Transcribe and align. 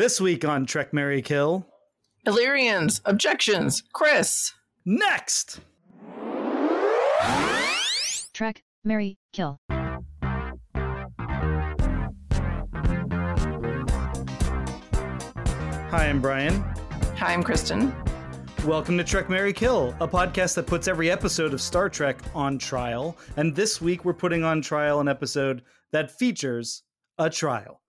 This 0.00 0.18
week 0.18 0.46
on 0.46 0.64
Trek 0.64 0.94
Marry 0.94 1.20
Kill. 1.20 1.66
Illyrians, 2.26 3.02
objections, 3.04 3.82
Chris. 3.92 4.54
Next. 4.86 5.60
Trek, 8.32 8.62
Marry, 8.82 9.18
Kill. 9.34 9.60
Hi, 15.90 16.08
I'm 16.08 16.22
Brian. 16.22 16.62
Hi, 17.18 17.34
I'm 17.34 17.42
Kristen. 17.42 17.94
Welcome 18.64 18.96
to 18.96 19.04
Trek 19.04 19.28
Marry 19.28 19.52
Kill, 19.52 19.94
a 20.00 20.08
podcast 20.08 20.54
that 20.54 20.66
puts 20.66 20.88
every 20.88 21.10
episode 21.10 21.52
of 21.52 21.60
Star 21.60 21.90
Trek 21.90 22.16
on 22.34 22.56
trial. 22.56 23.18
And 23.36 23.54
this 23.54 23.82
week 23.82 24.06
we're 24.06 24.14
putting 24.14 24.44
on 24.44 24.62
trial 24.62 25.00
an 25.00 25.08
episode 25.08 25.60
that 25.92 26.10
features 26.10 26.84
a 27.18 27.28
trial. 27.28 27.82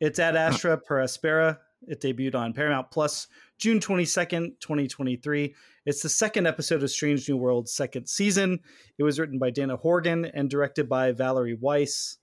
It's 0.00 0.20
Ad 0.20 0.36
Astra 0.36 0.78
per 0.78 1.02
Aspera. 1.02 1.58
It 1.88 2.00
debuted 2.00 2.36
on 2.36 2.52
Paramount 2.52 2.88
Plus 2.92 3.26
June 3.58 3.80
22nd, 3.80 4.60
2023. 4.60 5.52
It's 5.86 6.02
the 6.02 6.08
second 6.08 6.46
episode 6.46 6.84
of 6.84 6.90
Strange 6.92 7.28
New 7.28 7.36
World's 7.36 7.72
second 7.72 8.08
season. 8.08 8.60
It 8.96 9.02
was 9.02 9.18
written 9.18 9.40
by 9.40 9.50
Dana 9.50 9.76
Horgan 9.76 10.24
and 10.26 10.48
directed 10.48 10.88
by 10.88 11.10
Valerie 11.10 11.58
Weiss. 11.60 12.18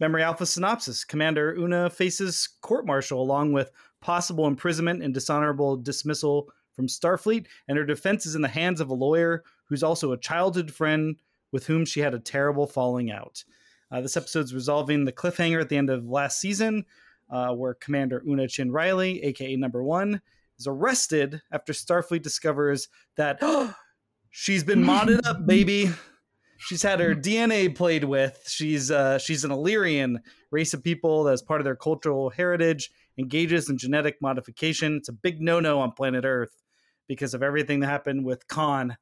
Memory 0.00 0.22
Alpha 0.22 0.46
synopsis 0.46 1.04
Commander 1.04 1.54
Una 1.58 1.90
faces 1.90 2.48
court 2.62 2.86
martial 2.86 3.20
along 3.20 3.52
with 3.52 3.72
possible 4.00 4.46
imprisonment 4.46 5.02
and 5.02 5.12
dishonorable 5.12 5.76
dismissal 5.76 6.48
from 6.74 6.86
Starfleet, 6.86 7.44
and 7.68 7.76
her 7.76 7.84
defense 7.84 8.24
is 8.24 8.36
in 8.36 8.40
the 8.40 8.48
hands 8.48 8.80
of 8.80 8.88
a 8.88 8.94
lawyer 8.94 9.44
who's 9.66 9.82
also 9.82 10.12
a 10.12 10.18
childhood 10.18 10.72
friend 10.72 11.16
with 11.52 11.66
whom 11.66 11.84
she 11.84 12.00
had 12.00 12.14
a 12.14 12.18
terrible 12.18 12.66
falling 12.66 13.10
out. 13.10 13.44
Uh, 13.92 14.00
this 14.00 14.16
episode's 14.16 14.54
resolving 14.54 15.04
the 15.04 15.12
cliffhanger 15.12 15.60
at 15.60 15.68
the 15.68 15.76
end 15.76 15.90
of 15.90 16.08
last 16.08 16.40
season, 16.40 16.86
uh, 17.30 17.52
where 17.52 17.74
Commander 17.74 18.22
Una 18.26 18.48
Chin 18.48 18.72
Riley, 18.72 19.22
aka 19.22 19.54
Number 19.56 19.84
One, 19.84 20.22
is 20.58 20.66
arrested 20.66 21.42
after 21.52 21.74
Starfleet 21.74 22.22
discovers 22.22 22.88
that 23.16 23.38
she's 24.30 24.64
been 24.64 24.82
modded 24.82 25.26
up, 25.26 25.46
baby. 25.46 25.90
She's 26.56 26.82
had 26.82 27.00
her 27.00 27.14
DNA 27.14 27.74
played 27.74 28.04
with. 28.04 28.44
She's 28.46 28.90
uh, 28.90 29.18
she's 29.18 29.44
an 29.44 29.50
Illyrian 29.50 30.20
race 30.50 30.72
of 30.72 30.82
people 30.82 31.24
that's 31.24 31.42
part 31.42 31.60
of 31.60 31.64
their 31.64 31.76
cultural 31.76 32.30
heritage. 32.30 32.90
Engages 33.18 33.68
in 33.68 33.76
genetic 33.76 34.22
modification. 34.22 34.96
It's 34.96 35.08
a 35.10 35.12
big 35.12 35.42
no-no 35.42 35.80
on 35.80 35.92
planet 35.92 36.24
Earth 36.24 36.62
because 37.08 37.34
of 37.34 37.42
everything 37.42 37.80
that 37.80 37.88
happened 37.88 38.24
with 38.24 38.46
Khan 38.48 38.96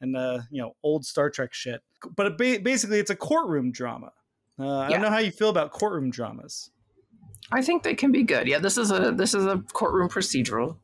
and 0.00 0.16
uh, 0.16 0.40
you 0.50 0.62
know 0.62 0.76
old 0.82 1.04
Star 1.04 1.30
Trek 1.30 1.52
shit. 1.52 1.80
But 2.14 2.26
it 2.26 2.38
ba- 2.38 2.62
basically, 2.62 2.98
it's 2.98 3.10
a 3.10 3.16
courtroom 3.16 3.72
drama. 3.72 4.12
Uh, 4.60 4.80
I 4.80 4.90
don't 4.90 5.02
know 5.02 5.10
how 5.10 5.18
you 5.18 5.30
feel 5.30 5.48
about 5.48 5.70
courtroom 5.70 6.10
dramas. 6.10 6.70
I 7.52 7.62
think 7.62 7.82
they 7.82 7.94
can 7.94 8.12
be 8.12 8.22
good. 8.22 8.46
Yeah, 8.46 8.58
this 8.58 8.76
is 8.76 8.90
a 8.90 9.12
this 9.12 9.34
is 9.34 9.46
a 9.46 9.58
courtroom 9.72 10.08
procedural. 10.08 10.76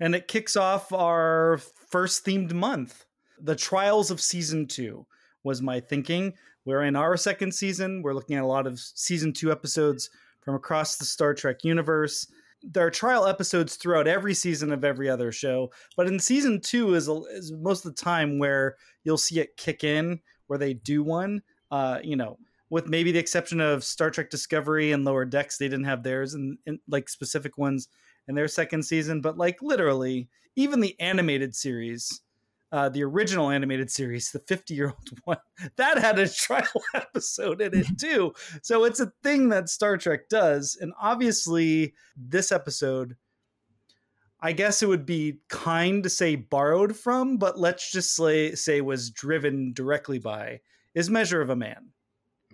and 0.00 0.14
it 0.14 0.28
kicks 0.28 0.56
off 0.56 0.92
our 0.92 1.60
first 1.88 2.24
themed 2.24 2.52
month. 2.52 3.04
The 3.40 3.56
trials 3.56 4.10
of 4.10 4.20
season 4.20 4.66
two 4.66 5.06
was 5.44 5.62
my 5.62 5.80
thinking. 5.80 6.34
We're 6.64 6.82
in 6.84 6.96
our 6.96 7.16
second 7.16 7.52
season. 7.54 8.02
We're 8.02 8.14
looking 8.14 8.36
at 8.36 8.42
a 8.42 8.46
lot 8.46 8.66
of 8.66 8.80
season 8.80 9.32
two 9.32 9.52
episodes 9.52 10.10
from 10.42 10.54
across 10.54 10.96
the 10.96 11.04
Star 11.04 11.34
Trek 11.34 11.62
universe. 11.64 12.26
There 12.62 12.86
are 12.86 12.90
trial 12.90 13.26
episodes 13.26 13.76
throughout 13.76 14.08
every 14.08 14.34
season 14.34 14.72
of 14.72 14.84
every 14.84 15.08
other 15.08 15.30
show, 15.30 15.70
but 15.96 16.08
in 16.08 16.18
season 16.18 16.60
two 16.60 16.94
is, 16.94 17.08
is 17.08 17.52
most 17.52 17.84
of 17.84 17.94
the 17.94 18.02
time 18.02 18.38
where 18.38 18.76
you'll 19.04 19.18
see 19.18 19.38
it 19.38 19.56
kick 19.56 19.84
in, 19.84 20.20
where 20.48 20.58
they 20.58 20.74
do 20.74 21.02
one. 21.04 21.42
Uh, 21.70 21.98
you 22.02 22.16
know, 22.16 22.38
with 22.70 22.88
maybe 22.88 23.12
the 23.12 23.18
exception 23.18 23.60
of 23.60 23.84
Star 23.84 24.10
Trek 24.10 24.30
Discovery 24.30 24.92
and 24.92 25.04
Lower 25.04 25.24
Decks, 25.24 25.58
they 25.58 25.68
didn't 25.68 25.84
have 25.84 26.02
theirs 26.02 26.34
and 26.34 26.58
like 26.88 27.08
specific 27.08 27.56
ones 27.58 27.88
in 28.28 28.34
their 28.34 28.48
second 28.48 28.82
season, 28.82 29.20
but 29.20 29.38
like 29.38 29.62
literally, 29.62 30.28
even 30.56 30.80
the 30.80 30.98
animated 31.00 31.54
series, 31.54 32.22
uh, 32.72 32.88
the 32.88 33.04
original 33.04 33.50
animated 33.50 33.90
series, 33.90 34.32
the 34.32 34.40
50 34.40 34.74
year 34.74 34.86
old 34.86 35.20
one, 35.24 35.38
that 35.76 35.98
had 35.98 36.18
a 36.18 36.28
trial 36.34 36.82
episode 36.94 37.60
in 37.60 37.78
it 37.78 37.86
too. 37.98 38.32
So 38.62 38.84
it's 38.84 39.00
a 39.00 39.12
thing 39.22 39.48
that 39.50 39.68
Star 39.68 39.96
Trek 39.96 40.28
does. 40.28 40.76
And 40.80 40.92
obviously, 41.00 41.94
this 42.16 42.50
episode, 42.50 43.16
I 44.40 44.52
guess 44.52 44.82
it 44.82 44.88
would 44.88 45.06
be 45.06 45.38
kind 45.48 46.02
to 46.02 46.10
say 46.10 46.34
borrowed 46.34 46.96
from, 46.96 47.36
but 47.36 47.58
let's 47.58 47.92
just 47.92 48.16
say, 48.16 48.54
say 48.56 48.80
was 48.80 49.10
driven 49.10 49.72
directly 49.72 50.18
by, 50.18 50.60
is 50.94 51.08
Measure 51.08 51.40
of 51.40 51.50
a 51.50 51.56
Man 51.56 51.92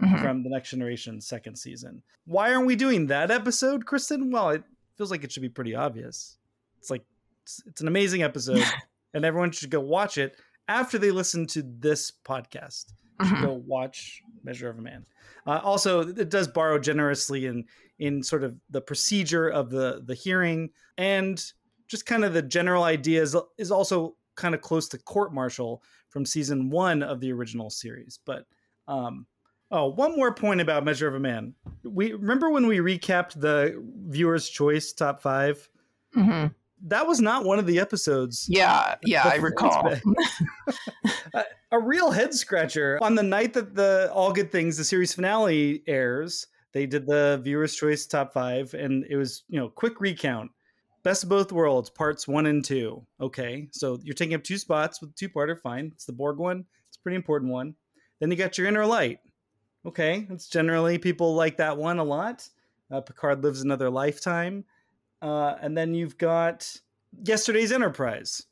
Mhm. 0.03 0.21
from 0.23 0.43
the 0.43 0.51
Next 0.51 0.71
Generation 0.71 1.21
second 1.21 1.57
season. 1.57 2.03
Why 2.25 2.53
aren't 2.53 2.67
we 2.67 2.77
doing 2.77 3.07
that 3.07 3.31
episode, 3.31 3.87
Kristen? 3.87 4.31
Well, 4.31 4.51
it 4.51 4.65
feels 4.97 5.11
like 5.11 5.23
it 5.25 5.31
should 5.33 5.43
be 5.43 5.49
pretty 5.49 5.75
obvious. 5.75 6.39
It's 6.79 6.91
like 6.91 7.05
it's, 7.45 7.63
it's 7.67 7.81
an 7.81 7.89
amazing 7.89 8.23
episode, 8.23 8.63
and 9.15 9.25
everyone 9.25 9.53
should 9.53 9.71
go 9.71 9.81
watch 9.81 10.19
it 10.19 10.37
after 10.69 10.99
they 10.99 11.11
listen 11.11 11.47
to 11.49 11.63
this 11.63 12.11
podcast. 12.25 12.93
Should 13.23 13.37
Mhm. 13.37 13.43
go 13.43 13.53
watch 13.67 14.23
Measure 14.43 14.69
of 14.69 14.79
a 14.79 14.83
Man. 14.83 15.07
Uh, 15.47 15.61
also, 15.63 16.01
it 16.01 16.29
does 16.29 16.49
borrow 16.49 16.79
generously 16.79 17.47
in 17.47 17.65
in 17.99 18.23
sort 18.23 18.43
of 18.43 18.57
the 18.71 18.81
procedure 18.81 19.49
of 19.49 19.71
the 19.71 20.03
the 20.05 20.15
hearing 20.15 20.71
and 20.99 21.53
just 21.87 22.07
kind 22.07 22.25
of 22.25 22.33
the 22.33 22.43
general 22.43 22.83
idea 22.85 23.23
is, 23.23 23.37
is 23.59 23.71
also 23.71 24.17
kind 24.35 24.55
of 24.55 24.61
close 24.63 24.89
to 24.89 24.99
court 24.99 25.33
martial 25.33 25.83
from 26.09 26.25
season 26.25 26.71
one 26.71 27.03
of 27.03 27.21
the 27.21 27.31
original 27.33 27.69
series. 27.71 28.19
But 28.25 28.47
um, 28.89 29.27
Oh, 29.73 29.89
one 29.89 30.15
more 30.15 30.35
point 30.35 30.61
about 30.61 30.85
Measure 30.85 31.09
of 31.09 31.15
a 31.15 31.19
Man. 31.21 31.55
We 31.83 32.13
remember 32.13 32.51
when 32.51 32.67
we 32.67 32.79
recapped 32.79 33.41
the 33.41 33.83
viewers' 34.07 34.49
choice 34.51 34.93
top 34.93 35.23
five. 35.23 35.69
Mhm. 36.15 36.55
That 36.89 37.07
was 37.07 37.21
not 37.21 37.45
one 37.45 37.59
of 37.59 37.67
the 37.67 37.79
episodes. 37.79 38.45
Yeah, 38.49 38.97
yeah, 39.05 39.23
I 39.25 39.37
recall. 39.37 39.95
a, 41.35 41.45
a 41.71 41.79
real 41.79 42.11
head 42.11 42.35
scratcher. 42.35 42.99
On 43.01 43.15
the 43.15 43.23
night 43.23 43.55
that 43.55 43.75
the 43.75 44.11
All 44.13 44.33
Good 44.33 44.53
Things, 44.53 44.77
the 44.77 44.85
series 44.85 45.15
finale 45.15 45.83
airs, 45.87 46.49
they 46.73 46.87
did 46.87 47.07
the 47.07 47.41
viewers' 47.43 47.77
choice 47.77 48.05
top 48.07 48.35
five, 48.35 48.75
and 48.75 49.07
it 49.09 49.17
was 49.17 49.45
you 49.49 49.59
know 49.59 49.71
quick 49.71 50.01
recount. 50.01 50.51
Best 51.03 51.23
of 51.23 51.29
both 51.31 51.51
worlds, 51.51 51.89
parts 51.89 52.29
one 52.29 52.47
and 52.47 52.65
two. 52.65 53.07
Okay, 53.21 53.69
so 53.73 53.99
you're 54.03 54.15
taking 54.15 54.35
up 54.35 54.45
two 54.45 54.59
spots 54.59 55.01
with 55.01 55.15
two 55.15 55.29
parter. 55.31 55.59
Fine, 55.59 55.93
it's 55.95 56.05
the 56.05 56.13
Borg 56.13 56.39
one. 56.39 56.65
It's 56.89 56.99
a 56.99 57.01
pretty 57.01 57.17
important 57.17 57.53
one. 57.53 57.75
Then 58.21 58.31
you 58.31 58.37
got 58.37 58.59
your 58.59 58.67
Inner 58.67 58.85
Light. 58.87 59.19
Okay, 59.85 60.27
it's 60.31 60.49
generally 60.49 60.99
people 60.99 61.35
like 61.35 61.57
that 61.57 61.77
one 61.77 61.99
a 61.99 62.05
lot. 62.05 62.49
Uh, 62.91 63.01
Picard 63.01 63.43
lives 63.43 63.63
another 63.63 63.91
lifetime, 63.91 64.65
uh, 65.23 65.57
and 65.61 65.77
then 65.77 65.95
you've 65.95 66.19
got 66.19 66.77
yesterday's 67.25 67.73
Enterprise. 67.73 68.43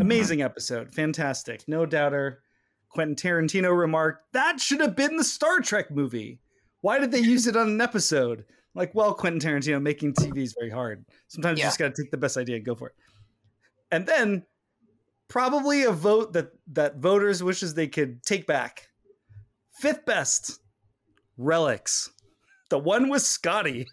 Amazing 0.00 0.42
episode, 0.42 0.92
fantastic, 0.92 1.66
no 1.66 1.84
doubter. 1.84 2.42
Quentin 2.90 3.16
Tarantino 3.16 3.76
remarked 3.76 4.32
that 4.32 4.60
should 4.60 4.80
have 4.80 4.96
been 4.96 5.16
the 5.16 5.24
Star 5.24 5.60
Trek 5.60 5.90
movie. 5.90 6.40
Why 6.80 6.98
did 6.98 7.10
they 7.12 7.20
use 7.20 7.46
it 7.46 7.56
on 7.56 7.68
an 7.68 7.80
episode? 7.80 8.44
Like, 8.74 8.94
well, 8.94 9.14
Quentin 9.14 9.40
Tarantino 9.40 9.82
making 9.82 10.14
TV 10.14 10.38
is 10.38 10.54
very 10.58 10.70
hard. 10.70 11.04
Sometimes 11.28 11.58
you 11.58 11.64
just 11.64 11.78
got 11.78 11.94
to 11.94 12.02
take 12.02 12.10
the 12.10 12.16
best 12.16 12.36
idea 12.36 12.56
and 12.56 12.64
go 12.64 12.74
for 12.74 12.88
it. 12.88 12.94
And 13.90 14.06
then 14.06 14.44
probably 15.28 15.84
a 15.84 15.92
vote 15.92 16.32
that 16.34 16.52
that 16.72 16.96
voters 16.96 17.42
wishes 17.42 17.74
they 17.74 17.88
could 17.88 18.22
take 18.22 18.46
back. 18.46 18.88
Fifth 19.72 20.04
best, 20.04 20.60
Relics, 21.44 22.10
the 22.68 22.78
one 22.78 23.08
with 23.08 23.22
Scotty. 23.22 23.86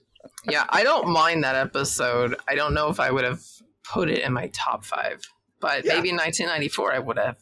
yeah, 0.49 0.65
I 0.69 0.83
don't 0.83 1.07
mind 1.09 1.43
that 1.43 1.55
episode. 1.55 2.35
I 2.47 2.55
don't 2.55 2.73
know 2.73 2.89
if 2.89 2.99
I 2.99 3.09
would 3.11 3.23
have 3.23 3.41
put 3.83 4.09
it 4.09 4.19
in 4.23 4.33
my 4.33 4.47
top 4.53 4.83
five, 4.83 5.21
but 5.61 5.85
Yeah. 5.85 5.95
maybe 5.95 6.09
in 6.09 6.15
1994 6.17 6.93
I 6.93 6.99
would 6.99 7.17
have. 7.17 7.37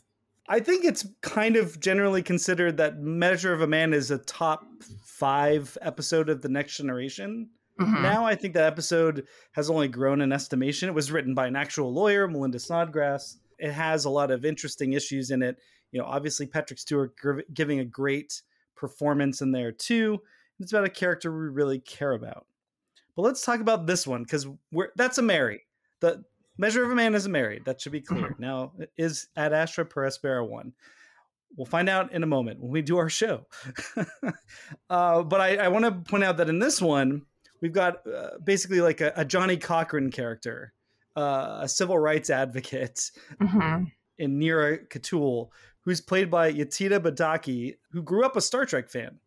I 0.47 0.59
think 0.59 0.85
it's 0.85 1.07
kind 1.21 1.55
of 1.55 1.79
generally 1.79 2.21
considered 2.21 2.77
that 2.77 2.99
Measure 2.99 3.51
of 3.51 3.61
a 3.61 3.67
Man 3.67 3.93
is 3.93 4.11
a 4.11 4.19
top 4.19 4.63
five 5.03 5.75
episode 5.81 6.29
of 6.29 6.41
the 6.43 6.49
Next 6.49 6.77
Generation. 6.77 7.49
Mhm. 7.79 8.01
Now 8.03 8.25
I 8.25 8.35
think 8.35 8.53
that 8.53 8.65
episode 8.71 9.27
has 9.53 9.69
only 9.71 9.87
grown 9.87 10.21
in 10.21 10.31
estimation. 10.31 10.87
It 10.87 10.93
was 10.93 11.11
written 11.11 11.33
by 11.33 11.47
an 11.47 11.55
actual 11.55 11.91
lawyer, 11.91 12.27
Melinda 12.27 12.59
Snodgrass. 12.59 13.37
It 13.57 13.71
has 13.71 14.05
a 14.05 14.09
lot 14.11 14.29
of 14.29 14.45
interesting 14.45 14.93
issues 14.93 15.31
in 15.31 15.41
it. 15.41 15.57
You 15.91 15.99
know, 15.99 16.05
obviously 16.05 16.45
Patrick 16.45 16.77
Stewart 16.79 17.13
giving 17.53 17.79
a 17.79 17.85
great 17.85 18.41
performance 18.75 19.41
in 19.41 19.51
there 19.51 19.71
too. 19.71 20.21
It's 20.59 20.71
about 20.71 20.85
a 20.85 20.89
character 20.89 21.31
we 21.31 21.49
really 21.49 21.79
care 21.79 22.13
about. 22.13 22.45
But 23.15 23.23
let's 23.23 23.43
talk 23.45 23.59
about 23.61 23.87
this 23.87 24.05
one 24.05 24.23
because 24.23 24.47
we're 24.71 24.89
that's 24.95 25.17
a 25.17 25.21
Marry. 25.21 25.63
The 26.01 26.23
Measure 26.57 26.83
of 26.85 26.91
a 26.91 26.95
Man 26.95 27.15
is 27.15 27.25
a 27.25 27.29
Marry. 27.29 27.61
That 27.65 27.81
should 27.81 27.91
be 27.91 28.01
clear. 28.01 28.35
Now 28.39 28.73
is 28.97 29.27
Ad 29.35 29.51
Astra 29.53 29.85
per 29.85 30.05
Aspera 30.05 30.47
one. 30.47 30.73
We'll 31.57 31.65
find 31.65 31.87
out 31.89 32.11
in 32.13 32.23
a 32.23 32.27
moment 32.27 32.59
when 32.61 32.71
we 32.71 32.81
do 32.81 32.97
our 32.97 33.09
show. 33.09 33.45
uh, 34.89 35.23
but 35.23 35.41
I, 35.41 35.57
I 35.57 35.67
want 35.69 35.85
to 35.85 35.91
point 36.09 36.23
out 36.23 36.37
that 36.37 36.49
in 36.49 36.59
this 36.59 36.81
one, 36.81 37.23
we've 37.61 37.71
got 37.73 38.05
uh, 38.07 38.31
basically 38.43 38.81
like 38.81 39.01
a, 39.01 39.13
a 39.15 39.25
Johnnie 39.25 39.57
Cochran 39.57 40.11
character, 40.11 40.73
uh, 41.15 41.59
a 41.61 41.69
civil 41.69 41.97
rights 41.97 42.29
advocate 42.29 43.11
Mhm. 43.41 43.91
in 44.17 44.39
Neera 44.39 44.87
Ketoul, 44.89 45.49
who's 45.85 46.01
played 46.01 46.29
by 46.29 46.51
Yetide 46.51 46.99
Badaki, 46.99 47.75
who 47.91 48.01
grew 48.03 48.25
up 48.25 48.35
a 48.35 48.41
Star 48.41 48.65
Trek 48.65 48.89
fan. 48.89 49.19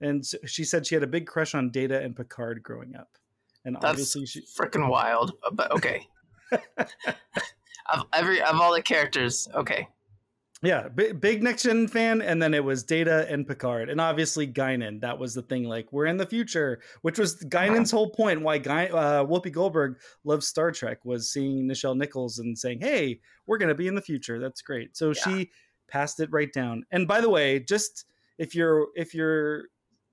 And 0.00 0.24
she 0.46 0.64
said 0.64 0.86
she 0.86 0.94
had 0.94 1.04
a 1.04 1.08
big 1.08 1.26
crush 1.26 1.54
on 1.54 1.70
Data 1.70 2.00
and 2.00 2.16
Picard 2.16 2.62
growing 2.62 2.96
up. 2.96 3.08
and 3.64 3.74
That's 3.76 3.84
obviously 3.84 4.26
she 4.26 4.42
freaking 4.58 4.88
wild. 4.88 5.32
uh, 5.44 5.50
But 5.52 5.70
okay. 5.72 6.06
of 7.92 8.04
every 8.12 8.40
of 8.42 8.60
all 8.60 8.72
the 8.74 8.82
characters, 8.82 9.48
okay. 9.54 9.88
Yeah, 10.60 10.88
big, 10.88 11.20
big 11.20 11.40
next 11.40 11.62
gen 11.62 11.86
fan, 11.86 12.20
and 12.20 12.42
then 12.42 12.52
it 12.52 12.64
was 12.64 12.82
Data 12.82 13.26
and 13.30 13.46
Picard, 13.46 13.88
and 13.90 14.00
obviously 14.00 14.44
Guinan. 14.44 15.00
That 15.02 15.16
was 15.16 15.32
the 15.32 15.42
thing. 15.42 15.62
Like 15.64 15.92
we're 15.92 16.06
in 16.06 16.16
the 16.16 16.26
future, 16.26 16.80
which 17.02 17.16
was 17.16 17.36
Guinan's 17.44 17.92
whole 17.92 18.10
point. 18.10 18.42
Why 18.42 18.58
Guy, 18.58 18.86
uh, 18.86 19.24
Whoopi 19.24 19.52
Goldberg 19.52 19.98
loves 20.24 20.48
Star 20.48 20.72
Trek 20.72 21.04
was 21.04 21.30
seeing 21.32 21.68
Nichelle 21.68 21.96
Nichols 21.96 22.40
and 22.40 22.58
saying, 22.58 22.80
"Hey, 22.80 23.20
we're 23.46 23.58
gonna 23.58 23.74
be 23.76 23.86
in 23.86 23.94
the 23.94 24.02
future. 24.02 24.40
That's 24.40 24.60
great." 24.60 24.96
So 24.96 25.08
Yeah. 25.10 25.22
she 25.24 25.50
passed 25.88 26.20
it 26.20 26.30
right 26.30 26.52
down. 26.52 26.84
And 26.90 27.08
by 27.08 27.20
the 27.20 27.30
way, 27.30 27.60
just 27.60 28.04
if 28.38 28.54
you're 28.54 28.88
if 28.94 29.14
you're 29.14 29.64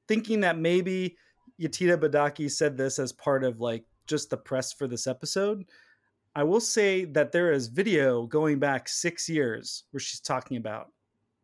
thinking 0.07 0.41
that 0.41 0.57
maybe 0.57 1.17
Yetide 1.59 1.97
Badaki 1.97 2.49
said 2.49 2.77
this 2.77 2.99
as 2.99 3.11
part 3.11 3.43
of 3.43 3.59
like 3.59 3.85
just 4.07 4.29
the 4.29 4.37
press 4.37 4.73
for 4.73 4.87
this 4.87 5.07
episode, 5.07 5.65
I 6.35 6.43
will 6.43 6.59
say 6.59 7.05
that 7.05 7.31
there 7.31 7.51
is 7.51 7.67
video 7.67 8.25
going 8.25 8.59
back 8.59 8.89
six 8.89 9.29
years 9.29 9.83
where 9.91 10.01
she's 10.01 10.19
talking 10.19 10.57
about 10.57 10.91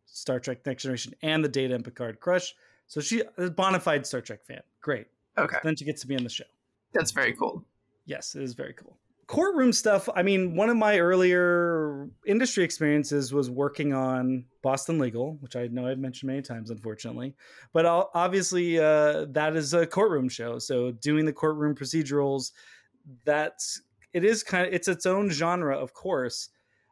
Star 0.06 0.40
Trek 0.40 0.66
Next 0.66 0.84
Generation 0.84 1.14
and 1.22 1.44
the 1.44 1.50
Data 1.50 1.76
and 1.76 1.84
Picard 1.84 2.20
crush. 2.20 2.54
So 2.88 3.00
she 3.00 3.20
is 3.20 3.26
a 3.38 3.52
bona 3.52 3.80
fide 3.80 4.06
Star 4.06 4.22
Trek 4.22 4.46
fan. 4.46 4.62
Great. 4.82 5.08
Okay. 5.38 5.58
Then 5.64 5.76
she 5.76 5.86
gets 5.86 6.02
to 6.02 6.08
be 6.08 6.16
on 6.16 6.24
the 6.24 6.30
show. 6.30 6.44
That's 6.94 7.12
very 7.12 7.34
cool. 7.34 7.64
Yes, 8.06 8.36
it 8.36 8.44
is 8.44 8.54
very 8.54 8.74
cool. 8.74 8.98
Courtroom 9.32 9.72
stuff. 9.72 10.10
I 10.14 10.24
mean, 10.24 10.58
one 10.58 10.70
of 10.70 10.76
my 10.76 11.00
earlier 11.00 12.10
industry 12.28 12.66
experiences 12.66 13.34
was 13.34 13.50
working 13.50 13.94
on 13.94 14.44
Boston 14.62 15.00
Legal, 15.00 15.38
which 15.40 15.56
I 15.56 15.68
know 15.68 15.88
I've 15.88 16.00
mentioned 16.00 16.28
many 16.28 16.42
times, 16.42 16.70
unfortunately. 16.70 17.34
But 17.72 17.86
obviously, 17.86 18.78
uh, 18.78 19.28
that 19.30 19.56
is 19.56 19.74
a 19.74 19.88
courtroom 19.88 20.28
show. 20.28 20.60
So 20.60 20.92
doing 20.92 21.24
the 21.24 21.32
courtroom 21.32 21.76
procedurals, 21.76 22.52
that's 23.24 23.82
it 24.12 24.26
is 24.26 24.44
kind 24.44 24.68
of 24.68 24.74
it's 24.74 24.90
its 24.90 25.06
own 25.06 25.30
genre, 25.30 25.78
of 25.78 25.94
course. 25.94 26.50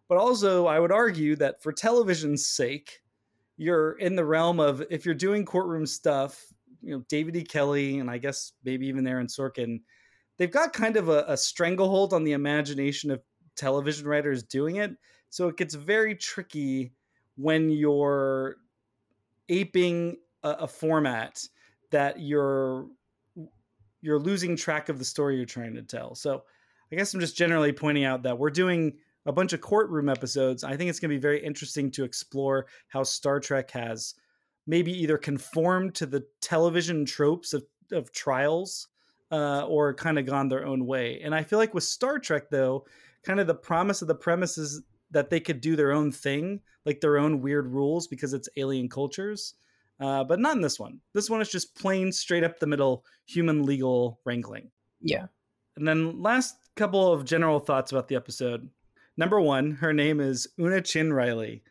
But 0.08 0.18
also, 0.18 0.66
I 0.66 0.80
would 0.80 0.94
argue 0.94 1.36
that 1.36 1.62
for 1.62 1.74
television's 1.74 2.48
sake, 2.48 3.02
you're 3.58 3.98
in 3.98 4.16
the 4.16 4.24
realm 4.24 4.62
of 4.62 4.82
if 4.90 5.06
you're 5.06 5.14
doing 5.14 5.44
courtroom 5.44 5.86
stuff, 5.86 6.46
you 6.82 6.96
know, 6.96 7.04
David 7.10 7.36
E. 7.36 7.44
Kelley 7.44 8.00
and 8.00 8.10
I 8.10 8.18
guess 8.18 8.54
maybe 8.64 8.88
even 8.88 9.06
Aaron 9.06 9.28
Sorkin 9.28 9.82
they've 10.40 10.50
got 10.50 10.74
kind 10.74 10.98
of 10.98 11.10
a, 11.10 11.26
a 11.28 11.38
stranglehold 11.38 12.14
on 12.14 12.24
the 12.24 12.32
imagination 12.32 13.12
of 13.12 13.22
television 13.56 14.08
writers 14.08 14.42
doing 14.42 14.78
it. 14.78 14.92
So 15.30 15.48
it 15.48 15.58
gets 15.58 15.76
very 15.76 16.16
tricky 16.16 16.94
when 17.36 17.70
you're 17.70 18.56
aping 19.50 20.18
a, 20.42 20.50
a 20.50 20.68
format 20.68 21.44
that 21.92 22.20
you're 22.20 22.88
you're 24.02 24.20
losing 24.20 24.56
track 24.56 24.88
of 24.88 24.98
the 24.98 25.06
story 25.06 25.36
you're 25.36 25.46
trying 25.46 25.76
to 25.76 25.82
tell. 25.82 26.16
So 26.16 26.44
I 26.92 26.96
guess 26.96 27.14
I'm 27.14 27.20
just 27.20 27.36
generally 27.36 27.74
pointing 27.74 28.06
out 28.06 28.24
that 28.24 28.40
we're 28.40 28.50
doing 28.50 28.94
a 29.26 29.34
bunch 29.34 29.52
of 29.52 29.60
courtroom 29.60 30.08
episodes. 30.08 30.64
I 30.64 30.78
think 30.78 30.90
it's 30.90 31.02
going 31.02 31.10
to 31.10 31.16
be 31.16 31.22
very 31.22 31.44
interesting 31.44 31.92
to 31.92 32.06
explore 32.06 32.68
how 32.88 33.04
Star 33.04 33.42
Trek 33.42 33.70
has 33.72 34.16
maybe 34.66 34.94
either 34.94 35.18
conformed 35.18 35.96
to 35.96 36.06
the 36.06 36.26
television 36.40 37.04
tropes 37.04 37.54
of, 37.54 37.66
of 37.92 38.14
trials 38.14 38.88
uh, 39.32 39.66
or 39.66 39.94
kind 39.94 40.18
of 40.18 40.26
gone 40.26 40.50
their 40.50 40.66
own 40.66 40.86
way. 40.86 41.22
And 41.24 41.34
I 41.34 41.44
feel 41.44 41.60
like 41.60 41.74
with 41.74 41.84
Star 41.84 42.20
Trek, 42.20 42.50
though, 42.50 42.86
kind 43.24 43.40
of 43.40 43.48
the 43.48 43.56
promise 43.56 44.02
of 44.02 44.08
the 44.08 44.16
premise 44.16 44.58
is 44.58 44.82
that 45.12 45.30
they 45.30 45.40
could 45.40 45.62
do 45.62 45.76
their 45.76 45.92
own 45.92 46.12
thing, 46.12 46.62
like 46.86 47.02
their 47.02 47.18
own 47.18 47.42
weird 47.42 47.68
rules 47.68 48.08
because 48.08 48.34
it's 48.34 48.50
alien 48.58 48.90
cultures. 48.90 49.56
Uh, 50.00 50.24
but 50.24 50.40
not 50.40 50.56
in 50.56 50.62
this 50.62 50.80
one. 50.80 51.00
This 51.14 51.30
one 51.30 51.42
is 51.42 51.50
just 51.50 51.76
plain 51.76 52.12
straight 52.12 52.44
up 52.44 52.60
the 52.60 52.68
middle 52.68 53.04
human 53.26 53.66
legal 53.66 54.20
wrangling. 54.24 54.72
Yeah. 55.02 55.26
And 55.76 55.88
then 55.88 56.22
last 56.22 56.56
couple 56.76 57.12
of 57.12 57.26
general 57.26 57.60
thoughts 57.60 57.92
about 57.92 58.08
the 58.08 58.16
episode. 58.16 58.70
Number 59.18 59.42
one, 59.42 59.72
her 59.72 59.92
name 59.92 60.22
is 60.22 60.48
Una 60.58 60.82
Chin 60.82 61.12
Riley. 61.12 61.64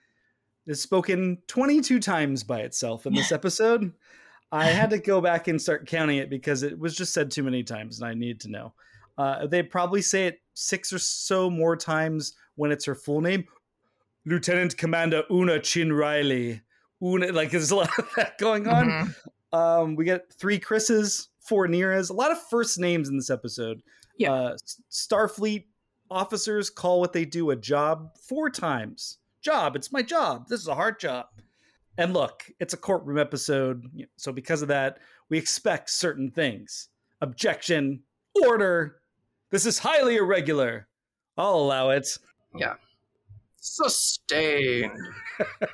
It's 0.67 0.83
spoken 0.83 1.39
22 1.47 2.01
times 2.01 2.45
by 2.45 2.61
itself 2.61 3.07
in 3.07 3.15
this 3.15 3.33
episode. 3.33 3.93
I 4.51 4.67
had 4.67 4.91
to 4.91 4.99
go 4.99 5.21
back 5.21 5.49
and 5.49 5.61
start 5.61 5.87
counting 5.87 6.19
it 6.19 6.31
because 6.31 6.63
it 6.63 6.79
was 6.79 6.97
just 6.97 7.13
said 7.13 7.31
too 7.31 7.43
many 7.43 7.63
times 7.63 8.01
and 8.01 8.09
I 8.09 8.15
needed 8.15 8.41
to 8.41 8.51
know. 8.51 8.73
Uh, 9.19 9.47
they 9.47 9.63
probably 9.63 10.01
say 10.01 10.27
it 10.27 10.41
six 10.55 10.93
or 10.93 10.99
so 10.99 11.51
more 11.51 11.77
times 11.77 12.35
when 12.55 12.71
it's 12.73 12.85
her 12.87 12.95
full 12.95 13.21
name 13.21 13.45
Lieutenant 14.25 14.77
Commander 14.77 15.23
Una 15.31 15.59
Chin 15.61 15.93
Riley. 15.93 16.63
Una, 17.03 17.33
like 17.33 17.51
there's 17.51 17.71
a 17.71 17.77
lot 17.77 17.91
of 17.99 18.09
that 18.17 18.39
going 18.39 18.67
on. 18.67 18.87
Mhm. 18.89 19.15
Um, 19.53 19.97
we 19.97 20.05
get 20.05 20.33
three 20.33 20.59
Chris's, 20.59 21.29
four 21.41 21.67
Neeras, 21.67 22.11
a 22.11 22.13
lot 22.13 22.31
of 22.31 22.39
first 22.49 22.79
names 22.79 23.09
in 23.09 23.17
this 23.17 23.31
episode. 23.31 23.83
Yeah. 24.19 24.33
Uh, 24.33 24.57
Starfleet 24.91 25.65
officers 26.11 26.71
call 26.71 27.01
what 27.01 27.13
they 27.13 27.25
do 27.25 27.51
a 27.51 27.57
job 27.57 28.11
four 28.19 28.51
times. 28.51 29.19
Job, 29.41 29.77
it's 29.77 29.93
my 29.93 30.03
job. 30.03 30.49
This 30.49 30.61
is 30.61 30.69
a 30.69 30.75
hard 30.75 30.99
job. 31.01 31.27
And 31.99 32.15
look, 32.15 32.45
it's 32.61 32.75
a 32.75 32.79
courtroom 32.79 33.19
episode. 33.19 33.85
So 34.17 34.33
because 34.33 34.63
of 34.63 34.69
that, 34.69 34.99
we 35.29 35.37
expect 35.37 35.91
certain 35.91 36.31
things. 36.31 36.89
Objection, 37.21 38.01
order. 38.47 39.03
This 39.51 39.67
is 39.67 39.81
highly 39.81 40.17
irregular. 40.17 40.87
I'll 41.37 41.57
allow 41.57 41.91
it. 41.91 42.09
Yeah. 42.55 42.75
Sustained. 43.57 44.97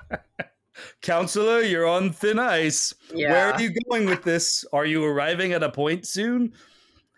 Counselor, 1.03 1.61
you're 1.61 1.87
on 1.87 2.11
thin 2.11 2.39
ice. 2.39 2.95
Yeah. 3.15 3.31
Where 3.31 3.53
are 3.53 3.61
you 3.61 3.75
going 3.91 4.07
with 4.07 4.23
this? 4.23 4.65
Are 4.73 4.87
you 4.87 5.05
arriving 5.05 5.53
at 5.53 5.63
a 5.63 5.71
point 5.71 6.07
soon? 6.07 6.55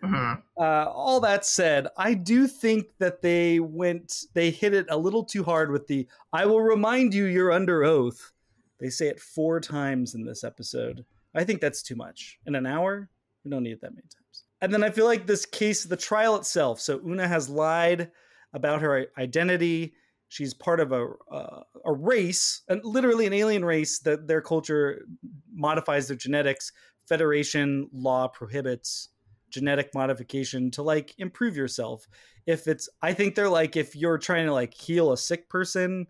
Mhm. 0.03 0.43
Uh, 0.57 0.61
all 0.91 1.19
that 1.21 1.45
said, 1.45 1.87
I 1.97 2.13
do 2.13 2.45
think 2.45 2.87
that 2.99 3.21
they 3.21 3.59
went, 3.59 4.25
they 4.33 4.51
hit 4.51 4.73
it 4.73 4.85
a 4.89 4.97
little 4.97 5.23
too 5.23 5.43
hard 5.43 5.71
with 5.71 5.87
the 5.87 6.07
I 6.31 6.45
will 6.45 6.61
remind 6.61 7.13
you 7.13 7.25
you're 7.25 7.51
under 7.51 7.83
oath. 7.83 8.31
They 8.79 8.89
say 8.89 9.07
it 9.07 9.19
four 9.19 9.59
times 9.59 10.15
in 10.15 10.25
this 10.25 10.43
episode. 10.43 11.05
I 11.35 11.43
think 11.43 11.61
that's 11.61 11.83
too 11.83 11.95
much. 11.95 12.39
In 12.45 12.55
an 12.55 12.65
hour, 12.65 13.09
we 13.43 13.51
don't 13.51 13.63
need 13.63 13.73
it 13.73 13.81
that 13.81 13.91
many 13.91 14.03
times. 14.03 14.43
And 14.61 14.73
then 14.73 14.83
I 14.83 14.89
feel 14.89 15.05
like 15.05 15.27
this 15.27 15.45
case, 15.45 15.83
the 15.83 15.97
trial 15.97 16.35
itself. 16.35 16.79
So 16.79 16.99
Una 17.05 17.27
has 17.27 17.49
lied 17.49 18.11
about 18.53 18.81
her 18.81 19.07
identity. 19.17 19.93
She's 20.29 20.53
part 20.53 20.79
of 20.79 20.91
a 20.91 21.09
uh, 21.31 21.61
a 21.85 21.93
race, 21.93 22.63
and 22.67 22.81
literally 22.83 23.25
an 23.27 23.33
alien 23.33 23.63
race 23.63 23.99
that 23.99 24.27
their 24.27 24.41
culture 24.41 25.05
modifies 25.53 26.07
their 26.07 26.17
genetics. 26.17 26.71
Federation 27.07 27.87
law 27.93 28.27
prohibits 28.27 29.09
genetic 29.49 29.93
modification 29.93 30.69
to 30.71 30.81
like 30.81 31.13
improve 31.17 31.55
yourself. 31.55 32.07
If 32.45 32.67
it's, 32.67 32.89
I 33.01 33.13
think 33.13 33.35
they're 33.35 33.49
like 33.49 33.77
if 33.77 33.95
you're 33.95 34.17
trying 34.17 34.47
to 34.47 34.53
like 34.53 34.73
heal 34.73 35.11
a 35.11 35.17
sick 35.17 35.47
person, 35.49 36.07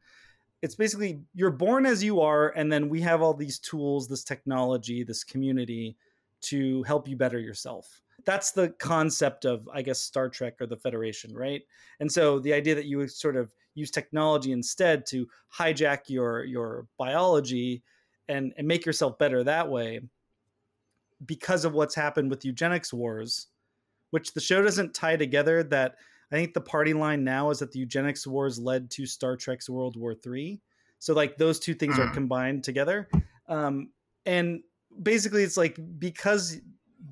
it's 0.62 0.76
basically 0.76 1.22
you're 1.34 1.52
born 1.52 1.86
as 1.86 2.04
you 2.04 2.22
are, 2.22 2.50
and 2.50 2.72
then 2.72 2.90
we 2.90 3.02
have 3.02 3.22
all 3.22 3.34
these 3.34 3.60
tools, 3.60 4.08
this 4.08 4.24
technology, 4.24 5.04
this 5.04 5.24
community 5.24 5.96
to 6.42 6.84
help 6.84 7.08
you 7.08 7.16
better 7.16 7.40
yourself. 7.40 8.02
That's 8.26 8.52
the 8.52 8.70
concept 8.80 9.46
of, 9.46 9.70
I 9.72 9.82
guess, 9.82 10.00
Star 10.00 10.28
Trek 10.30 10.56
or 10.60 10.66
the 10.66 10.76
Federation, 10.76 11.36
right? 11.36 11.62
And 12.00 12.12
so 12.12 12.40
the 12.40 12.54
idea 12.54 12.76
that 12.76 12.86
you 12.86 12.98
would 12.98 13.12
sort 13.12 13.36
of 13.36 13.54
use 13.76 13.92
technology 13.92 14.52
instead 14.52 15.06
to 15.08 15.28
hijack 15.56 16.02
your 16.08 16.44
your 16.44 16.88
biology 16.98 17.84
and, 18.28 18.54
and 18.58 18.68
make 18.68 18.86
yourself 18.86 19.18
better 19.20 19.44
that 19.44 19.70
way 19.70 20.02
because 21.26 21.66
of 21.66 21.74
what's 21.74 21.96
happened 21.96 22.30
with 22.30 22.44
eugenics 22.44 22.92
wars, 22.92 23.48
which 24.10 24.34
the 24.34 24.42
show 24.42 24.62
doesn't 24.62 24.94
tie 24.94 25.16
together. 25.16 25.64
That 25.64 25.96
I 26.32 26.36
think 26.36 26.54
the 26.54 26.62
party 26.62 26.94
line 26.94 27.24
now 27.24 27.50
is 27.50 27.60
that 27.60 27.72
the 27.72 27.80
eugenics 27.80 28.28
wars 28.28 28.60
led 28.60 28.92
to 28.92 29.06
Star 29.06 29.38
Trek's 29.38 29.70
World 29.70 29.96
War 29.96 30.14
Three. 30.14 30.62
So 31.00 31.14
like 31.14 31.38
those 31.38 31.60
two 31.60 31.74
things 31.74 31.98
are 32.00 32.08
Mm. 32.08 32.14
combined 32.14 32.64
together, 32.64 33.08
um, 33.48 33.92
and 34.26 34.62
basically 35.02 35.44
it's 35.44 35.58
like 35.58 35.78
because 36.00 36.60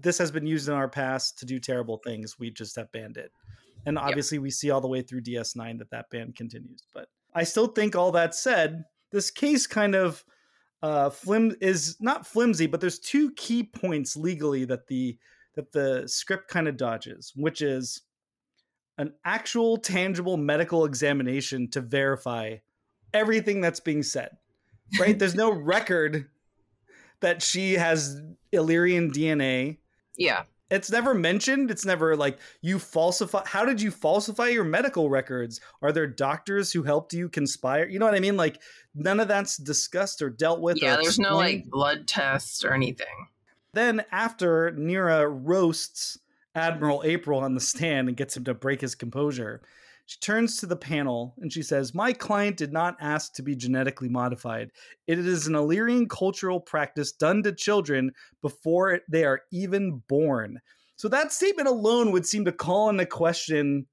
this 0.02 0.18
has 0.18 0.32
been 0.32 0.48
used 0.48 0.68
in 0.68 0.74
our 0.74 0.90
past 0.90 1.38
to 1.40 1.46
do 1.46 1.60
terrible 1.60 1.98
things, 1.98 2.38
we 2.40 2.50
just 2.50 2.76
have 2.76 2.92
banned 2.92 3.18
it. 3.18 3.32
And 3.86 4.00
obviously, 4.00 4.40
we 4.40 4.50
see 4.50 4.72
all 4.72 4.82
the 4.82 4.88
way 4.88 5.04
through 5.04 5.22
DS9 5.22 5.78
that 5.78 5.92
that 5.92 6.10
ban 6.10 6.34
continues. 6.34 6.82
But 6.92 7.08
I 7.36 7.44
still 7.44 7.68
think, 7.68 7.96
all 7.96 8.12
that 8.14 8.34
said, 8.34 8.86
this 9.12 9.30
case 9.30 9.68
kind 9.68 9.94
of 9.94 10.26
uh, 10.82 11.12
flim 11.12 11.56
is 11.62 11.96
not 12.00 12.26
flimsy, 12.26 12.66
but 12.66 12.82
there's 12.82 12.98
two 13.00 13.32
key 13.36 13.64
points 13.64 14.18
legally 14.18 14.66
that 14.66 14.88
the 14.88 15.18
that 15.54 15.72
the 15.72 16.04
script 16.08 16.48
kind 16.50 16.68
of 16.68 16.78
dodges, 16.78 17.32
which 17.36 17.62
is 17.62 18.02
an 18.98 19.14
actual 19.26 19.78
tangible 19.78 20.38
medical 20.38 20.86
examination 20.86 21.70
to 21.70 21.82
verify 21.82 22.58
everything 23.14 23.62
that's 23.62 23.80
being 23.80 24.04
said. 24.04 24.30
Right? 25.00 25.18
there's 25.18 25.36
no 25.36 25.52
record 25.76 26.30
that 27.22 27.42
she 27.42 27.74
has 27.74 28.22
Illyrian 28.52 29.12
DNA 29.12 29.78
Yeah. 30.18 30.44
it's 30.70 30.92
never 30.92 31.14
mentioned 31.16 31.72
it's 31.72 31.86
never 31.86 32.16
like 32.16 32.38
you 32.62 32.78
falsify 32.80 33.44
how 33.46 33.66
did 33.66 33.82
you 33.82 33.90
falsify 33.92 34.48
your 34.50 34.64
medical 34.64 35.10
records 35.10 35.60
are 35.82 35.92
there 35.92 36.08
doctors 36.08 36.72
who 36.72 36.84
helped 36.84 37.14
you 37.14 37.28
conspire 37.30 37.88
you 37.88 38.00
know 38.00 38.06
what 38.06 38.16
i 38.16 38.20
mean 38.20 38.38
like 38.38 38.62
none 38.94 39.20
of 39.20 39.28
that's 39.28 39.58
discussed 39.58 40.22
or 40.22 40.30
dealt 40.30 40.62
with 40.62 40.80
Yeah. 40.82 40.98
There's 41.02 41.20
no 41.20 41.36
like 41.36 41.66
blood 41.70 42.08
tests 42.08 42.64
or 42.64 42.74
anything. 42.74 43.28
then 43.74 44.04
after 44.12 44.72
neera 44.72 45.28
roasts 45.30 46.18
Admiral 46.56 47.04
April 47.06 47.42
on 47.42 47.54
the 47.54 47.60
stand 47.60 48.08
and 48.08 48.18
gets 48.18 48.36
him 48.36 48.46
to 48.46 48.54
break 48.54 48.82
his 48.82 48.96
composure. 48.96 49.62
She 50.08 50.20
turns 50.20 50.58
to 50.58 50.68
the 50.68 50.76
panel 50.76 51.34
and 51.40 51.52
she 51.52 51.64
says, 51.64 51.94
My 51.94 52.14
client 52.14 52.58
did 52.58 52.72
not 52.72 52.96
ask 53.02 53.34
to 53.34 53.44
be 53.44 53.56
genetically 53.56 54.08
modified. 54.08 54.72
It 55.08 55.20
is 55.20 55.48
an 55.48 55.56
Illyrian 55.56 56.08
cultural 56.08 56.60
practice 56.60 57.12
done 57.12 57.44
to 57.44 57.52
children 57.52 58.12
before 58.42 59.02
they 59.10 59.26
are 59.26 59.42
even 59.52 60.04
born. 60.08 60.60
So 60.96 61.08
that 61.10 61.34
statement 61.34 61.68
alone 61.68 62.12
would 62.12 62.26
seem 62.26 62.46
to 62.46 62.52
call 62.52 62.90
into 62.90 63.06
question 63.06 63.88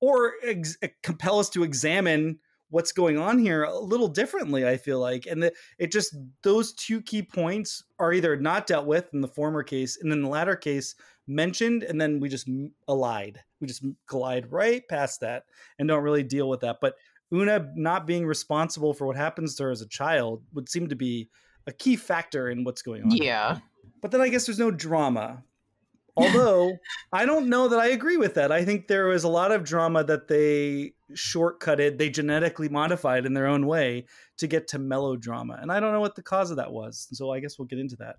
or 0.00 0.34
ex- 0.44 0.76
eh, 0.82 0.88
compel 1.02 1.38
us 1.38 1.48
to 1.50 1.62
examine 1.62 2.40
what's 2.70 2.92
going 2.92 3.18
on 3.18 3.38
here 3.38 3.64
a 3.64 3.78
little 3.78 4.08
differently 4.08 4.66
i 4.66 4.76
feel 4.76 5.00
like 5.00 5.26
and 5.26 5.42
the, 5.42 5.52
it 5.78 5.90
just 5.90 6.16
those 6.42 6.72
two 6.74 7.00
key 7.02 7.22
points 7.22 7.82
are 7.98 8.12
either 8.12 8.36
not 8.36 8.66
dealt 8.66 8.86
with 8.86 9.08
in 9.12 9.20
the 9.20 9.28
former 9.28 9.62
case 9.62 9.98
and 10.00 10.12
in 10.12 10.22
the 10.22 10.28
latter 10.28 10.56
case 10.56 10.94
mentioned 11.28 11.82
and 11.82 12.00
then 12.00 12.18
we 12.18 12.28
just 12.28 12.48
allied. 12.88 13.40
We 13.60 13.66
just 13.66 13.84
glide 14.06 14.50
right 14.50 14.82
past 14.88 15.20
that 15.20 15.44
and 15.78 15.86
don't 15.86 16.02
really 16.02 16.22
deal 16.22 16.48
with 16.48 16.60
that. 16.60 16.78
But 16.80 16.94
una 17.32 17.70
not 17.76 18.06
being 18.06 18.26
responsible 18.26 18.94
for 18.94 19.06
what 19.06 19.16
happens 19.16 19.54
to 19.56 19.64
her 19.64 19.70
as 19.70 19.82
a 19.82 19.88
child 19.88 20.42
would 20.54 20.68
seem 20.68 20.88
to 20.88 20.96
be 20.96 21.28
a 21.66 21.72
key 21.72 21.96
factor 21.96 22.48
in 22.48 22.64
what's 22.64 22.82
going 22.82 23.04
on. 23.04 23.10
Yeah. 23.12 23.58
But 24.00 24.10
then 24.10 24.20
i 24.20 24.28
guess 24.28 24.46
there's 24.46 24.58
no 24.58 24.70
drama. 24.70 25.44
Although 26.18 26.72
I 27.12 27.26
don't 27.26 27.48
know 27.48 27.68
that 27.68 27.78
I 27.78 27.88
agree 27.88 28.16
with 28.16 28.34
that. 28.34 28.50
I 28.50 28.64
think 28.64 28.88
there 28.88 29.06
was 29.06 29.22
a 29.22 29.28
lot 29.28 29.52
of 29.52 29.62
drama 29.62 30.02
that 30.02 30.26
they 30.26 30.94
shortcutted, 31.14 31.98
they 31.98 32.10
genetically 32.10 32.68
modified 32.68 33.26
in 33.26 33.34
their 33.34 33.46
own 33.46 33.66
way 33.66 34.06
to 34.38 34.46
get 34.46 34.68
to 34.68 34.78
melodrama. 34.78 35.58
And 35.60 35.72
I 35.72 35.80
don't 35.80 35.92
know 35.92 36.00
what 36.00 36.14
the 36.14 36.22
cause 36.22 36.50
of 36.50 36.56
that 36.56 36.72
was. 36.72 37.08
So 37.12 37.32
I 37.32 37.40
guess 37.40 37.58
we'll 37.58 37.66
get 37.66 37.78
into 37.78 37.96
that. 37.96 38.16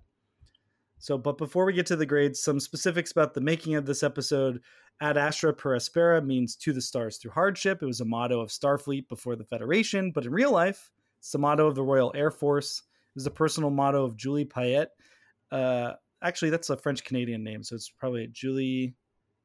So, 0.98 1.16
but 1.16 1.38
before 1.38 1.64
we 1.64 1.72
get 1.72 1.86
to 1.86 1.96
the 1.96 2.06
grades, 2.06 2.42
some 2.42 2.60
specifics 2.60 3.12
about 3.12 3.32
the 3.32 3.40
making 3.40 3.74
of 3.74 3.86
this 3.86 4.02
episode. 4.02 4.60
Ad 5.02 5.16
Astra 5.16 5.54
per 5.54 5.76
Aspera 5.76 6.22
means 6.22 6.56
to 6.56 6.74
the 6.74 6.82
stars 6.82 7.16
through 7.16 7.30
hardship. 7.30 7.82
It 7.82 7.86
was 7.86 8.02
a 8.02 8.04
motto 8.04 8.38
of 8.40 8.50
Starfleet 8.50 9.08
before 9.08 9.34
the 9.34 9.46
Federation, 9.46 10.12
but 10.12 10.26
in 10.26 10.30
real 10.30 10.52
life, 10.52 10.90
it's 11.18 11.32
the 11.32 11.38
motto 11.38 11.66
of 11.66 11.74
the 11.74 11.82
Royal 11.82 12.12
Air 12.14 12.30
Force. 12.30 12.82
It 12.82 13.14
was 13.14 13.24
the 13.24 13.30
personal 13.30 13.70
motto 13.70 14.04
of 14.04 14.14
Julie 14.14 14.44
Payette, 14.44 14.90
uh, 15.50 15.94
actually 16.22 16.50
that's 16.50 16.70
a 16.70 16.76
French 16.76 17.04
Canadian 17.04 17.42
name, 17.42 17.62
so 17.62 17.74
it's 17.74 17.88
probably 17.88 18.28
Julie 18.28 18.94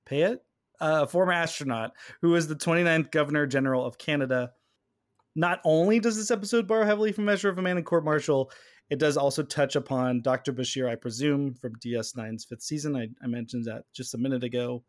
Payette, 0.06 0.42
a 0.80 1.08
former 1.08 1.34
astronaut 1.34 1.92
who 2.22 2.30
was 2.30 2.48
the 2.48 2.56
29th 2.56 3.12
Governor 3.12 3.46
General 3.46 3.86
of 3.86 3.98
Canada. 3.98 4.52
Not 5.36 5.60
only 5.66 6.00
does 6.00 6.16
this 6.16 6.32
episode 6.32 6.68
borrow 6.68 6.86
heavily 6.86 7.12
from 7.12 7.26
Measure 7.26 7.50
of 7.50 7.58
a 7.58 7.62
Man 7.62 7.78
and 7.78 7.86
Court 7.86 8.06
Martial, 8.06 8.52
it 8.90 9.00
does 9.00 9.18
also 9.18 9.44
touch 9.44 9.76
upon 9.76 10.22
Dr. 10.22 10.54
Bashir, 10.54 10.90
I 10.90 10.96
presume, 10.96 11.56
from 11.56 11.76
DS9's 11.78 12.46
fifth 12.46 12.62
season. 12.62 12.96
I, 12.96 13.10
I 13.22 13.28
mentioned 13.28 13.66
that 13.66 13.84
just 13.94 14.14
a 14.14 14.18
minute 14.18 14.44
ago. 14.44 14.84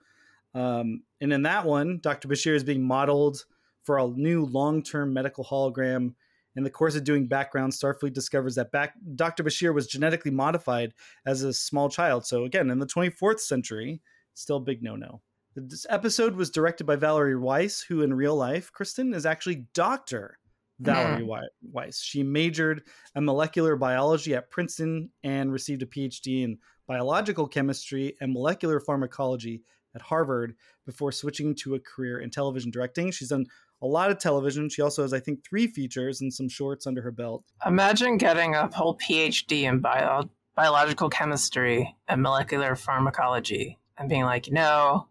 Um, 0.55 1.03
and 1.21 1.33
in 1.33 1.43
that 1.43 1.65
one, 1.65 1.99
Dr. 2.03 2.29
Bashir 2.29 2.55
is 2.55 2.65
being 2.65 2.87
modeled 2.87 3.45
for 3.83 3.99
a 3.99 4.07
new 4.07 4.45
long 4.45 4.83
term 4.83 5.13
medical 5.13 5.45
hologram 5.45 6.15
in 6.57 6.65
the 6.65 6.71
course 6.71 6.97
of 6.97 7.05
doing 7.05 7.27
background, 7.27 7.73
Starfleet 7.73 8.15
discovers 8.15 8.55
that 8.55 8.73
back, 8.73 8.95
Dr. 9.15 9.45
Bashir 9.45 9.75
was 9.75 9.87
genetically 9.87 10.31
modified 10.31 10.95
as 11.27 11.43
a 11.43 11.53
small 11.53 11.91
child. 11.91 12.27
So, 12.27 12.45
again, 12.45 12.71
in 12.71 12.79
the 12.79 12.87
24th 12.87 13.41
century, 13.41 14.01
still 14.33 14.59
big 14.59 14.83
no 14.83 14.97
no. 14.97 15.21
This 15.59 15.87
episode 15.89 16.37
was 16.37 16.51
directed 16.51 16.85
by 16.85 16.97
Valerie 16.97 17.35
Weiss, 17.35 17.81
who 17.81 18.03
in 18.03 18.13
real 18.13 18.37
life, 18.37 18.71
Kristen, 18.73 19.15
is 19.15 19.25
actually 19.25 19.65
Dr. 19.73 20.39
Valerie 20.81 21.23
mm. 21.23 21.43
Weiss. 21.73 22.03
She 22.03 22.23
majored 22.23 22.83
in 23.15 23.25
molecular 23.25 23.75
biology 23.75 24.35
at 24.35 24.51
Princeton 24.51 25.09
and 25.25 25.51
received 25.51 25.83
a 25.83 25.87
PhD 25.87 26.45
in 26.45 26.59
biological 26.87 27.49
chemistry 27.49 28.15
and 28.21 28.35
molecular 28.35 28.81
pharmacology 28.81 29.63
at 29.95 30.03
Harvard 30.03 30.55
before 30.85 31.11
switching 31.11 31.55
to 31.55 31.75
a 31.75 31.81
career 31.81 32.21
in 32.21 32.29
television 32.29 32.71
directing. 32.71 33.11
She's 33.11 33.31
done 33.31 33.47
a 33.81 33.87
lot 33.87 34.11
of 34.11 34.19
television. 34.19 34.69
She 34.69 34.83
also 34.83 35.01
has, 35.03 35.15
I 35.15 35.21
think, 35.21 35.43
three 35.43 35.69
features 35.69 36.21
and 36.21 36.33
some 36.33 36.51
shorts 36.51 36.87
under 36.87 37.01
her 37.01 37.11
belt. 37.11 37.45
Imagine 37.65 38.19
getting 38.19 38.55
a 38.55 38.69
whole 38.75 38.99
PhD 38.99 39.63
in 39.63 39.81
bio- 39.81 40.29
biological 40.55 41.09
chemistry 41.09 41.97
and 42.09 42.21
molecular 42.21 42.77
pharmacology 42.77 43.79
and 43.97 44.11
being 44.11 44.25
like, 44.25 44.51
no, 44.53 45.09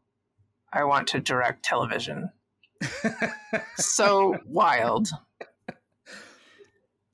I 0.76 0.84
want 0.84 1.08
to 1.10 1.20
direct 1.20 1.64
television. 1.64 2.30
so 3.78 4.38
wild. 4.46 5.10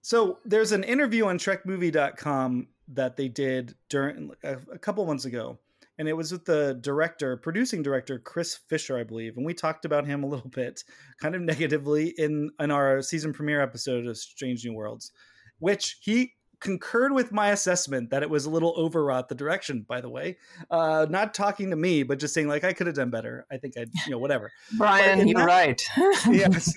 So 0.01 0.39
there's 0.43 0.71
an 0.71 0.83
interview 0.83 1.25
on 1.27 1.37
TrekMovie.com 1.37 2.67
that 2.89 3.15
they 3.15 3.29
did 3.29 3.75
during 3.87 4.31
a, 4.43 4.57
a 4.73 4.79
couple 4.79 5.05
months 5.05 5.25
ago 5.25 5.59
and 6.01 6.09
it 6.09 6.13
was 6.13 6.31
with 6.31 6.45
the 6.45 6.79
director, 6.81 7.37
producing 7.37 7.83
director 7.83 8.17
Chris 8.17 8.57
Fisher, 8.67 8.97
I 8.97 9.03
believe, 9.03 9.37
and 9.37 9.45
we 9.45 9.53
talked 9.53 9.85
about 9.85 10.07
him 10.07 10.23
a 10.23 10.27
little 10.27 10.49
bit, 10.49 10.83
kind 11.21 11.35
of 11.35 11.41
negatively 11.41 12.15
in 12.17 12.49
in 12.59 12.71
our 12.71 13.03
season 13.03 13.31
premiere 13.33 13.61
episode 13.61 14.07
of 14.07 14.17
Strange 14.17 14.65
New 14.65 14.73
Worlds, 14.73 15.11
which 15.59 15.99
he 16.01 16.33
concurred 16.61 17.11
with 17.11 17.31
my 17.31 17.51
assessment 17.51 18.09
that 18.11 18.23
it 18.23 18.29
was 18.29 18.45
a 18.45 18.49
little 18.49 18.73
overwrought 18.77 19.27
the 19.27 19.35
direction 19.35 19.81
by 19.87 19.99
the 19.99 20.09
way. 20.09 20.37
Uh 20.69 21.05
not 21.09 21.33
talking 21.33 21.69
to 21.71 21.75
me 21.75 22.03
but 22.03 22.19
just 22.19 22.33
saying 22.33 22.47
like 22.47 22.63
i 22.63 22.71
could 22.71 22.87
have 22.87 22.95
done 22.95 23.09
better. 23.09 23.45
I 23.51 23.57
think 23.57 23.73
i 23.77 23.81
you 24.05 24.11
know 24.11 24.19
whatever. 24.19 24.51
Brian 24.77 25.27
you're 25.27 25.39
that, 25.39 25.45
right. 25.45 25.83
Yes. 26.29 26.73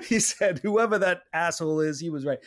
He 0.08 0.18
said 0.18 0.58
whoever 0.58 0.98
that 0.98 1.22
asshole 1.32 1.80
is 1.80 2.00
he 2.00 2.10
was 2.10 2.24
right. 2.24 2.38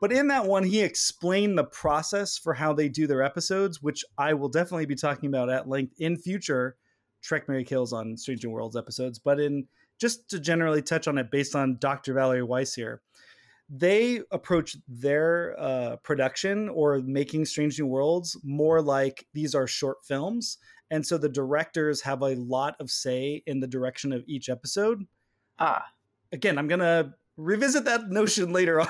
But 0.00 0.10
in 0.10 0.26
that 0.28 0.46
one, 0.46 0.64
he 0.64 0.80
explained 0.80 1.56
the 1.56 1.62
process 1.62 2.36
for 2.36 2.54
how 2.54 2.72
they 2.72 2.88
do 2.88 3.06
their 3.06 3.22
episodes, 3.22 3.80
which 3.80 4.04
I 4.18 4.34
will 4.34 4.48
definitely 4.48 4.86
be 4.86 4.96
talking 4.96 5.28
about 5.28 5.48
at 5.48 5.68
length 5.68 5.94
in 6.00 6.16
future. 6.16 6.76
Trek 7.22 7.48
Marry 7.48 7.62
Kills 7.62 7.92
on 7.92 8.16
Stranger 8.16 8.50
Worlds 8.50 8.76
episodes. 8.76 9.20
But 9.20 9.38
in 9.38 9.68
just 10.00 10.28
to 10.30 10.40
generally 10.40 10.82
touch 10.82 11.06
on 11.06 11.18
it 11.18 11.30
based 11.30 11.54
on 11.54 11.76
Dr. 11.78 12.14
Valerie 12.14 12.42
Weiss 12.42 12.74
here, 12.74 13.00
they 13.74 14.20
approach 14.30 14.76
their 14.86 15.56
uh, 15.58 15.96
production 16.02 16.68
or 16.68 16.98
making 16.98 17.46
Strange 17.46 17.80
New 17.80 17.86
Worlds 17.86 18.36
more 18.44 18.82
like 18.82 19.26
these 19.32 19.54
are 19.54 19.66
short 19.66 20.04
films. 20.04 20.58
And 20.90 21.06
so 21.06 21.16
the 21.16 21.30
directors 21.30 22.02
have 22.02 22.20
a 22.20 22.36
lot 22.36 22.76
of 22.80 22.90
say 22.90 23.42
in 23.46 23.60
the 23.60 23.66
direction 23.66 24.12
of 24.12 24.24
each 24.26 24.50
episode. 24.50 25.06
Ah. 25.58 25.86
Again, 26.32 26.58
I'm 26.58 26.68
going 26.68 26.80
to 26.80 27.14
revisit 27.38 27.86
that 27.86 28.10
notion 28.10 28.52
later 28.52 28.82
on. 28.82 28.88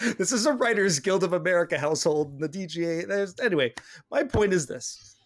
this 0.18 0.30
is 0.30 0.46
a 0.46 0.52
Writers 0.52 1.00
Guild 1.00 1.24
of 1.24 1.32
America 1.32 1.76
household, 1.76 2.38
the 2.38 2.48
DGA. 2.48 3.08
There's, 3.08 3.34
anyway, 3.40 3.74
my 4.08 4.22
point 4.22 4.52
is 4.52 4.66
this. 4.66 5.16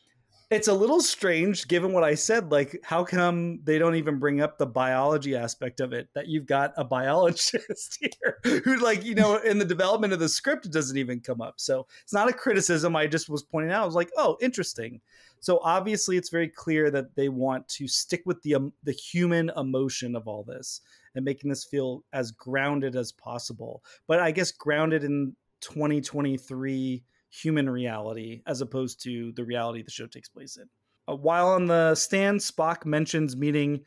It's 0.50 0.69
a 0.69 0.73
little 0.73 1.02
strange 1.02 1.69
given 1.69 1.93
what 1.93 2.05
I 2.05 2.14
said. 2.14 2.50
Like, 2.50 2.81
how 2.83 3.05
come 3.05 3.61
they 3.64 3.78
don't 3.78 3.97
even 3.97 4.19
bring 4.19 4.40
up 4.40 4.57
the 4.57 4.67
biology 4.67 5.37
aspect 5.37 5.78
of 5.81 5.93
it? 5.93 6.09
That 6.14 6.26
you've 6.26 6.47
got 6.47 6.73
a 6.78 6.85
biologist 6.85 7.99
here 8.00 8.38
who, 8.64 8.76
like, 8.78 9.05
you 9.05 9.14
know, 9.14 9.37
in 9.37 9.59
the 9.59 9.64
development 9.67 10.14
of 10.14 10.21
the 10.21 10.28
script, 10.28 10.64
it 10.64 10.73
doesn't 10.73 10.97
even 10.97 11.21
come 11.21 11.43
up. 11.43 11.61
So 11.61 11.87
it's 12.02 12.14
not 12.14 12.31
a 12.31 12.33
criticism. 12.33 12.97
I 12.97 13.07
just 13.07 13.28
was 13.28 13.43
pointing 13.43 13.73
out. 13.73 13.83
I 13.83 13.87
was 13.87 13.95
like, 13.95 14.11
oh, 14.17 14.38
interesting. 14.40 15.02
So 15.40 15.61
obviously, 15.62 16.17
it's 16.17 16.31
very 16.31 16.49
clear 16.49 16.90
that 16.93 17.14
they 17.14 17.28
want 17.28 17.69
to 17.69 17.87
stick 17.87 18.23
with 18.25 18.40
the 18.43 18.55
um, 18.55 18.73
the 18.85 18.93
human 18.93 19.50
emotion 19.55 20.17
of 20.17 20.26
all 20.26 20.45
this 20.45 20.81
and 21.14 21.26
making 21.26 21.50
this 21.50 21.64
feel 21.64 22.05
as 22.14 22.33
grounded 22.33 22.97
as 22.97 23.12
possible. 23.12 23.85
But 24.07 24.21
I 24.21 24.31
guess 24.31 24.50
grounded 24.50 25.05
in 25.05 25.37
2023 25.61 27.02
human 27.30 27.68
reality 27.68 28.42
as 28.47 28.61
opposed 28.61 29.02
to 29.02 29.32
the 29.32 29.44
reality 29.44 29.82
the 29.82 29.90
show 29.90 30.06
takes 30.06 30.28
place 30.28 30.56
in. 30.56 30.68
Uh, 31.08 31.14
while 31.14 31.49
on 31.49 31.66
the 31.66 31.94
stand, 31.94 32.40
Spock 32.40 32.85
mentions 32.85 33.37
meeting 33.37 33.85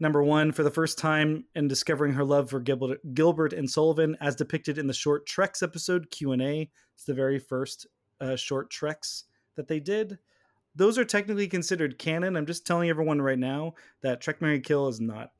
number 0.00 0.22
one 0.22 0.52
for 0.52 0.62
the 0.62 0.70
first 0.70 0.98
time 0.98 1.44
and 1.54 1.68
discovering 1.68 2.12
her 2.12 2.24
love 2.24 2.50
for 2.50 2.60
Gilbert, 2.60 3.00
Gilbert 3.14 3.52
and 3.52 3.70
Sullivan, 3.70 4.16
as 4.20 4.36
depicted 4.36 4.78
in 4.78 4.86
the 4.86 4.92
short 4.92 5.26
Treks 5.26 5.62
episode 5.62 6.10
Q 6.10 6.32
and 6.32 6.42
A. 6.42 6.70
It's 6.94 7.04
the 7.04 7.14
very 7.14 7.38
first 7.38 7.86
uh, 8.20 8.36
short 8.36 8.70
Treks 8.70 9.24
that 9.56 9.68
they 9.68 9.80
did. 9.80 10.18
Those 10.76 10.98
are 10.98 11.04
technically 11.04 11.46
considered 11.46 11.98
canon. 11.98 12.36
I'm 12.36 12.46
just 12.46 12.66
telling 12.66 12.90
everyone 12.90 13.22
right 13.22 13.38
now 13.38 13.74
that 14.02 14.20
Trek 14.20 14.42
Marry 14.42 14.60
Kill 14.60 14.88
is 14.88 15.00
not 15.00 15.30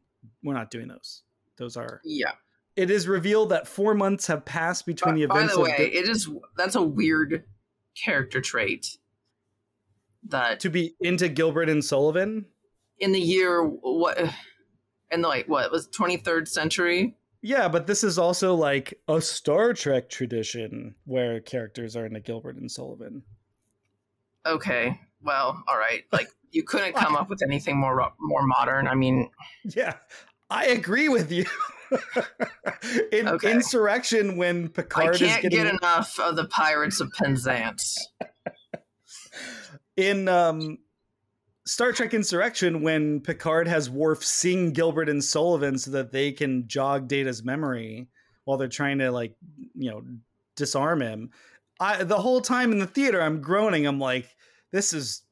we're 0.42 0.54
not 0.54 0.70
doing 0.70 0.88
those. 0.88 1.22
Those 1.56 1.76
are 1.76 2.00
yeah. 2.04 2.32
It 2.76 2.90
is 2.90 3.06
revealed 3.06 3.50
that 3.50 3.68
four 3.68 3.94
months 3.94 4.26
have 4.26 4.44
passed 4.44 4.84
between 4.84 5.14
the 5.14 5.22
events. 5.22 5.54
By 5.54 5.54
the 5.54 5.60
way, 5.60 5.74
the, 5.78 5.96
it 5.96 6.08
is 6.08 6.28
that's 6.56 6.74
a 6.74 6.82
weird 6.82 7.44
character 7.94 8.40
trait. 8.40 8.98
That 10.28 10.60
to 10.60 10.70
be 10.70 10.96
into 11.00 11.28
Gilbert 11.28 11.68
and 11.68 11.84
Sullivan 11.84 12.46
in 12.98 13.12
the 13.12 13.20
year 13.20 13.62
what 13.62 14.18
in 15.10 15.22
the 15.22 15.28
like 15.28 15.48
what 15.48 15.70
was 15.70 15.86
twenty 15.88 16.16
third 16.16 16.48
century. 16.48 17.16
Yeah, 17.42 17.68
but 17.68 17.86
this 17.86 18.02
is 18.02 18.18
also 18.18 18.54
like 18.54 18.98
a 19.06 19.20
Star 19.20 19.74
Trek 19.74 20.08
tradition 20.08 20.94
where 21.04 21.40
characters 21.40 21.94
are 21.94 22.06
into 22.06 22.20
Gilbert 22.20 22.56
and 22.56 22.70
Sullivan. 22.70 23.22
Okay, 24.46 24.98
well, 25.22 25.62
all 25.68 25.76
right. 25.78 26.04
Like 26.10 26.28
you 26.50 26.62
couldn't 26.62 26.94
come 26.96 27.16
up 27.16 27.28
with 27.28 27.42
anything 27.42 27.76
more 27.76 28.12
more 28.18 28.46
modern. 28.46 28.88
I 28.88 28.94
mean, 28.94 29.30
yeah, 29.64 29.94
I 30.54 30.66
agree 30.66 31.08
with 31.08 31.32
you. 31.32 31.44
In 33.12 33.28
okay. 33.28 33.50
insurrection, 33.50 34.36
when 34.36 34.68
Picard 34.68 35.16
I 35.16 35.18
can't 35.18 35.42
getting... 35.42 35.64
get 35.64 35.74
enough 35.74 36.18
of 36.20 36.36
the 36.36 36.46
Pirates 36.46 37.00
of 37.00 37.10
Penzance. 37.12 38.08
In 39.96 40.28
um, 40.28 40.78
Star 41.66 41.92
Trek 41.92 42.14
Insurrection 42.14 42.82
when 42.82 43.20
Picard 43.20 43.66
has 43.66 43.90
Worf 43.90 44.24
sing 44.24 44.70
Gilbert 44.72 45.08
and 45.08 45.22
Sullivan 45.22 45.76
so 45.76 45.90
that 45.90 46.12
they 46.12 46.30
can 46.30 46.68
jog 46.68 47.08
Data's 47.08 47.42
memory 47.42 48.08
while 48.44 48.56
they're 48.56 48.68
trying 48.68 48.98
to 48.98 49.10
like 49.10 49.34
you 49.74 49.90
know 49.90 50.02
disarm 50.56 51.00
him. 51.00 51.30
I 51.80 52.04
the 52.04 52.18
whole 52.20 52.40
time 52.40 52.70
in 52.70 52.78
the 52.78 52.86
theater 52.86 53.20
I'm 53.20 53.40
groaning. 53.40 53.86
I'm 53.86 53.98
like, 53.98 54.28
this 54.70 54.92
is 54.92 55.22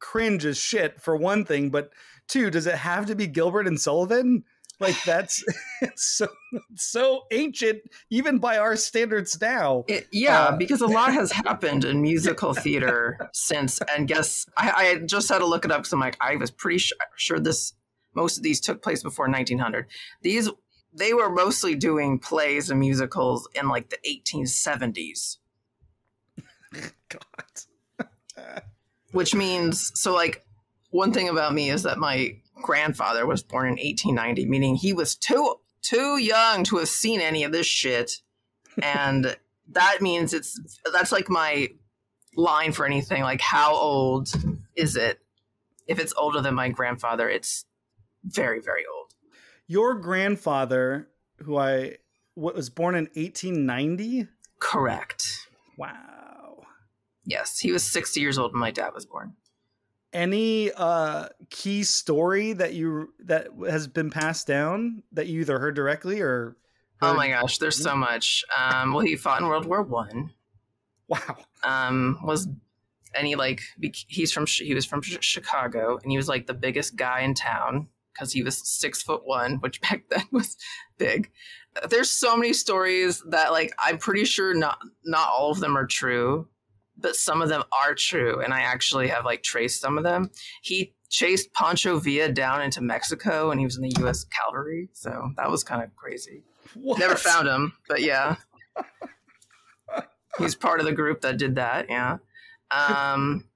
cringe 0.00 0.44
as 0.44 0.58
shit 0.58 1.00
for 1.00 1.16
one 1.16 1.44
thing, 1.44 1.70
but 1.70 1.90
two, 2.26 2.50
does 2.50 2.66
it 2.66 2.76
have 2.76 3.06
to 3.06 3.14
be 3.14 3.26
Gilbert 3.26 3.66
and 3.66 3.80
Sullivan? 3.80 4.44
Like 4.80 4.96
that's 5.04 5.44
it's 5.82 6.04
so 6.04 6.26
so 6.74 7.24
ancient, 7.30 7.82
even 8.08 8.38
by 8.38 8.56
our 8.56 8.76
standards 8.76 9.38
now. 9.40 9.84
It, 9.86 10.08
yeah, 10.10 10.44
Uh, 10.44 10.56
because 10.56 10.80
a 10.80 10.86
lot 10.86 11.12
has 11.20 11.30
happened 11.30 11.84
in 11.84 12.00
musical 12.00 12.54
theater 12.54 13.30
since. 13.34 13.78
And 13.94 14.08
guess 14.08 14.46
I, 14.56 14.70
I 14.70 14.94
just 15.04 15.28
had 15.28 15.38
to 15.38 15.46
look 15.46 15.66
it 15.66 15.70
up 15.70 15.80
because 15.80 15.92
I'm 15.92 16.00
like, 16.00 16.16
I 16.20 16.36
was 16.36 16.50
pretty 16.50 16.78
sure, 16.78 16.98
sure 17.16 17.38
this 17.38 17.74
most 18.14 18.38
of 18.38 18.42
these 18.42 18.60
took 18.60 18.82
place 18.82 19.02
before 19.02 19.28
1900. 19.28 19.86
These 20.22 20.48
they 20.92 21.12
were 21.14 21.30
mostly 21.30 21.74
doing 21.76 22.18
plays 22.18 22.70
and 22.70 22.80
musicals 22.80 23.48
in 23.54 23.68
like 23.68 23.90
the 23.90 23.98
1870s, 24.08 25.36
God. 27.08 28.46
which 29.12 29.34
means 29.34 29.92
so 29.94 30.14
like 30.14 30.44
one 30.90 31.12
thing 31.12 31.28
about 31.28 31.54
me 31.54 31.70
is 31.70 31.84
that 31.84 31.98
my 31.98 32.36
grandfather 32.62 33.26
was 33.26 33.42
born 33.42 33.66
in 33.66 33.72
1890, 33.72 34.46
meaning 34.46 34.76
he 34.76 34.92
was 34.92 35.16
too 35.16 35.56
too 35.82 36.18
young 36.18 36.64
to 36.64 36.76
have 36.76 36.88
seen 36.88 37.20
any 37.20 37.44
of 37.44 37.52
this 37.52 37.66
shit, 37.66 38.12
and 38.82 39.36
that 39.70 40.00
means 40.00 40.34
it's 40.34 40.58
that's 40.92 41.12
like 41.12 41.28
my 41.28 41.68
line 42.36 42.72
for 42.72 42.86
anything. 42.86 43.22
Like, 43.22 43.40
how 43.40 43.74
old 43.74 44.32
is 44.76 44.96
it? 44.96 45.20
If 45.86 45.98
it's 45.98 46.14
older 46.16 46.40
than 46.40 46.54
my 46.54 46.68
grandfather, 46.68 47.28
it's 47.28 47.64
very 48.24 48.60
very 48.60 48.84
old. 48.86 49.14
Your 49.66 49.94
grandfather, 49.94 51.08
who 51.38 51.56
I 51.56 51.96
what 52.34 52.54
was 52.54 52.70
born 52.70 52.94
in 52.94 53.04
1890. 53.14 54.28
Correct. 54.58 55.48
Wow. 55.76 56.62
Yes, 57.24 57.58
he 57.58 57.70
was 57.72 57.84
60 57.84 58.20
years 58.20 58.38
old 58.38 58.52
when 58.52 58.60
my 58.60 58.70
dad 58.70 58.92
was 58.94 59.06
born. 59.06 59.34
Any 60.12 60.72
uh 60.72 61.28
key 61.50 61.84
story 61.84 62.52
that 62.54 62.74
you 62.74 63.12
that 63.20 63.48
has 63.68 63.86
been 63.86 64.10
passed 64.10 64.46
down 64.46 65.02
that 65.12 65.28
you 65.28 65.40
either 65.40 65.58
heard 65.58 65.76
directly 65.76 66.20
or 66.20 66.56
Oh 67.02 67.14
my 67.14 67.28
gosh, 67.28 67.58
there's 67.58 67.82
so 67.82 67.96
much. 67.96 68.44
Um, 68.56 68.92
well, 68.92 69.04
he 69.04 69.16
fought 69.16 69.40
in 69.40 69.48
World 69.48 69.66
War 69.66 69.82
One. 69.82 70.32
Wow. 71.08 71.38
um, 71.64 72.20
was 72.22 72.46
and 73.16 73.26
he 73.26 73.34
like 73.34 73.62
he's 73.80 74.30
from 74.30 74.46
he 74.46 74.74
was 74.74 74.86
from 74.86 75.02
Chicago 75.02 75.98
and 76.00 76.08
he 76.12 76.16
was 76.16 76.28
like 76.28 76.46
the 76.46 76.54
biggest 76.54 76.94
guy 76.94 77.22
in 77.22 77.34
town 77.34 77.88
because 78.12 78.32
he 78.32 78.44
was 78.44 78.58
six 78.68 79.02
foot 79.02 79.22
one, 79.24 79.56
which 79.56 79.80
back 79.90 80.04
then 80.08 80.22
was 80.30 80.56
big. 80.98 81.30
There's 81.88 82.10
so 82.10 82.36
many 82.36 82.52
stories 82.52 83.24
that 83.28 83.50
like 83.50 83.72
I'm 83.78 83.98
pretty 83.98 84.24
sure 84.24 84.54
not 84.54 84.78
not 85.04 85.28
all 85.28 85.50
of 85.50 85.58
them 85.58 85.76
are 85.76 85.86
true, 85.86 86.46
but 87.00 87.16
some 87.16 87.42
of 87.42 87.48
them 87.48 87.62
are 87.72 87.94
true, 87.94 88.40
and 88.40 88.52
I 88.52 88.60
actually 88.60 89.08
have 89.08 89.24
like 89.24 89.42
traced 89.42 89.80
some 89.80 89.98
of 89.98 90.04
them. 90.04 90.30
He 90.62 90.94
chased 91.08 91.52
Pancho 91.52 91.98
Villa 91.98 92.30
down 92.30 92.62
into 92.62 92.80
Mexico, 92.80 93.50
and 93.50 93.58
he 93.58 93.66
was 93.66 93.76
in 93.76 93.82
the 93.82 93.94
U.S. 94.00 94.24
Cavalry, 94.24 94.88
so 94.92 95.32
that 95.36 95.50
was 95.50 95.64
kind 95.64 95.82
of 95.82 95.94
crazy. 95.96 96.42
Never 96.76 97.16
found 97.16 97.48
him, 97.48 97.72
but 97.88 98.02
yeah. 98.02 98.36
He's 100.38 100.54
part 100.54 100.80
of 100.80 100.86
the 100.86 100.92
group 100.92 101.22
that 101.22 101.38
did 101.38 101.56
that, 101.56 101.86
yeah. 101.88 102.18
Um 102.70 103.46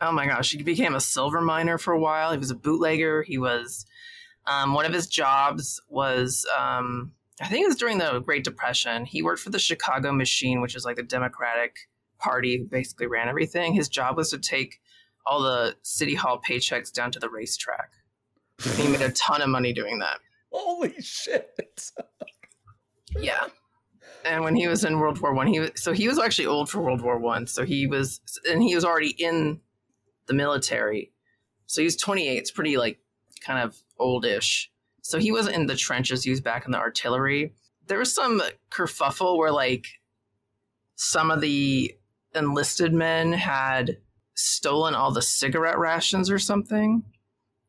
Oh 0.00 0.10
my 0.10 0.26
gosh, 0.26 0.50
he 0.50 0.64
became 0.64 0.96
a 0.96 1.00
silver 1.00 1.40
miner 1.40 1.78
for 1.78 1.92
a 1.92 2.00
while. 2.00 2.32
He 2.32 2.38
was 2.38 2.50
a 2.50 2.56
bootlegger. 2.56 3.22
He 3.22 3.38
was 3.38 3.86
um, 4.46 4.74
one 4.74 4.84
of 4.84 4.92
his 4.92 5.06
jobs 5.06 5.80
was 5.88 6.44
um, 6.58 7.12
I 7.40 7.46
think 7.46 7.64
it 7.64 7.68
was 7.68 7.76
during 7.76 7.98
the 7.98 8.18
Great 8.18 8.42
Depression. 8.42 9.04
He 9.04 9.22
worked 9.22 9.40
for 9.40 9.50
the 9.50 9.60
Chicago 9.60 10.12
Machine, 10.12 10.60
which 10.60 10.74
is 10.74 10.84
like 10.84 10.96
the 10.96 11.04
Democratic 11.04 11.76
Party 12.22 12.58
who 12.58 12.64
basically 12.64 13.06
ran 13.06 13.28
everything. 13.28 13.74
His 13.74 13.88
job 13.88 14.16
was 14.16 14.30
to 14.30 14.38
take 14.38 14.80
all 15.26 15.42
the 15.42 15.76
city 15.82 16.14
hall 16.14 16.40
paychecks 16.46 16.92
down 16.92 17.10
to 17.12 17.18
the 17.18 17.28
racetrack. 17.28 17.90
He 18.76 18.88
made 18.88 19.02
a 19.02 19.10
ton 19.12 19.42
of 19.42 19.48
money 19.48 19.72
doing 19.72 19.98
that. 20.00 20.18
Holy 20.50 20.94
shit. 21.00 21.90
Yeah. 23.18 23.44
And 24.24 24.42
when 24.42 24.56
he 24.56 24.68
was 24.68 24.84
in 24.84 24.98
World 24.98 25.20
War 25.20 25.34
One, 25.34 25.46
he 25.46 25.60
was 25.60 25.72
so 25.74 25.92
he 25.92 26.08
was 26.08 26.18
actually 26.18 26.46
old 26.46 26.70
for 26.70 26.80
World 26.80 27.02
War 27.02 27.18
One. 27.18 27.46
So 27.46 27.64
he 27.64 27.86
was, 27.86 28.20
and 28.48 28.62
he 28.62 28.74
was 28.74 28.86
already 28.86 29.10
in 29.10 29.60
the 30.26 30.32
military. 30.32 31.12
So 31.66 31.82
he 31.82 31.84
was 31.84 31.96
28. 31.96 32.38
It's 32.38 32.50
pretty 32.50 32.76
like 32.76 33.00
kind 33.44 33.58
of 33.58 33.76
oldish. 33.98 34.70
So 35.02 35.18
he 35.18 35.32
wasn't 35.32 35.56
in 35.56 35.66
the 35.66 35.76
trenches. 35.76 36.22
He 36.24 36.30
was 36.30 36.40
back 36.40 36.64
in 36.64 36.70
the 36.70 36.78
artillery. 36.78 37.52
There 37.86 37.98
was 37.98 38.14
some 38.14 38.40
kerfuffle 38.70 39.36
where 39.36 39.50
like 39.50 39.86
some 40.94 41.30
of 41.30 41.40
the 41.40 41.94
enlisted 42.34 42.92
men 42.92 43.32
had 43.32 43.98
stolen 44.34 44.94
all 44.94 45.12
the 45.12 45.22
cigarette 45.22 45.78
rations 45.78 46.30
or 46.30 46.38
something. 46.38 47.04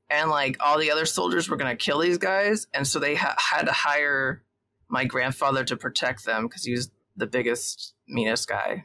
And 0.10 0.30
like 0.30 0.58
all 0.60 0.78
the 0.78 0.92
other 0.92 1.06
soldiers 1.06 1.50
were 1.50 1.58
going 1.58 1.76
to 1.76 1.84
kill 1.84 2.00
these 2.00 2.18
guys. 2.18 2.68
And 2.74 2.88
so 2.88 3.00
they 3.00 3.16
ha- 3.16 3.36
had 3.38 3.66
to 3.66 3.72
hire 3.72 4.44
my 4.90 5.06
grandfather 5.06 5.64
to 5.66 5.76
protect 5.76 6.26
them 6.26 6.48
because 6.48 6.64
he 6.64 6.72
was 6.72 6.92
the 7.16 7.28
biggest, 7.28 7.94
meanest 8.08 8.48
guy 8.48 8.84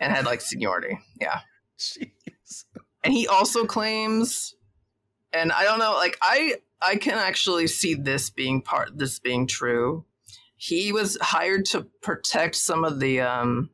and 0.00 0.12
had 0.12 0.26
like 0.26 0.40
seniority. 0.40 0.98
Yeah. 1.20 1.40
Jeez. 1.78 2.64
And 3.04 3.12
he 3.14 3.26
also 3.26 3.66
claims, 3.66 4.54
and 5.32 5.52
I 5.52 5.64
don't 5.64 5.78
know, 5.78 5.92
like 5.92 6.18
I 6.22 6.56
I 6.82 6.96
can 6.96 7.18
actually 7.18 7.66
see 7.66 7.94
this 7.94 8.30
being 8.30 8.62
part 8.62 8.98
this 8.98 9.18
being 9.18 9.46
true. 9.46 10.04
He 10.56 10.92
was 10.92 11.18
hired 11.20 11.66
to 11.66 11.86
protect 12.02 12.56
some 12.56 12.84
of 12.84 12.98
the 12.98 13.20
um, 13.20 13.70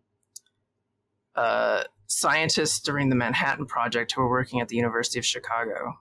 uh, 1.37 1.85
scientists 2.07 2.81
during 2.81 3.09
the 3.09 3.16
Manhattan 3.16 3.66
Project 3.66 4.12
who 4.12 4.23
were 4.23 4.29
working 4.29 4.61
at 4.61 4.68
the 4.68 4.77
University 4.77 5.18
of 5.18 5.25
Chicago, 5.25 5.99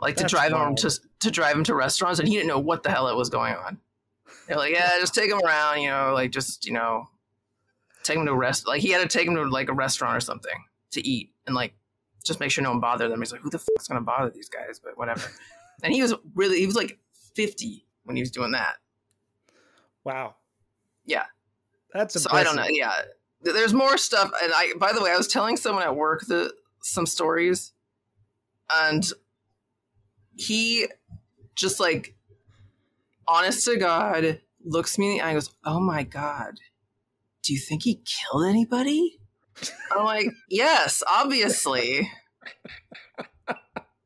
like 0.00 0.16
to 0.16 0.22
That's 0.22 0.32
drive 0.32 0.52
him 0.52 0.76
to 0.76 1.00
to 1.20 1.30
drive 1.30 1.56
him 1.56 1.64
to 1.64 1.74
restaurants, 1.74 2.20
and 2.20 2.28
he 2.28 2.34
didn't 2.34 2.48
know 2.48 2.58
what 2.58 2.82
the 2.82 2.90
hell 2.90 3.08
it 3.08 3.16
was 3.16 3.28
going 3.28 3.54
on. 3.54 3.78
They're 4.46 4.56
like, 4.56 4.72
yeah, 4.72 4.90
just 5.00 5.14
take 5.14 5.30
him 5.30 5.40
around, 5.44 5.80
you 5.80 5.88
know, 5.88 6.12
like 6.14 6.30
just 6.30 6.66
you 6.66 6.72
know, 6.72 7.08
take 8.02 8.16
him 8.16 8.26
to 8.26 8.32
a 8.32 8.36
rest. 8.36 8.66
Like 8.66 8.80
he 8.80 8.90
had 8.90 9.08
to 9.08 9.18
take 9.18 9.26
him 9.26 9.34
to 9.34 9.44
like 9.44 9.68
a 9.68 9.74
restaurant 9.74 10.16
or 10.16 10.20
something 10.20 10.64
to 10.92 11.06
eat, 11.06 11.32
and 11.46 11.54
like 11.54 11.74
just 12.24 12.40
make 12.40 12.50
sure 12.50 12.62
no 12.62 12.70
one 12.70 12.80
bothered 12.80 13.10
them. 13.10 13.20
He's 13.20 13.32
like, 13.32 13.40
who 13.40 13.50
the 13.50 13.58
fuck's 13.58 13.88
gonna 13.88 14.00
bother 14.00 14.30
these 14.30 14.48
guys? 14.48 14.80
But 14.82 14.96
whatever. 14.96 15.28
and 15.82 15.92
he 15.92 16.02
was 16.02 16.14
really, 16.34 16.60
he 16.60 16.66
was 16.66 16.76
like 16.76 16.98
fifty 17.34 17.86
when 18.04 18.16
he 18.16 18.22
was 18.22 18.30
doing 18.30 18.52
that. 18.52 18.76
Wow. 20.04 20.36
Yeah. 21.04 21.24
That's 21.92 22.20
So 22.20 22.30
I 22.30 22.44
don't 22.44 22.56
know. 22.56 22.66
Yeah, 22.68 22.92
there's 23.42 23.74
more 23.74 23.96
stuff. 23.98 24.30
And 24.42 24.52
I, 24.54 24.72
by 24.78 24.92
the 24.92 25.02
way, 25.02 25.10
I 25.10 25.16
was 25.16 25.28
telling 25.28 25.56
someone 25.56 25.84
at 25.84 25.96
work 25.96 26.26
the 26.26 26.52
some 26.82 27.06
stories, 27.06 27.72
and 28.72 29.04
he 30.36 30.86
just 31.54 31.80
like, 31.80 32.14
honest 33.26 33.64
to 33.64 33.76
God, 33.76 34.40
looks 34.64 34.98
me 34.98 35.10
in 35.10 35.12
the 35.16 35.20
eye 35.20 35.30
and 35.30 35.36
goes, 35.36 35.50
"Oh 35.64 35.80
my 35.80 36.02
God, 36.02 36.54
do 37.42 37.52
you 37.52 37.60
think 37.60 37.84
he 37.84 38.02
killed 38.04 38.46
anybody?" 38.46 39.20
I'm 39.90 40.04
like, 40.04 40.28
"Yes, 40.48 41.02
obviously." 41.10 42.10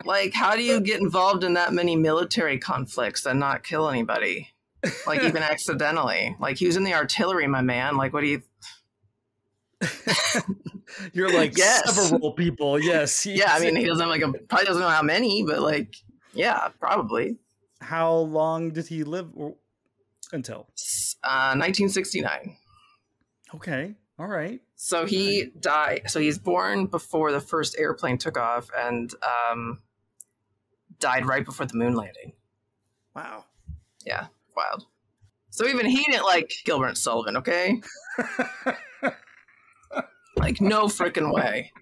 like, 0.05 0.33
how 0.35 0.57
do 0.57 0.63
you 0.63 0.81
get 0.81 1.01
involved 1.01 1.45
in 1.45 1.55
that 1.55 1.73
many 1.73 1.97
military 1.97 2.59
conflicts 2.59 3.27
and 3.27 3.39
not 3.39 3.63
kill 3.63 3.89
anybody? 3.89 4.49
Like, 5.07 5.23
even 5.23 5.43
accidentally. 5.43 6.37
Like, 6.41 6.57
he 6.59 6.67
was 6.67 6.77
in 6.77 6.85
the 6.85 6.95
artillery, 6.95 7.47
my 7.47 7.61
man. 7.61 7.97
Like, 7.97 8.13
what 8.13 8.23
do 8.23 8.27
you? 8.27 8.43
You're 11.13 11.33
like 11.33 11.57
Yes. 11.57 11.95
several 11.95 12.33
people. 12.33 12.79
Yes. 12.81 13.27
Yeah, 13.27 13.53
I 13.55 13.61
mean, 13.61 13.77
he 13.77 13.87
doesn't 13.87 14.09
like 14.09 14.23
a 14.23 14.33
probably 14.33 14.67
doesn't 14.67 14.83
know 14.83 14.89
how 14.89 15.03
many, 15.03 15.43
but 15.43 15.61
like, 15.61 15.95
yeah, 16.35 16.69
probably. 16.81 17.39
how 17.81 18.15
long 18.15 18.71
did 18.71 18.87
he 18.87 19.05
live 19.05 19.29
or, 19.35 19.55
until? 20.33 20.69
Uh, 21.25 21.55
1969. 21.57 22.57
Okay. 23.55 23.95
All 24.19 24.27
right. 24.29 24.61
So 24.77 25.07
he 25.07 25.47
died. 25.61 26.03
So 26.07 26.21
he's 26.21 26.39
born 26.39 26.87
before 26.87 27.33
the 27.33 27.41
first 27.41 27.77
airplane 27.79 28.19
took 28.19 28.37
off, 28.39 28.69
and 28.77 29.13
um, 29.51 29.81
died 30.99 31.27
right 31.27 31.45
before 31.45 31.67
the 31.67 31.77
moon 31.77 31.95
landing. 31.95 32.33
Wow. 33.15 33.45
Yeah, 34.05 34.27
wild. 34.57 34.87
So 35.51 35.67
even 35.67 35.87
he 35.87 36.03
didn't 36.05 36.25
like 36.25 36.53
Gilbert 36.65 36.97
Sullivan. 36.97 37.37
Okay, 37.37 37.81
like 40.43 40.61
no 40.61 40.85
freaking 40.87 41.33
way. 41.33 41.73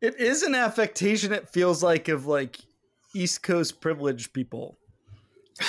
It 0.00 0.18
is 0.20 0.42
an 0.44 0.54
affectation. 0.54 1.32
It 1.32 1.48
feels 1.48 1.82
like 1.82 2.08
of 2.08 2.26
like 2.26 2.58
East 3.14 3.42
Coast 3.42 3.80
privileged 3.80 4.32
people. 4.32 4.78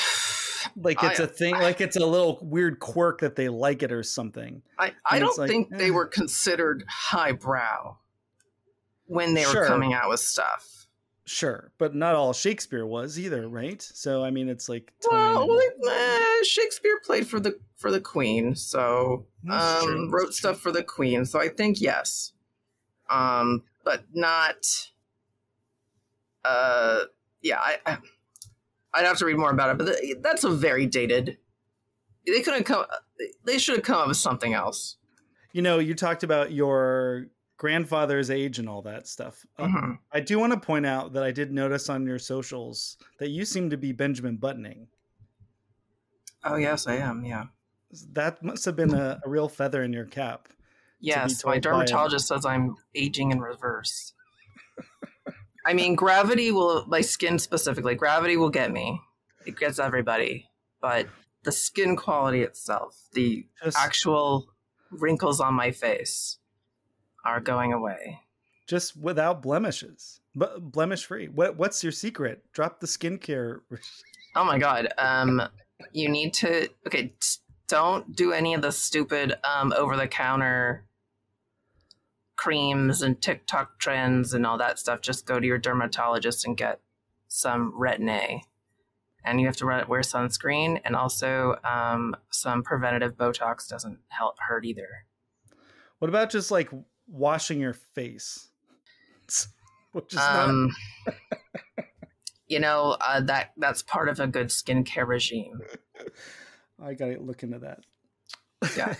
Like 0.76 1.02
it's 1.04 1.20
I- 1.20 1.24
a 1.24 1.28
thing. 1.28 1.56
Like 1.56 1.82
it's 1.82 1.96
a 1.96 2.06
little 2.06 2.38
weird 2.42 2.80
quirk 2.80 3.22
that 3.22 3.36
they 3.36 3.48
like 3.50 3.82
it 3.82 3.92
or 3.94 4.04
something. 4.04 4.62
I, 4.78 4.92
I 5.10 5.16
And 5.16 5.22
don't 5.26 5.38
like, 5.38 5.50
think 5.50 5.70
eh. 5.74 5.78
they 5.78 5.90
were 5.90 6.06
considered 6.06 6.84
highbrow. 6.88 7.98
when 9.06 9.34
they 9.34 9.46
were 9.46 9.52
Sure. 9.52 9.66
coming 9.66 9.94
out 9.94 10.10
with 10.10 10.20
stuff. 10.20 10.79
Sure, 11.30 11.72
but 11.78 11.94
not 11.94 12.16
all 12.16 12.34
Shakespeare 12.34 12.88
was 12.88 13.20
either, 13.20 13.48
right? 13.48 13.80
So 13.84 14.24
I 14.24 14.32
mean, 14.32 14.50
it's 14.50 14.68
like. 14.68 14.92
Well, 15.12 15.48
well, 15.48 15.60
eh, 15.88 16.44
Shakespeare 16.44 17.00
played 17.06 17.28
for 17.28 17.40
the 17.40 17.60
for 17.78 17.92
the 17.92 18.02
Queen, 18.02 18.56
so 18.56 19.28
um, 19.48 20.10
wrote 20.10 20.34
stuff 20.34 20.60
for 20.60 20.72
the 20.72 20.82
Queen. 20.82 21.26
So 21.26 21.40
I 21.40 21.50
think 21.50 21.80
yes, 21.80 22.34
um, 23.12 23.62
but 23.86 24.06
not. 24.12 24.66
Uh, 26.44 27.02
yeah, 27.44 27.60
I, 27.60 27.78
I 27.86 27.98
I'd 28.96 29.06
have 29.06 29.18
to 29.18 29.26
read 29.26 29.38
more 29.38 29.52
about 29.52 29.70
it, 29.70 29.78
but 29.78 29.98
th- 30.00 30.18
that's 30.22 30.44
a 30.44 30.50
very 30.50 30.88
dated. 30.88 31.38
They 32.26 32.42
couldn't 32.42 32.64
come. 32.64 32.86
They 33.46 33.60
should 33.60 33.76
have 33.76 33.86
come 33.86 34.02
up 34.02 34.08
with 34.08 34.18
something 34.18 34.56
else. 34.56 34.98
you 35.54 35.62
know, 35.62 35.78
you 35.78 35.94
talked 35.94 36.24
about 36.24 36.52
your 36.52 37.28
grandfather's 37.60 38.32
age 38.32 38.58
and 38.58 38.68
all 38.70 38.82
that 38.82 39.06
stuff. 39.06 39.46
Uh, 39.58 39.66
Mhm. 39.68 40.00
I 40.14 40.22
do 40.22 40.40
want 40.40 40.54
to 40.54 40.60
point 40.60 40.86
out 40.88 41.12
that 41.14 41.24
I 41.24 41.32
did 41.32 41.52
notice 41.52 41.90
on 41.90 42.08
your 42.08 42.18
socials 42.18 42.98
that 43.20 43.30
you 43.30 43.44
seem 43.46 43.70
to 43.70 43.78
be 43.78 43.92
Benjamin 43.92 44.38
Buttoning. 44.38 44.88
Oh 46.44 46.56
yes, 46.56 46.88
I 46.88 46.96
am. 46.96 47.24
Yeah. 47.26 47.48
That 48.14 48.42
must 48.42 48.64
have 48.66 48.78
been 48.78 48.94
a, 48.94 49.20
a 49.26 49.30
real 49.30 49.50
feather 49.50 49.84
in 49.84 49.92
your 49.92 50.06
cap. 50.06 50.48
Yes, 51.02 51.44
my 51.46 51.60
told 51.60 51.74
by 51.74 51.84
a- 51.84 51.86
dermatologist 51.86 52.28
says 52.30 52.46
I'm 52.46 52.76
aging 52.96 53.32
in 53.32 53.40
reverse. 53.42 54.14
I 55.66 55.74
mean, 55.74 55.96
gravity 55.96 56.52
will, 56.52 56.86
my 56.88 57.02
skin 57.02 57.38
specifically, 57.40 57.94
gravity 57.94 58.38
will 58.38 58.50
get 58.50 58.72
me. 58.72 59.02
It 59.46 59.58
gets 59.58 59.78
everybody. 59.80 60.50
But 60.82 61.08
the 61.44 61.52
skin 61.52 61.96
quality 61.98 62.42
itself, 62.42 62.98
the 63.14 63.46
Just, 63.64 63.78
actual 63.78 64.48
wrinkles 64.92 65.40
on 65.42 65.54
my 65.54 65.72
face 65.72 66.38
are 67.26 67.40
going 67.40 67.74
away. 67.74 68.20
just 68.68 68.96
without 68.96 69.42
blemishes, 69.42 70.22
but 70.36 70.72
blemish 70.72 71.06
free. 71.06 71.28
What 71.28 71.58
what's 71.58 71.84
your 71.84 71.92
secret? 71.92 72.44
Drop 72.54 72.80
the 72.80 72.88
skincare. 72.88 73.62
Oh 74.36 74.46
my 74.46 74.60
God. 74.60 74.90
Um, 75.00 75.42
you 75.92 76.08
need 76.08 76.36
to, 76.36 76.70
okay, 76.86 77.14
don't 77.68 78.16
do 78.16 78.32
any 78.32 78.54
of 78.54 78.62
the 78.62 78.72
stupid 78.72 79.34
um, 79.44 79.74
over 79.76 79.98
the 79.98 80.08
counter 80.08 80.86
creams 82.36 83.02
and 83.02 83.20
TikTok 83.20 83.80
trends 83.80 84.36
and 84.36 84.46
all 84.46 84.60
that 84.60 84.78
stuff. 84.78 85.02
Just 85.02 85.26
go 85.26 85.40
to 85.40 85.48
your 85.48 85.58
dermatologist 85.58 86.46
and 86.46 86.56
get 86.56 86.80
some 87.28 87.74
Retin 87.74 88.08
A. 88.08 88.44
And 89.26 89.42
you 89.42 89.48
have 89.48 89.58
to 89.58 89.66
wear 89.66 90.02
sunscreen 90.02 90.80
and 90.86 90.96
also 90.96 91.56
um, 91.70 92.16
some 92.30 92.62
preventative 92.62 93.18
Botox 93.18 93.68
doesn't 93.68 93.98
help 94.10 94.36
hurt 94.48 94.64
either. 94.64 95.06
What 95.98 96.10
about 96.10 96.30
just 96.30 96.52
like 96.52 96.70
washing 97.10 97.60
your 97.60 97.74
face? 97.74 98.48
Which 99.92 100.14
is 100.14 100.18
not 100.18 100.50
Um, 100.50 100.70
you 102.48 102.60
know 102.60 102.98
uh, 103.02 103.22
that 103.22 103.52
that's 103.58 103.82
part 103.84 104.10
of 104.10 104.20
a 104.20 104.28
good 104.28 104.48
skincare 104.48 105.08
regime. 105.08 105.62
I 106.82 106.94
gotta 106.94 107.20
look 107.20 107.44
into 107.44 107.60
that. 107.60 107.80
Yeah. 108.78 108.96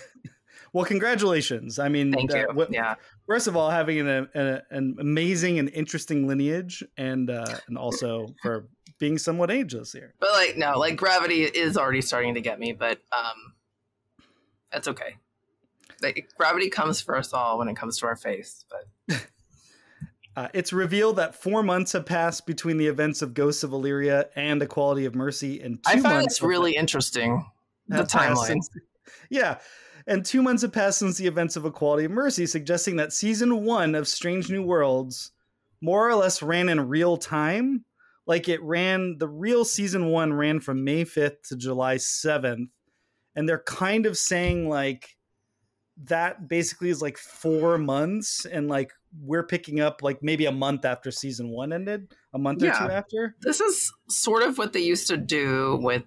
well, 0.72 0.84
congratulations. 0.84 1.78
I 1.78 1.88
mean, 1.88 2.12
Thank 2.12 2.32
uh, 2.32 2.38
you. 2.38 2.48
what- 2.52 2.72
yeah. 2.72 2.96
first 3.26 3.46
of 3.46 3.56
all, 3.56 3.70
having 3.70 4.00
an, 4.00 4.28
a, 4.34 4.62
an 4.70 4.96
amazing 4.98 5.58
and 5.58 5.68
interesting 5.70 6.26
lineage, 6.26 6.82
and 6.96 7.30
uh, 7.30 7.58
and 7.68 7.78
also 7.78 8.26
for 8.42 8.68
being 8.98 9.16
somewhat 9.16 9.50
ageless 9.50 9.92
here. 9.92 10.14
But 10.20 10.30
like 10.32 10.56
no, 10.56 10.78
like 10.78 10.96
gravity 10.96 11.42
is 11.44 11.76
already 11.78 12.02
starting 12.02 12.34
to 12.34 12.40
get 12.40 12.58
me, 12.58 12.72
but 12.72 12.98
um 13.12 13.54
that's 14.70 14.88
okay. 14.88 15.16
Like, 16.02 16.28
gravity 16.36 16.70
comes 16.70 17.00
for 17.00 17.16
us 17.16 17.32
all 17.32 17.58
when 17.58 17.68
it 17.68 17.76
comes 17.76 17.98
to 17.98 18.06
our 18.06 18.16
face, 18.16 18.64
but 18.70 19.26
Uh, 20.36 20.48
it's 20.54 20.72
revealed 20.72 21.16
that 21.16 21.34
four 21.34 21.62
months 21.62 21.92
have 21.92 22.06
passed 22.06 22.46
between 22.46 22.76
the 22.76 22.86
events 22.86 23.20
of 23.20 23.34
Ghosts 23.34 23.64
of 23.64 23.72
Illyria 23.72 24.28
and 24.36 24.62
A 24.62 24.66
Quality 24.66 25.04
of 25.04 25.14
Mercy, 25.14 25.60
and 25.60 25.82
two 25.82 25.90
I 25.90 25.92
find 25.94 26.14
months 26.18 26.26
it's 26.34 26.42
really 26.42 26.76
interesting 26.76 27.44
the 27.88 28.04
timeline. 28.04 28.46
since- 28.46 28.70
yeah. 29.30 29.58
And 30.06 30.24
two 30.24 30.40
months 30.40 30.62
have 30.62 30.72
passed 30.72 31.00
since 31.00 31.18
the 31.18 31.26
events 31.26 31.56
of 31.56 31.64
A 31.64 31.70
Quality 31.70 32.04
of 32.04 32.12
Mercy, 32.12 32.46
suggesting 32.46 32.96
that 32.96 33.12
season 33.12 33.64
one 33.64 33.94
of 33.94 34.08
Strange 34.08 34.50
New 34.50 34.62
Worlds 34.62 35.32
more 35.82 36.08
or 36.08 36.14
less 36.14 36.42
ran 36.42 36.68
in 36.68 36.88
real 36.88 37.16
time. 37.16 37.84
Like 38.26 38.48
it 38.48 38.62
ran, 38.62 39.18
the 39.18 39.28
real 39.28 39.64
season 39.64 40.06
one 40.06 40.32
ran 40.32 40.60
from 40.60 40.84
May 40.84 41.04
5th 41.04 41.48
to 41.48 41.56
July 41.56 41.96
7th. 41.96 42.68
And 43.34 43.48
they're 43.48 43.62
kind 43.66 44.06
of 44.06 44.16
saying 44.16 44.68
like 44.68 45.16
that 46.04 46.48
basically 46.48 46.90
is 46.90 47.02
like 47.02 47.18
four 47.18 47.78
months. 47.78 48.44
And 48.44 48.68
like 48.68 48.92
we're 49.22 49.46
picking 49.46 49.80
up 49.80 50.02
like 50.02 50.22
maybe 50.22 50.46
a 50.46 50.52
month 50.52 50.84
after 50.84 51.10
season 51.10 51.50
one 51.50 51.72
ended, 51.72 52.14
a 52.32 52.38
month 52.38 52.62
or 52.62 52.66
two 52.66 52.92
after. 52.92 53.36
This 53.40 53.60
is 53.60 53.92
sort 54.08 54.42
of 54.42 54.58
what 54.58 54.72
they 54.72 54.80
used 54.80 55.08
to 55.08 55.16
do 55.16 55.78
with 55.82 56.04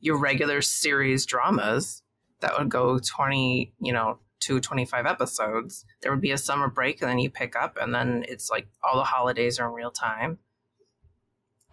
your 0.00 0.18
regular 0.18 0.62
series 0.62 1.26
dramas 1.26 2.02
that 2.40 2.58
would 2.58 2.70
go 2.70 2.98
20, 2.98 3.72
you 3.80 3.92
know, 3.92 4.18
to 4.40 4.60
25 4.60 5.06
episodes. 5.06 5.84
There 6.00 6.10
would 6.10 6.22
be 6.22 6.32
a 6.32 6.38
summer 6.38 6.68
break 6.68 7.00
and 7.02 7.10
then 7.10 7.18
you 7.18 7.30
pick 7.30 7.54
up 7.54 7.76
and 7.80 7.94
then 7.94 8.24
it's 8.28 8.50
like 8.50 8.68
all 8.82 8.96
the 8.96 9.04
holidays 9.04 9.58
are 9.58 9.68
in 9.68 9.74
real 9.74 9.90
time. 9.90 10.38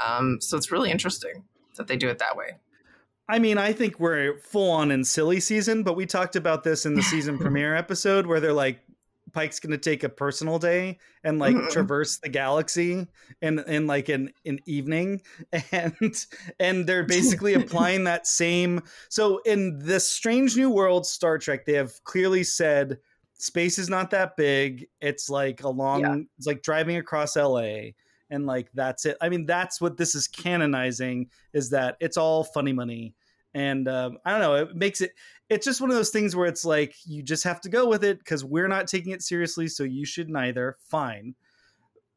Um, 0.06 0.38
so 0.42 0.58
it's 0.58 0.72
really 0.72 0.92
interesting 0.92 1.46
that 1.78 1.88
they 1.88 1.96
do 1.96 2.10
it 2.10 2.20
that 2.20 2.36
way. 2.36 2.58
I 3.30 3.40
mean, 3.40 3.58
I 3.58 3.74
think 3.74 4.00
we're 4.00 4.38
full 4.40 4.72
on 4.72 4.90
in 4.92 5.04
silly 5.04 5.40
season, 5.40 5.84
but 5.84 5.96
we 5.96 6.06
talked 6.06 6.36
about 6.36 6.64
this 6.64 6.86
in 6.86 6.94
the 6.96 7.04
season 7.04 7.38
premiere 7.40 7.76
episode 7.76 8.26
where 8.26 8.40
they're 8.40 8.54
like, 8.54 8.80
Pike's 9.34 9.60
going 9.60 9.72
to 9.72 9.78
take 9.78 10.04
a 10.04 10.10
personal 10.10 10.58
day 10.58 10.98
and 11.24 11.38
like 11.38 11.56
Mhm. 11.56 11.70
traverse 11.70 12.18
the 12.18 12.30
galaxy 12.30 13.06
in 13.42 13.60
in 13.68 13.86
like 13.86 14.08
an 14.10 14.32
an 14.46 14.60
evening, 14.66 15.22
and 15.72 16.26
and 16.60 16.88
they're 16.88 17.04
basically 17.04 17.54
applying 17.54 18.06
that 18.06 18.26
same. 18.26 18.82
So 19.10 19.40
in 19.40 19.80
this 19.80 20.10
Strange 20.10 20.56
New 20.56 20.70
World 20.70 21.06
Star 21.06 21.38
Trek, 21.38 21.66
they 21.66 21.74
have 21.74 22.02
clearly 22.06 22.44
said 22.46 23.00
space 23.34 23.78
is 23.78 23.90
not 23.90 24.10
that 24.12 24.38
big. 24.38 24.88
It's 25.02 25.30
like 25.30 25.62
a 25.62 25.70
long. 25.70 26.02
Yeah. 26.02 26.16
It's 26.38 26.48
like 26.48 26.64
driving 26.64 26.96
across 26.96 27.36
L.A. 27.36 27.94
And 28.30 28.46
like 28.46 28.70
that's 28.74 29.06
it. 29.06 29.18
I 29.22 29.30
mean, 29.30 29.46
that's 29.46 29.80
what 29.80 29.98
this 29.98 30.16
is 30.16 30.28
canonizing 30.28 31.30
is 31.54 31.70
that 31.72 31.98
it's 32.00 32.18
all 32.18 32.44
funny 32.44 32.74
money 32.74 33.14
and 33.54 33.88
um, 33.88 34.18
i 34.26 34.32
don't 34.32 34.42
know 34.42 34.56
it 34.56 34.76
makes 34.76 35.00
it 35.00 35.12
it's 35.50 35.66
just 35.66 35.80
one 35.80 35.90
of 35.90 35.96
those 35.96 36.10
things 36.10 36.36
where 36.36 36.48
it's 36.48 36.66
like 36.66 36.94
you 37.06 37.24
just 37.24 37.46
have 37.46 37.62
to 37.62 37.70
go 37.70 37.88
with 37.88 38.04
it 38.04 38.20
because 38.20 38.44
we're 38.44 38.68
not 38.68 38.88
taking 38.88 39.14
it 39.14 39.22
seriously 39.22 39.70
so 39.70 39.84
you 39.84 40.06
should 40.06 40.30
neither 40.30 40.76
fine 40.82 41.34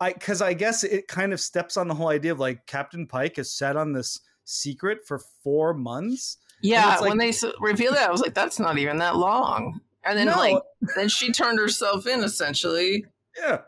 i 0.00 0.12
because 0.12 0.42
i 0.42 0.52
guess 0.52 0.82
it 0.82 1.06
kind 1.06 1.32
of 1.32 1.40
steps 1.40 1.76
on 1.76 1.86
the 1.86 1.94
whole 1.94 2.08
idea 2.08 2.32
of 2.32 2.40
like 2.40 2.66
captain 2.66 3.06
pike 3.06 3.36
has 3.36 3.50
sat 3.52 3.76
on 3.76 3.92
this 3.92 4.20
secret 4.44 5.06
for 5.06 5.20
four 5.44 5.72
months 5.72 6.38
Yeah, 6.62 6.96
like- 6.96 7.08
when 7.08 7.18
they 7.18 7.32
revealed 7.60 7.94
that, 7.94 8.08
I 8.08 8.12
was 8.12 8.20
like, 8.20 8.34
"That's 8.34 8.58
not 8.58 8.76
even 8.78 8.98
that 8.98 9.16
long." 9.16 9.80
And 10.04 10.18
then, 10.18 10.26
No. 10.26 10.36
like, 10.36 10.62
then 10.96 11.08
she 11.08 11.30
turned 11.32 11.58
herself 11.60 12.06
in 12.08 12.24
essentially. 12.24 13.06
yeah 13.38 13.58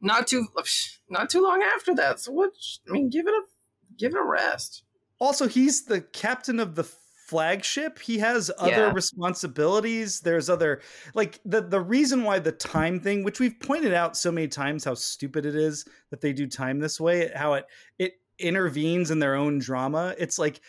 Not 0.00 0.26
too, 0.26 0.46
not 1.10 1.30
too 1.30 1.42
long 1.42 1.62
after 1.76 1.94
that. 1.96 2.20
So 2.20 2.32
what? 2.32 2.52
I 2.88 2.92
mean, 2.92 3.10
give 3.10 3.26
it 3.26 3.34
a, 3.34 3.42
give 3.98 4.12
it 4.14 4.18
a 4.18 4.24
rest. 4.24 4.82
also 5.18 5.46
he's 5.48 5.84
the 5.84 6.00
captain 6.00 6.58
of 6.60 6.74
the 6.74 6.84
flagship 6.84 7.98
he 8.00 8.18
has 8.18 8.50
other 8.58 8.70
Yeah. 8.88 8.92
responsibilities 8.92 10.18
there's 10.20 10.50
other 10.50 10.80
like 11.14 11.38
the 11.44 11.60
the 11.60 11.80
reason 11.80 12.24
why 12.24 12.40
the 12.40 12.50
time 12.50 12.98
thing 12.98 13.22
which 13.22 13.38
we've 13.38 13.58
pointed 13.60 13.94
out 13.94 14.16
so 14.16 14.32
many 14.32 14.48
times 14.48 14.84
how 14.84 14.94
stupid 14.94 15.46
it 15.46 15.54
is 15.54 15.84
that 16.10 16.20
they 16.20 16.32
do 16.32 16.48
time 16.48 16.80
this 16.80 16.98
way 17.00 17.30
how 17.36 17.54
it 17.54 17.66
it 18.00 18.14
intervenes 18.40 19.10
in 19.12 19.18
their 19.20 19.36
own 19.36 19.58
drama 19.60 20.12
it's 20.18 20.38
like 20.40 20.60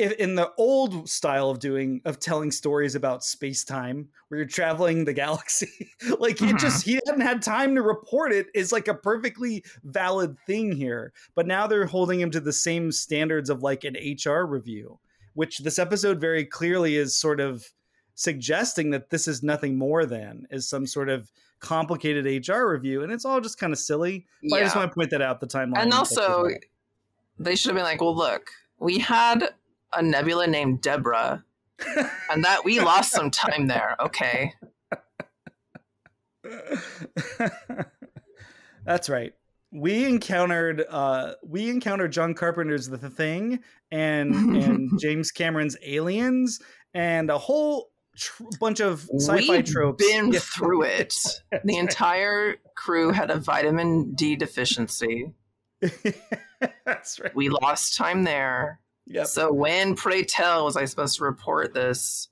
in 0.00 0.34
the 0.34 0.50
old 0.56 1.08
style 1.08 1.50
of 1.50 1.58
doing 1.58 2.00
of 2.04 2.18
telling 2.18 2.50
stories 2.50 2.94
about 2.94 3.22
space 3.24 3.64
time 3.64 4.08
where 4.28 4.38
you're 4.38 4.48
traveling 4.48 5.04
the 5.04 5.12
galaxy 5.12 5.90
like 6.18 6.40
it 6.40 6.54
Mhm. 6.54 6.58
just 6.58 6.84
he 6.84 6.94
hadn't 7.06 7.20
had 7.20 7.42
time 7.42 7.74
to 7.74 7.82
report 7.82 8.32
it 8.32 8.46
is 8.54 8.72
like 8.72 8.88
a 8.88 8.94
perfectly 8.94 9.62
valid 9.84 10.36
thing 10.46 10.72
here. 10.72 11.12
But 11.34 11.46
now 11.46 11.66
they're 11.66 11.86
holding 11.86 12.20
him 12.20 12.30
to 12.32 12.40
the 12.40 12.52
same 12.52 12.90
standards 12.92 13.50
of 13.50 13.62
like 13.62 13.84
an 13.84 13.96
hr 14.24 14.44
review 14.46 14.98
which 15.34 15.58
this 15.58 15.78
episode 15.78 16.20
very 16.20 16.44
clearly 16.44 16.96
is 16.96 17.16
sort 17.16 17.38
of 17.40 17.64
suggesting 18.16 18.90
that 18.90 19.10
this 19.10 19.26
is 19.28 19.42
nothing 19.42 19.78
more 19.78 20.04
than 20.04 20.46
is 20.50 20.68
some 20.68 20.86
sort 20.86 21.08
of 21.08 21.30
complicated 21.60 22.24
hr 22.48 22.66
review 22.66 23.02
and 23.02 23.12
it's 23.12 23.24
all 23.24 23.40
just 23.40 23.58
kind 23.58 23.72
of 23.72 23.78
silly 23.78 24.26
but 24.50 24.56
i 24.60 24.64
just 24.64 24.74
want 24.76 24.90
to 24.90 24.94
point 24.94 25.10
that 25.10 25.22
out 25.22 25.40
the 25.40 25.46
timeline 25.46 25.78
And 25.78 25.92
also, 25.92 26.48
they 27.38 27.54
should 27.56 27.70
have 27.70 27.76
been 27.76 27.84
like, 27.84 28.00
"Well, 28.00 28.14
look, 28.14 28.50
we 28.78 28.98
had 28.98 29.50
a 29.94 30.02
nebula 30.02 30.46
named 30.46 30.80
Deborah, 30.82 31.44
and 32.30 32.44
that 32.44 32.64
we 32.64 32.80
lost 32.80 33.12
some 33.12 33.30
time 33.30 33.66
there." 33.66 33.96
Okay, 34.00 34.52
That's 38.84 39.08
right. 39.08 39.32
We 39.72 40.04
encountered 40.04 40.84
uh 40.88 41.34
we 41.46 41.70
encountered 41.70 42.12
John 42.12 42.34
Carpenter's 42.34 42.88
The 42.88 42.98
Thing 43.10 43.60
and 43.92 44.34
and 44.56 44.90
James 45.00 45.30
Cameron's 45.30 45.76
Aliens 45.84 46.60
and 46.92 47.30
a 47.30 47.38
whole 47.38 47.90
tr- 48.16 48.42
bunch 48.58 48.80
of 48.80 49.08
sci-fi 49.18 49.56
We've 49.58 49.64
tropes. 49.64 50.04
been 50.04 50.32
Yeah. 50.32 50.40
through 50.42 50.82
it. 50.82 51.14
The 51.64 51.76
entire 51.76 52.56
crew 52.74 53.12
had 53.12 53.30
a 53.30 53.36
vitamin 53.38 54.12
D 54.14 54.34
deficiency. 54.34 55.32
That's 56.84 57.20
right. 57.20 57.34
We 57.34 57.48
lost 57.48 57.96
time 57.96 58.24
there. 58.24 58.80
Yep. 59.12 59.26
So 59.26 59.52
when, 59.52 59.96
pray 59.96 60.22
tell, 60.22 60.64
was 60.66 60.76
I 60.76 60.84
supposed 60.84 61.18
to 61.18 61.24
report 61.24 61.74
this? 61.74 62.28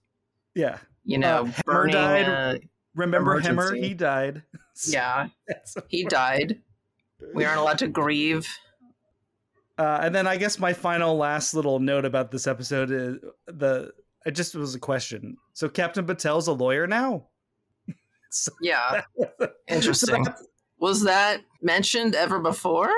yeah. 0.55 0.79
You 1.05 1.17
know, 1.19 1.47
Uh, 1.47 1.63
burning. 1.65 1.93
died. 1.95 2.29
uh, 2.29 2.59
Remember? 2.95 3.37
Emergency. 3.39 3.81
He 3.81 3.95
died. 3.95 4.43
yeah, 4.89 5.29
he 5.89 6.05
died. 6.05 6.61
We 7.35 7.45
aren't 7.45 7.61
allowed 7.61 7.79
to 7.79 7.89
grieve. 7.89 8.47
Uh, 9.79 10.01
and 10.03 10.15
then 10.15 10.27
I 10.27 10.37
guess 10.37 10.59
my 10.59 10.73
final 10.73 11.17
last 11.17 11.55
little 11.55 11.79
note 11.81 12.05
about 12.05 12.31
this 12.31 12.47
episode 12.47 12.91
is 12.91 13.17
the 13.47 13.93
it 14.27 14.33
just 14.33 14.55
was 14.55 14.75
a 14.75 14.79
question. 14.79 15.37
So 15.55 15.69
Captain 15.69 16.05
Batel's 16.05 16.47
a 16.49 16.53
lawyer 16.53 16.87
now. 16.87 17.29
So- 18.31 18.53
Yeah, 18.61 19.03
interesting. 19.69 20.23
that's- 20.25 20.45
Was 20.79 21.03
that 21.05 21.41
mentioned 21.63 22.15
ever 22.15 22.39
before? 22.39 22.91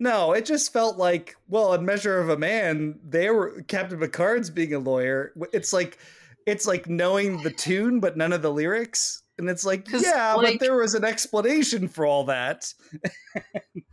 No, 0.00 0.32
it 0.32 0.44
just 0.44 0.72
felt 0.72 0.96
like 0.98 1.36
well, 1.48 1.74
in 1.74 1.84
Measure 1.84 2.18
of 2.20 2.28
a 2.28 2.36
Man, 2.36 2.98
they 3.06 3.30
were 3.30 3.62
Captain 3.68 3.98
Picard's 3.98 4.50
being 4.50 4.74
a 4.74 4.78
lawyer. 4.78 5.32
It's 5.52 5.72
like 5.72 5.98
it's 6.46 6.66
like 6.66 6.88
knowing 6.88 7.42
the 7.42 7.50
tune 7.50 8.00
but 8.00 8.16
none 8.16 8.32
of 8.32 8.42
the 8.42 8.52
lyrics. 8.52 9.22
And 9.38 9.48
it's 9.48 9.64
like, 9.64 9.88
yeah, 9.90 10.34
like- 10.34 10.58
but 10.58 10.60
there 10.66 10.76
was 10.76 10.94
an 10.94 11.04
explanation 11.04 11.88
for 11.88 12.06
all 12.06 12.24
that. 12.24 12.72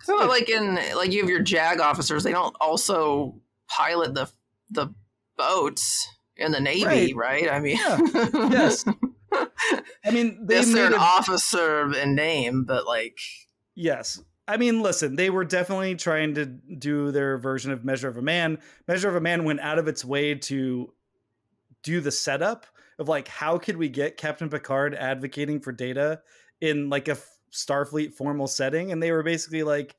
So 0.03 0.15
like 0.15 0.49
in 0.49 0.75
like 0.95 1.11
you 1.11 1.21
have 1.21 1.29
your 1.29 1.41
JAG 1.41 1.79
officers, 1.81 2.23
they 2.23 2.31
don't 2.31 2.55
also 2.61 3.39
pilot 3.69 4.13
the 4.15 4.29
the 4.69 4.93
boats 5.37 6.07
in 6.37 6.51
the 6.51 6.59
Navy, 6.59 7.13
right? 7.13 7.51
I 7.51 7.59
mean, 7.59 7.77
Yeah. 7.77 7.99
Yes. 8.33 8.85
I 9.33 10.11
mean, 10.11 10.45
they 10.47 10.55
yes, 10.55 10.73
they're 10.73 10.87
an 10.87 10.93
a 10.93 10.97
officer 10.97 11.93
in 11.93 12.15
name, 12.15 12.63
but 12.63 12.87
like, 12.87 13.17
Yes. 13.75 14.21
I 14.49 14.57
mean, 14.57 14.81
listen, 14.81 15.15
they 15.15 15.29
were 15.29 15.45
definitely 15.45 15.93
trying 15.93 16.33
to 16.33 16.47
do 16.47 17.11
their 17.11 17.37
version 17.37 17.71
of 17.71 17.85
Measure 17.85 18.07
of 18.07 18.17
a 18.17 18.21
Man. 18.23 18.57
Measure 18.87 19.07
of 19.07 19.15
a 19.15 19.21
Man 19.21 19.43
went 19.43 19.59
out 19.59 19.77
of 19.77 19.87
its 19.87 20.03
way 20.03 20.33
to 20.33 20.91
do 21.83 22.01
the 22.01 22.11
setup 22.11 22.65
of 22.97 23.07
like, 23.07 23.27
how 23.27 23.59
could 23.59 23.77
we 23.77 23.89
get 23.89 24.17
Captain 24.17 24.49
Picard 24.49 24.95
advocating 24.95 25.59
for 25.59 25.71
data 25.71 26.21
in 26.61 26.89
like 26.89 27.07
a 27.07 27.17
Starfleet 27.51 28.15
formal 28.15 28.47
setting? 28.47 28.91
And 28.91 29.03
they 29.03 29.11
were 29.11 29.21
basically 29.21 29.61
like, 29.61 29.95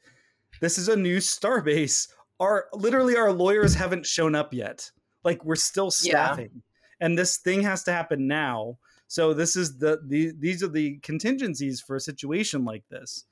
this 0.61 0.79
is 0.79 0.89
a 0.89 0.97
new 0.97 1.19
starbase. 1.19 2.09
Our 2.41 2.67
literally 2.73 3.17
our 3.17 3.33
lawyers 3.33 3.73
haven't 3.77 4.05
shown 4.05 4.35
up 4.35 4.53
yet. 4.53 4.91
Like 5.23 5.45
we're 5.45 5.55
still 5.55 5.93
Yeah. 6.03 6.25
staffing. 6.25 6.63
And 6.99 7.17
this 7.17 7.37
thing 7.37 7.63
has 7.63 7.85
to 7.85 7.93
happen 7.93 8.27
now. 8.27 8.79
So 9.07 9.33
this 9.33 9.55
is 9.55 9.79
the, 9.79 10.01
the 10.05 10.33
these 10.37 10.61
are 10.65 10.69
the 10.69 10.99
contingencies 10.99 11.81
for 11.81 11.95
a 11.95 12.01
situation 12.01 12.65
like 12.65 12.83
this 12.89 13.27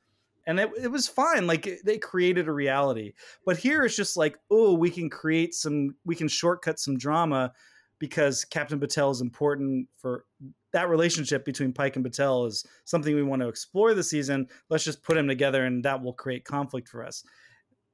and 0.49 0.59
it, 0.59 0.71
it 0.83 0.89
was 0.89 1.07
fine 1.07 1.47
like 1.47 1.67
it- 1.69 1.85
they 1.85 1.99
created 1.99 2.49
a 2.49 2.53
reality. 2.53 3.13
But 3.47 3.59
here 3.59 3.85
it's 3.85 3.95
just 3.95 4.17
like 4.17 4.37
oh 4.51 4.75
we 4.75 4.91
can 4.91 5.09
create 5.09 5.55
some 5.55 5.95
we 6.05 6.17
can 6.17 6.27
shortcut 6.27 6.81
some 6.81 6.97
drama 6.99 7.53
because 8.01 8.45
captain 8.45 8.81
batel 8.81 9.13
is 9.13 9.21
important 9.21 9.89
for 9.99 10.25
that 10.73 10.89
relationship 10.89 11.45
between 11.45 11.73
pike 11.73 11.97
and 11.97 12.05
batel 12.05 12.47
is 12.47 12.65
something 12.85 13.15
we 13.15 13.23
want 13.23 13.43
to 13.43 13.49
explore 13.49 13.95
this 13.95 14.11
season. 14.11 14.49
Let's 14.71 14.85
just 14.85 15.03
put 15.03 15.15
them 15.15 15.29
together 15.29 15.65
and 15.65 15.85
that 15.85 16.03
will 16.03 16.13
create 16.13 16.45
conflict 16.45 16.89
for 16.89 17.05
us. 17.05 17.25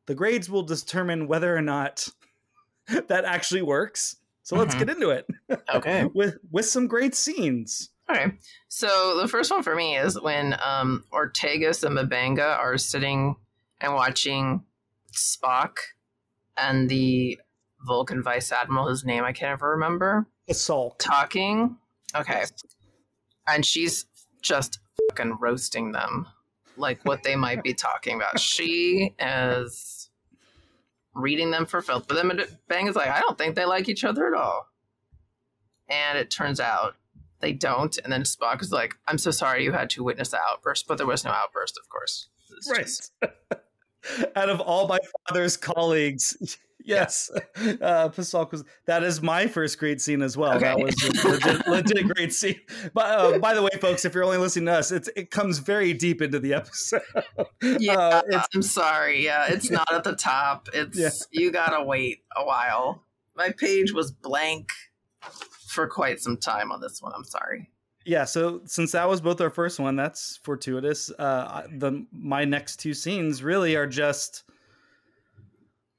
The 0.06 0.14
grades 0.14 0.50
will 0.50 0.62
determine 0.62 1.26
whether 1.28 1.54
or 1.56 1.62
not 1.62 2.08
that 3.08 3.24
actually 3.24 3.62
works. 3.62 4.16
So 4.42 4.56
let's 4.56 4.74
Mhm. 4.74 4.78
get 4.80 4.90
into 4.90 5.10
it. 5.10 5.26
Okay, 5.74 6.04
with 6.14 6.36
with 6.50 6.66
some 6.66 6.86
great 6.86 7.14
scenes 7.14 7.90
okay. 8.10 8.32
So 8.68 9.18
the 9.20 9.28
first 9.28 9.50
one 9.50 9.62
for 9.62 9.74
me 9.74 9.96
is 9.96 10.20
when 10.20 10.56
um 10.64 11.04
Ortegas 11.12 11.84
and 11.84 11.96
M'Benga 11.96 12.58
are 12.58 12.78
sitting 12.78 13.36
and 13.80 13.94
watching 13.94 14.64
Spock 15.12 15.76
and 16.56 16.88
the 16.88 17.38
Vulcan 17.86 18.22
Vice 18.22 18.50
Admiral, 18.52 18.88
whose 18.88 19.04
name 19.04 19.24
I 19.24 19.32
can't 19.32 19.52
ever 19.52 19.70
remember, 19.70 20.26
assault 20.48 20.98
talking. 20.98 21.76
Okay. 22.14 22.44
And 23.46 23.64
she's 23.64 24.06
just 24.40 24.78
fucking 25.10 25.38
roasting 25.40 25.92
them. 25.92 26.26
Like 26.76 27.04
what 27.04 27.22
they 27.22 27.36
might 27.36 27.62
be 27.62 27.74
talking 27.74 28.16
about. 28.16 28.40
She 28.40 29.14
is 29.18 30.10
reading 31.14 31.50
them 31.50 31.66
for 31.66 31.80
filth. 31.80 32.06
But 32.08 32.16
then 32.16 32.40
Bang 32.68 32.88
is 32.88 32.96
like, 32.96 33.10
I 33.10 33.20
don't 33.20 33.38
think 33.38 33.54
they 33.54 33.64
like 33.64 33.88
each 33.88 34.02
other 34.02 34.26
at 34.26 34.34
all. 34.34 34.66
And 35.88 36.18
it 36.18 36.30
turns 36.30 36.58
out 36.58 36.96
they 37.44 37.52
don't. 37.52 37.96
And 38.02 38.12
then 38.12 38.22
Spock 38.22 38.62
is 38.62 38.72
like, 38.72 38.94
I'm 39.06 39.18
so 39.18 39.30
sorry 39.30 39.62
you 39.64 39.72
had 39.72 39.90
to 39.90 40.02
witness 40.02 40.30
the 40.30 40.38
outburst. 40.50 40.86
But 40.88 40.96
there 40.98 41.06
was 41.06 41.24
no 41.24 41.30
outburst, 41.30 41.78
of 41.78 41.88
course. 41.90 42.28
Right 42.70 42.86
just- 42.86 43.12
out 44.36 44.48
of 44.50 44.60
all 44.60 44.86
my 44.86 44.98
father's 45.28 45.56
colleagues 45.56 46.58
yes 46.84 47.30
uh 47.80 48.08
Pasalk 48.10 48.52
was 48.52 48.62
that 48.86 49.02
is 49.02 49.22
my 49.22 49.46
first 49.46 49.78
great 49.78 49.98
scene 50.00 50.20
as 50.20 50.36
well 50.36 50.58
that 50.60 50.78
was 50.78 50.94
a 51.02 51.28
legit, 51.28 51.66
legit 51.66 52.08
great 52.14 52.32
scene 52.32 52.60
but 52.92 53.06
uh, 53.06 53.38
by 53.38 53.54
the 53.54 53.62
way 53.62 53.70
folks 53.80 54.04
if 54.04 54.12
you're 54.14 54.22
only 54.24 54.36
listening 54.36 54.66
to 54.66 54.72
us 54.72 54.92
it's 54.92 55.08
it 55.16 55.30
comes 55.30 55.58
very 55.58 55.94
deep 55.94 56.20
into 56.20 56.38
the 56.38 56.52
episode 56.52 57.00
Yeah, 57.62 57.94
Uh, 57.98 58.22
it's 58.28 58.48
I'm 58.54 58.62
sorry. 58.62 59.24
Yeah, 59.24 59.46
it's 59.48 59.70
not 59.70 59.90
at 59.92 60.04
the 60.04 60.14
top. 60.14 60.68
It's 60.74 60.98
Yeah. 60.98 61.08
you 61.30 61.50
gotta 61.50 61.82
wait 61.82 62.18
a 62.36 62.44
while. 62.44 63.04
My 63.34 63.50
page 63.50 63.92
was 63.94 64.12
blank 64.12 64.68
for 65.74 65.86
quite 65.86 66.20
some 66.20 66.36
time 66.38 66.72
on 66.72 66.80
this 66.80 67.02
one. 67.02 67.12
I'm 67.14 67.24
sorry. 67.24 67.68
yeah 68.06 68.24
so 68.24 68.60
since 68.64 68.92
that 68.92 69.08
was 69.08 69.20
both 69.20 69.40
our 69.40 69.50
first 69.50 69.78
one 69.80 69.96
that's 69.96 70.36
fortuitous 70.42 71.10
uh 71.18 71.66
the 71.78 72.04
my 72.12 72.44
next 72.44 72.76
two 72.76 72.92
scenes 72.94 73.42
really 73.42 73.76
are 73.76 73.86
just 73.86 74.42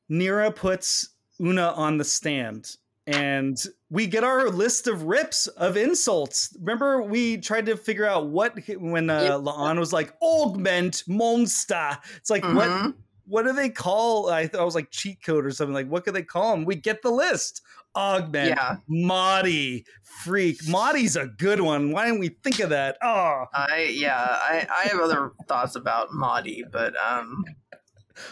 neera 0.09 0.53
puts 0.55 1.09
una 1.41 1.73
on 1.75 1.97
the 1.97 2.03
stand 2.03 2.77
and 3.07 3.65
we 3.89 4.07
get 4.07 4.23
our 4.23 4.49
list 4.49 4.87
of 4.87 5.03
rips 5.03 5.47
of 5.47 5.77
insults 5.77 6.55
remember 6.59 7.01
we 7.01 7.37
tried 7.37 7.65
to 7.65 7.75
figure 7.75 8.05
out 8.05 8.27
what 8.27 8.53
when 8.77 9.09
uh 9.09 9.21
Yeah. 9.23 9.29
La'an 9.31 9.79
was 9.79 9.91
like 9.93 10.13
augment 10.21 11.03
monster 11.07 11.97
it's 12.17 12.29
like 12.29 12.43
what 12.43 12.67
Mhm. 12.69 12.93
what 13.27 13.43
do 13.43 13.53
they 13.53 13.69
call 13.69 14.29
i 14.29 14.47
thought 14.47 14.61
it 14.61 14.65
was 14.65 14.75
like 14.75 14.91
cheat 14.91 15.23
code 15.23 15.45
or 15.45 15.51
something 15.51 15.73
like 15.73 15.87
what 15.87 16.03
could 16.05 16.13
they 16.13 16.23
call 16.23 16.51
them 16.55 16.65
we 16.65 16.75
get 16.75 17.01
the 17.01 17.11
list 17.11 17.61
augment 17.95 18.49
Yeah, 18.49 18.77
Maudie, 18.87 19.85
freak. 20.03 20.67
Maudie's 20.67 21.15
a 21.15 21.27
good 21.27 21.61
one. 21.61 21.91
Why 21.91 22.05
didn't 22.05 22.19
we 22.19 22.29
think 22.29 22.59
of 22.59 22.69
that? 22.69 22.97
Oh, 23.01 23.45
I 23.53 23.89
yeah 23.93 24.17
I, 24.19 24.67
I 24.69 24.87
have 24.89 24.99
other 24.99 25.33
thoughts 25.47 25.75
about 25.75 26.13
Maudie, 26.13 26.63
but 26.71 26.95
um, 26.97 27.43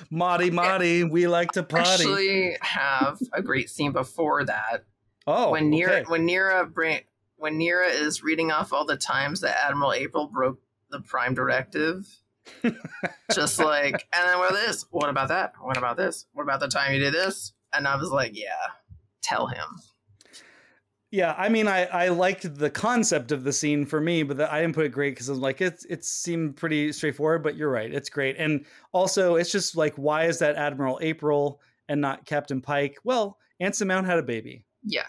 Maudie, 0.10 0.52
Maudie, 0.52 1.04
we 1.04 1.28
like 1.28 1.52
to 1.54 1.64
potty. 1.64 2.04
actually 2.04 2.58
have 2.62 3.20
a 3.34 3.42
great 3.42 3.70
scene 3.70 3.92
before 3.92 4.46
that 4.46 4.86
oh, 5.28 5.52
when 5.52 5.72
Neera 5.72 6.02
okay. 6.02 6.04
when 6.08 6.28
Neera 6.28 6.72
bring 6.72 7.02
when 7.38 7.60
Neera 7.60 7.90
is 7.90 8.24
reading 8.24 8.52
off 8.52 8.72
all 8.72 8.86
the 8.86 8.98
times 8.98 9.42
that 9.42 9.58
Admiral 9.66 9.94
April 9.94 10.28
broke 10.28 10.60
the 10.90 11.02
Prime 11.02 11.34
Directive. 11.34 12.08
Just 13.34 13.58
like, 13.60 13.94
and 13.94 14.28
then 14.28 14.38
what 14.38 14.54
this? 14.54 14.86
What 14.92 15.10
about 15.10 15.30
that? 15.30 15.54
What 15.62 15.78
about 15.78 15.98
this? 15.98 16.26
What 16.34 16.44
about 16.44 16.60
the 16.60 16.68
time 16.68 16.94
you 16.94 17.00
did 17.00 17.14
this? 17.14 17.54
And 17.74 17.88
I 17.88 17.96
was 17.96 18.10
like, 18.10 18.32
yeah, 18.34 18.52
tell 19.24 19.48
him. 19.48 19.66
Yeah, 21.12 21.36
I 21.38 21.48
mean, 21.50 21.68
I 21.68 21.86
I 21.86 22.08
liked 22.10 22.58
the 22.58 22.72
concept 22.72 23.32
of 23.32 23.44
the 23.44 23.54
scene 23.54 23.86
for 23.86 24.02
me, 24.02 24.24
but 24.24 24.38
the, 24.38 24.52
I 24.52 24.62
didn't 24.62 24.74
put 24.74 24.86
it 24.86 24.90
great 24.90 25.12
because 25.12 25.30
I 25.30 25.34
was 25.34 25.40
like, 25.40 25.62
it's 25.62 25.86
it 25.86 26.04
seemed 26.04 26.56
pretty 26.58 26.92
straightforward. 26.92 27.44
But 27.44 27.56
you're 27.56 27.70
right, 27.70 27.94
it's 27.94 28.10
great, 28.10 28.36
and 28.40 28.66
also 28.94 29.36
it's 29.36 29.52
just 29.52 29.78
like, 29.78 29.94
why 29.96 30.26
is 30.26 30.40
that 30.40 30.56
Admiral 30.56 30.98
April 31.04 31.62
and 31.88 32.02
not 32.02 32.26
Captain 32.26 32.62
Pike? 32.62 32.98
Well, 33.04 33.38
Anson 33.60 33.88
Mount 33.88 34.08
had 34.08 34.18
a 34.18 34.24
baby, 34.24 34.66
Yeah, 34.84 35.06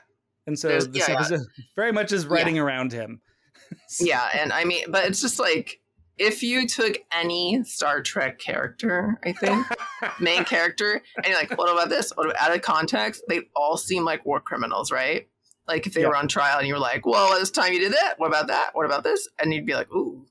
and 0.46 0.59
so 0.59 0.68
There's- 0.68 0.88
this 0.88 1.09
yeah, 1.09 1.27
yeah. 1.31 1.38
very 1.77 1.92
much 1.92 2.12
is 2.12 2.27
writing 2.27 2.59
around 2.59 2.92
him. 2.92 3.22
yeah, 3.98 4.29
and 4.35 4.53
I 4.53 4.64
mean, 4.64 4.85
but 4.90 5.07
it's 5.07 5.22
just 5.22 5.38
like 5.40 5.81
if 6.18 6.42
you 6.42 6.66
took 6.68 6.98
any 7.12 7.62
Star 7.64 8.03
Trek 8.03 8.38
character, 8.38 9.18
I 9.24 9.33
think 9.33 9.66
main 10.20 10.44
character, 10.44 11.03
and 11.16 11.27
you're 11.27 11.37
like, 11.37 11.57
what 11.59 11.70
about 11.72 11.88
this? 11.88 12.12
What 12.14 12.27
about 12.31 12.40
out 12.40 12.55
of 12.55 12.62
context? 12.62 13.22
They 13.29 13.42
all 13.57 13.77
seem 13.77 14.05
like 14.05 14.24
war 14.24 14.40
criminals, 14.40 14.92
right? 14.92 15.29
Like 15.66 15.87
if 15.87 15.94
they 15.94 16.03
Yeah. 16.03 16.09
were 16.09 16.16
on 16.16 16.29
trial 16.29 16.59
and 16.59 16.68
you 16.68 16.74
were 16.74 16.81
like, 16.81 17.07
well, 17.07 17.38
this 17.38 17.50
time 17.50 17.72
you 17.72 17.81
did 17.81 17.92
that. 17.92 18.14
What 18.18 18.29
about 18.29 18.48
that? 18.48 18.70
What 18.74 18.87
about 18.87 19.03
this? 19.03 19.29
And 19.38 19.53
you'd 19.53 19.66
be 19.66 19.74
like, 19.74 19.90
ooh, 19.92 20.27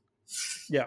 Yeah. 0.69 0.85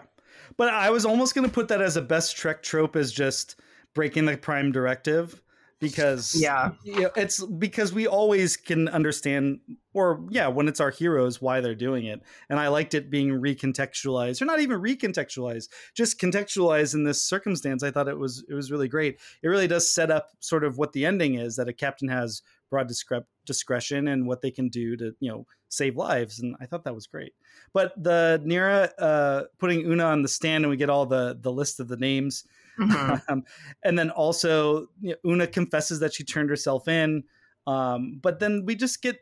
But 0.56 0.72
I 0.72 0.90
was 0.90 1.04
almost 1.04 1.34
going 1.34 1.46
to 1.46 1.52
put 1.52 1.68
that 1.68 1.82
as 1.82 1.96
a 1.96 2.02
best 2.02 2.36
Trek 2.36 2.62
trope 2.62 2.96
as 2.96 3.12
just 3.12 3.56
breaking 3.92 4.24
the 4.24 4.36
prime 4.38 4.72
directive 4.72 5.42
because 5.80 6.34
Yeah. 6.40 6.70
you 6.84 7.00
know, 7.02 7.10
it's 7.16 7.44
because 7.44 7.92
we 7.92 8.06
always 8.06 8.56
can 8.56 8.88
understand 8.88 9.60
or 9.96 10.22
yeah 10.28 10.46
when 10.46 10.68
it's 10.68 10.78
our 10.78 10.90
heroes 10.90 11.40
why 11.40 11.60
they're 11.60 11.74
doing 11.74 12.04
it 12.04 12.22
and 12.50 12.60
i 12.60 12.68
liked 12.68 12.92
it 12.92 13.10
being 13.10 13.30
recontextualized 13.30 14.40
or 14.42 14.44
not 14.44 14.60
even 14.60 14.80
recontextualized 14.80 15.68
just 15.94 16.20
contextualized 16.20 16.94
in 16.94 17.02
this 17.02 17.22
circumstance 17.22 17.82
i 17.82 17.90
thought 17.90 18.06
it 18.06 18.18
was 18.18 18.44
it 18.48 18.54
was 18.54 18.70
really 18.70 18.88
great 18.88 19.18
it 19.42 19.48
really 19.48 19.66
does 19.66 19.90
set 19.90 20.10
up 20.10 20.28
sort 20.40 20.64
of 20.64 20.76
what 20.76 20.92
the 20.92 21.04
ending 21.04 21.34
is 21.34 21.56
that 21.56 21.68
a 21.68 21.72
captain 21.72 22.08
has 22.08 22.42
broad 22.70 22.88
discre- 22.88 23.24
discretion 23.46 24.08
and 24.08 24.26
what 24.26 24.42
they 24.42 24.50
can 24.50 24.68
do 24.68 24.96
to 24.96 25.12
you 25.20 25.30
know 25.30 25.46
save 25.68 25.96
lives 25.96 26.40
and 26.40 26.54
i 26.60 26.66
thought 26.66 26.84
that 26.84 26.94
was 26.94 27.06
great 27.06 27.32
but 27.72 27.92
the 28.02 28.40
neera 28.44 28.90
uh 28.98 29.44
putting 29.58 29.80
una 29.80 30.04
on 30.04 30.22
the 30.22 30.28
stand 30.28 30.62
and 30.64 30.70
we 30.70 30.76
get 30.76 30.90
all 30.90 31.06
the 31.06 31.38
the 31.40 31.50
list 31.50 31.80
of 31.80 31.88
the 31.88 31.96
names 31.96 32.44
Mhm. 32.78 33.22
um, 33.30 33.44
and 33.84 33.98
then 33.98 34.10
also 34.10 34.88
you 35.00 35.16
know, 35.24 35.32
Una 35.32 35.46
confesses 35.46 36.00
that 36.00 36.12
she 36.12 36.24
turned 36.24 36.50
herself 36.50 36.88
in. 36.88 37.24
Um, 37.66 38.20
but 38.22 38.38
then 38.38 38.64
we 38.66 38.74
just 38.74 39.00
get 39.02 39.18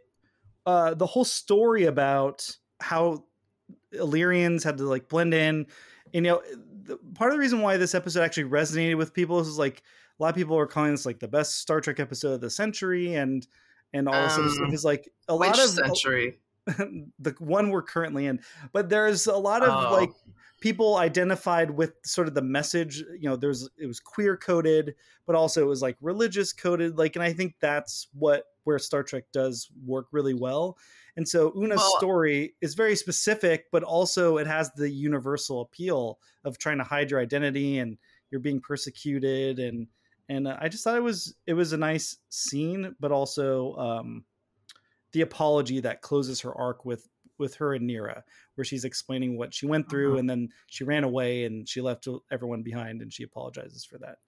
uh, 0.66 0.94
the 0.94 1.07
whole 1.07 1.24
story 1.24 1.85
about 1.85 2.48
how 2.81 3.24
Illyrians 3.92 4.64
had 4.64 4.79
to 4.79 4.85
like 4.85 5.09
blend 5.09 5.35
in. 5.35 5.66
And, 6.12 6.24
you 6.27 6.33
know, 6.33 6.42
the, 6.85 6.98
part 7.14 7.31
of 7.31 7.37
the 7.37 7.40
reason 7.40 7.61
why 7.61 7.77
this 7.77 7.94
episode 7.94 8.22
actually 8.22 8.44
resonated 8.44 8.96
with 8.96 9.12
people 9.12 9.40
is 9.40 9.59
like 9.59 9.83
a 10.18 10.22
lot 10.22 10.29
of 10.31 10.35
people 10.37 10.57
are 10.59 10.66
calling 10.66 10.92
this 10.92 11.07
like 11.07 11.18
the 11.18 11.29
best 11.29 11.57
Star 11.61 11.81
Trek 11.81 11.98
episode 12.00 12.35
of 12.35 12.40
the 12.40 12.50
century, 12.50 13.14
and 13.14 13.46
and 13.92 14.09
all 14.09 14.22
this 14.22 14.35
other 14.35 14.42
Um, 14.44 14.50
stuff 14.55 14.72
is 14.72 14.85
like 14.85 15.09
a 15.29 15.35
lot 15.35 15.59
of 15.59 15.70
century? 15.70 16.40
the 16.66 17.35
one 17.38 17.70
we're 17.70 17.83
currently 17.83 18.27
in. 18.27 18.40
But 18.72 18.88
there's 18.88 19.27
a 19.27 19.37
lot 19.37 19.62
of 19.62 19.70
Oh. 19.70 19.94
like 19.94 20.11
people 20.64 20.96
identified 20.96 21.70
with 21.70 21.92
sort 22.07 22.27
of 22.27 22.33
the 22.33 22.40
message 22.40 23.05
you 23.20 23.29
know 23.29 23.37
there's 23.37 23.68
it 23.77 23.87
was 23.87 24.00
queer 24.00 24.35
coded 24.35 24.94
but 25.27 25.37
also 25.37 25.61
it 25.61 25.66
was 25.66 25.83
like 25.83 25.94
religious 26.00 26.55
coded 26.55 26.96
like 26.96 27.16
and 27.16 27.22
i 27.22 27.35
think 27.35 27.55
that's 27.61 28.09
what 28.14 28.44
where 28.62 28.79
star 28.79 29.03
trek 29.03 29.24
does 29.31 29.68
work 29.85 30.07
really 30.11 30.33
well. 30.33 30.79
And 31.18 31.29
so 31.29 31.53
una's 31.55 31.77
Well- 31.77 31.98
story 31.98 32.55
is 32.62 32.72
very 32.72 32.96
specific 32.96 33.66
but 33.72 33.83
also 33.83 34.38
it 34.38 34.46
has 34.46 34.72
the 34.72 34.88
universal 34.88 35.61
appeal 35.61 36.18
of 36.44 36.57
trying 36.57 36.79
to 36.79 36.85
hide 36.85 37.11
your 37.11 37.20
identity 37.20 37.77
and 37.77 37.98
you're 38.31 38.40
being 38.40 38.62
persecuted. 38.62 39.59
And 39.59 39.88
and 40.31 40.48
uh, 40.48 40.57
i 40.62 40.70
just 40.70 40.83
thought 40.83 40.96
it 40.96 41.03
was 41.03 41.35
it 41.46 41.53
was 41.53 41.74
a 41.74 41.77
nice 41.77 42.16
scene 42.31 42.96
but 43.00 43.12
also 43.12 43.74
um 43.77 44.24
the 45.12 45.20
apology 45.20 45.81
that 45.81 46.00
closes 46.00 46.40
her 46.40 46.57
arc 46.57 46.87
with 46.87 47.07
with 47.38 47.57
her 47.57 47.75
and 47.75 47.88
Neera, 47.88 48.23
where 48.55 48.64
she's 48.64 48.85
explaining 48.85 49.37
what 49.37 49.55
she 49.55 49.66
went 49.66 49.88
through, 49.88 50.14
Mhm. 50.14 50.18
and 50.20 50.31
then 50.31 50.49
she 50.66 50.85
ran 50.85 51.05
away 51.05 51.44
and 51.44 51.68
she 51.68 51.81
left 51.81 52.07
everyone 52.31 52.62
behind, 52.62 53.03
and 53.03 53.12
she 53.12 53.23
apologizes 53.23 53.85
for 53.85 53.99
that. 53.99 54.18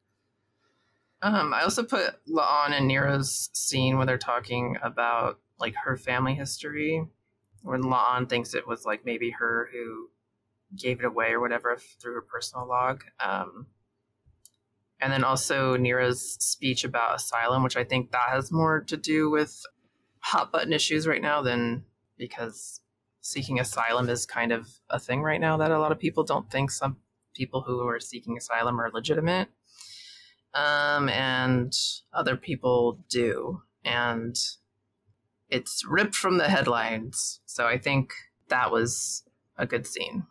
Um, 1.22 1.54
I 1.54 1.62
also 1.62 1.82
put 1.82 2.24
La'an 2.26 2.72
and 2.72 2.90
Neera's 2.90 3.50
scene 3.54 3.96
where 3.96 4.06
they're 4.06 4.18
talking 4.18 4.76
about 4.82 5.40
like 5.58 5.74
her 5.84 5.96
family 5.96 6.34
history, 6.34 7.06
when 7.62 7.82
La'an 7.82 8.28
thinks 8.28 8.54
it 8.54 8.66
was 8.66 8.84
like 8.84 9.04
maybe 9.04 9.30
her 9.30 9.68
who 9.72 10.10
gave 10.76 10.98
it 11.00 11.06
away 11.06 11.32
or 11.32 11.40
whatever 11.40 11.76
through 11.76 12.14
her 12.14 12.22
personal 12.22 12.66
log. 12.66 13.04
Um, 13.18 13.68
and 15.00 15.12
then 15.12 15.24
also 15.24 15.76
Neera's 15.76 16.36
speech 16.40 16.84
about 16.84 17.16
asylum, 17.16 17.62
which 17.62 17.76
I 17.76 17.84
think 17.84 18.10
that 18.12 18.28
has 18.28 18.52
more 18.52 18.80
to 18.82 18.96
do 18.96 19.30
with 19.30 19.64
hot 20.20 20.52
button 20.52 20.72
issues 20.72 21.06
right 21.06 21.22
now 21.22 21.40
than 21.42 21.84
because 22.18 22.80
seeking 23.26 23.58
asylum 23.58 24.08
is 24.08 24.24
kind 24.24 24.52
of 24.52 24.68
a 24.88 25.00
thing 25.00 25.20
right 25.20 25.40
now 25.40 25.56
that 25.56 25.72
a 25.72 25.78
lot 25.80 25.90
of 25.90 25.98
people 25.98 26.22
don't 26.22 26.48
think 26.48 26.70
some 26.70 26.96
people 27.34 27.62
who 27.62 27.86
are 27.86 27.98
seeking 27.98 28.36
asylum 28.36 28.80
are 28.80 28.90
legitimate 28.92 29.48
um, 30.54 31.08
and 31.08 31.76
other 32.12 32.36
people 32.36 33.00
do. 33.08 33.62
And 33.84 34.36
it's 35.50 35.84
ripped 35.88 36.14
from 36.14 36.38
the 36.38 36.48
headlines. 36.48 37.40
So 37.46 37.66
I 37.66 37.78
think 37.78 38.12
that 38.48 38.70
was 38.70 39.24
a 39.58 39.66
good 39.66 39.86
scene. 39.88 40.24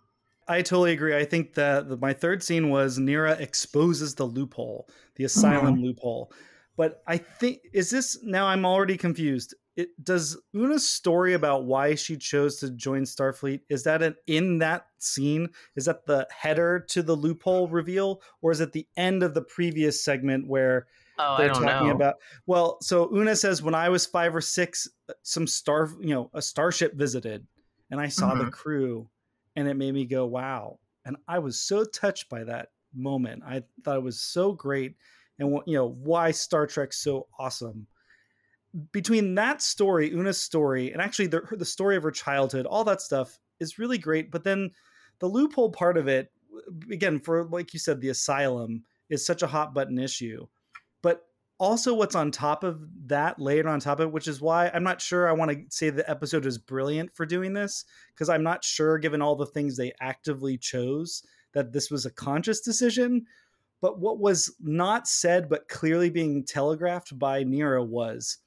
I 0.47 0.61
totally 0.61 0.93
agree. 0.93 1.17
I 1.17 1.25
think 1.25 1.55
that 1.55 1.89
the, 1.89 1.97
my 1.97 2.13
third 2.13 2.43
scene 2.43 2.69
was 2.69 2.97
Neera 2.97 3.39
exposes 3.39 4.15
the 4.15 4.25
loophole, 4.25 4.87
the 5.15 5.25
asylum 5.25 5.81
loophole. 5.81 6.31
But 6.77 7.01
I 7.07 7.17
think 7.17 7.59
is 7.73 7.89
this 7.89 8.19
now? 8.23 8.47
I'm 8.47 8.65
already 8.65 8.97
confused. 8.97 9.55
It, 9.75 9.89
does 10.03 10.37
Una's 10.55 10.87
story 10.87 11.33
about 11.33 11.65
why 11.65 11.95
she 11.95 12.15
chose 12.17 12.57
to 12.57 12.69
join 12.71 13.03
Starfleet 13.03 13.61
is 13.69 13.83
that 13.83 14.01
an, 14.01 14.15
in 14.25 14.59
that 14.59 14.87
scene? 14.99 15.49
Is 15.75 15.85
that 15.85 16.05
the 16.05 16.27
header 16.31 16.79
to 16.89 17.03
the 17.03 17.15
loophole 17.15 17.67
reveal, 17.67 18.21
or 18.41 18.51
is 18.51 18.61
it 18.61 18.71
the 18.71 18.87
end 18.95 19.21
of 19.23 19.33
the 19.33 19.41
previous 19.41 20.03
segment 20.03 20.47
where 20.47 20.87
Oh, 21.17 21.37
they're 21.37 21.49
talking 21.49 21.87
know. 21.87 21.95
about 21.95 22.15
well 22.45 22.77
so 22.81 23.09
una 23.15 23.35
says 23.35 23.61
when 23.61 23.75
i 23.75 23.89
was 23.89 24.05
five 24.05 24.35
or 24.35 24.41
six 24.41 24.87
some 25.23 25.47
star 25.47 25.89
you 25.99 26.09
know 26.13 26.29
a 26.33 26.41
starship 26.41 26.93
visited 26.95 27.45
and 27.91 27.99
i 28.01 28.07
saw 28.07 28.35
the 28.35 28.45
Mhm. 28.45 28.51
crew 28.51 29.09
and 29.55 29.67
it 29.67 29.75
made 29.75 29.93
me 29.93 30.05
go 30.05 30.25
wow 30.25 30.79
and 31.05 31.15
i 31.27 31.39
was 31.39 31.59
so 31.59 31.83
touched 31.85 32.29
by 32.29 32.43
that 32.43 32.69
moment 32.93 33.43
i 33.45 33.61
thought 33.83 33.97
it 33.97 34.03
was 34.03 34.19
so 34.21 34.51
great 34.53 34.95
and 35.39 35.49
what 35.51 35.67
you 35.67 35.75
know 35.75 35.87
why 35.87 36.31
star 36.31 36.67
trek's 36.67 36.97
so 36.97 37.27
awesome 37.39 37.87
between 38.91 39.35
that 39.35 39.61
story 39.61 40.11
una's 40.13 40.41
story 40.41 40.91
and 40.91 41.01
actually 41.01 41.27
the, 41.27 41.41
the 41.51 41.65
story 41.65 41.95
of 41.95 42.03
her 42.03 42.11
childhood 42.11 42.65
all 42.65 42.83
that 42.83 43.01
stuff 43.01 43.39
is 43.59 43.79
really 43.79 43.97
great 43.97 44.31
but 44.31 44.43
then 44.43 44.69
the 45.19 45.27
loophole 45.27 45.71
part 45.71 45.97
of 45.97 46.07
it 46.07 46.31
again 46.91 47.19
for 47.19 47.45
like 47.45 47.73
you 47.73 47.79
said 47.79 48.01
the 48.01 48.09
asylum 48.09 48.83
is 49.09 49.25
such 49.25 49.43
a 49.43 49.47
hot 49.47 49.73
button 49.73 49.97
issue 49.97 50.45
but 51.01 51.23
also 51.57 51.93
what's 51.93 52.15
on 52.15 52.31
top 52.31 52.63
of 52.63 52.81
that 53.05 53.39
layered 53.39 53.65
on 53.65 53.79
top 53.79 53.99
of 53.99 54.07
it 54.07 54.11
which 54.11 54.27
is 54.27 54.41
why 54.41 54.69
i'm 54.73 54.83
not 54.83 55.01
sure 55.01 55.29
i 55.29 55.33
want 55.33 55.51
to 55.51 55.63
say 55.69 55.89
the 55.89 56.09
episode 56.09 56.45
is 56.45 56.57
brilliant 56.57 57.13
for 57.13 57.25
doing 57.25 57.53
this 57.53 57.85
because 58.13 58.29
i'm 58.29 58.43
not 58.43 58.63
sure 58.63 58.97
given 58.97 59.21
all 59.21 59.35
the 59.35 59.45
things 59.45 59.77
they 59.77 59.93
actively 60.01 60.57
chose 60.57 61.23
that 61.53 61.71
this 61.71 61.89
was 61.89 62.05
a 62.05 62.11
conscious 62.11 62.59
decision 62.59 63.25
but 63.81 63.99
what 63.99 64.19
was 64.19 64.53
not 64.59 65.07
said 65.07 65.47
but 65.47 65.69
clearly 65.69 66.09
being 66.09 66.43
telegraphed 66.43 67.17
by 67.17 67.43
neera 67.43 67.85
was 67.85 68.39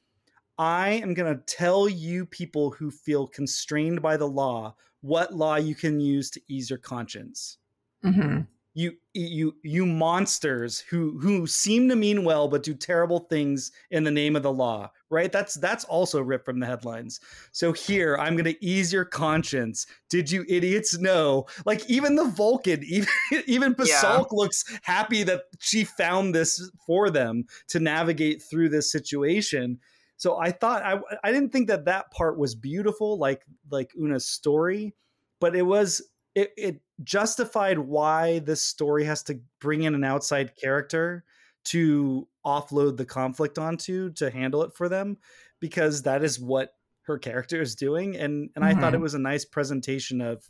i 0.59 0.90
am 0.90 1.14
going 1.14 1.35
to 1.35 1.42
tell 1.44 1.88
you 1.88 2.27
people 2.27 2.71
who 2.71 2.90
feel 2.90 3.27
constrained 3.27 4.03
by 4.03 4.16
the 4.16 4.29
law 4.29 4.75
what 5.01 5.35
law 5.35 5.57
you 5.57 5.75
can 5.75 6.01
use 6.01 6.31
to 6.31 6.40
ease 6.49 6.71
your 6.71 6.79
conscience. 6.79 7.59
Mhm. 8.05 8.47
you 8.75 8.92
you 9.12 9.57
you 9.64 9.85
monsters 9.87 10.79
who 10.79 11.18
who 11.18 11.47
seem 11.47 11.88
to 11.88 11.97
mean 11.97 12.23
well 12.25 12.47
but 12.47 12.62
do 12.62 12.75
terrible 12.75 13.21
things 13.31 13.73
in 13.90 14.05
the 14.05 14.11
name 14.11 14.37
of 14.37 14.42
the 14.42 14.53
law 14.53 14.90
right? 15.11 15.33
That's 15.33 15.55
that's 15.55 15.85
also 15.85 16.21
ripped 16.21 16.44
from 16.44 16.61
the 16.61 16.66
headlines. 16.66 17.18
So 17.53 17.73
here 17.73 18.16
i'm 18.18 18.35
going 18.35 18.44
to 18.44 18.64
ease 18.64 18.92
your 18.92 19.05
conscience. 19.07 19.87
Did 20.11 20.31
you 20.31 20.44
idiots 20.49 20.99
know? 20.99 21.47
Like 21.64 21.88
even 21.88 22.14
the 22.16 22.27
vulcan 22.27 22.83
even 22.87 23.09
even 23.47 23.75
Pasalk 23.75 24.27
looks 24.33 24.64
happy 24.83 25.23
that 25.25 25.44
she 25.59 25.85
found 25.85 26.35
this 26.35 26.71
for 26.87 27.11
them 27.11 27.44
to 27.68 27.81
navigate 27.81 28.42
through 28.42 28.68
this 28.68 28.92
situation 28.92 29.79
so 30.18 30.37
i 30.38 30.50
thought 30.50 30.83
i 30.83 31.00
i 31.24 31.33
didn't 31.33 31.50
think 31.50 31.68
that 31.68 31.87
that 31.87 32.11
part 32.11 32.37
was 32.38 32.54
beautiful 32.54 33.16
like 33.18 33.42
like 33.70 33.90
una's 33.98 34.26
story 34.26 34.94
but 35.40 35.57
it 35.57 35.62
was 35.62 36.02
it, 36.35 36.52
it 36.57 36.81
justified 37.02 37.78
why 37.78 38.38
this 38.40 38.61
story 38.61 39.04
has 39.04 39.22
to 39.22 39.40
bring 39.61 39.83
in 39.85 39.94
an 39.94 40.04
outside 40.04 40.52
character 40.57 41.24
to 41.64 42.28
offload 42.46 42.96
the 42.96 43.04
conflict 43.07 43.59
onto 43.59 44.11
to 44.12 44.31
handle 44.31 44.62
it 44.62 44.74
for 44.74 44.88
them 44.88 45.16
because 45.61 46.02
that 46.02 46.22
is 46.22 46.38
what 46.38 46.74
her 47.02 47.18
character 47.18 47.61
is 47.62 47.74
doing 47.74 48.16
and 48.16 48.50
and 48.54 48.64
I 48.64 48.74
thought 48.74 48.94
it 48.94 48.98
Mhm. 48.98 49.02
was 49.02 49.14
a 49.14 49.18
nice 49.18 49.44
presentation 49.44 50.20
of 50.20 50.48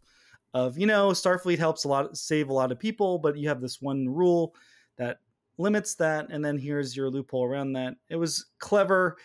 of 0.55 0.77
you 0.79 0.87
know 0.87 1.11
Starfleet 1.11 1.59
helps 1.59 1.85
a 1.85 1.89
lot 1.89 2.17
save 2.17 2.49
a 2.49 2.53
lot 2.53 2.73
of 2.73 2.79
people 2.79 3.19
but 3.19 3.37
you 3.37 3.49
have 3.49 3.61
this 3.61 3.81
one 3.81 4.09
rule 4.09 4.55
that 4.97 5.21
limits 5.59 5.95
that 5.97 6.27
and 6.31 6.45
then 6.45 6.59
here's 6.59 6.97
your 6.97 7.11
loophole 7.11 7.45
around 7.45 7.73
that 7.75 7.95
it 8.09 8.17
was 8.17 8.47
clever 8.59 9.17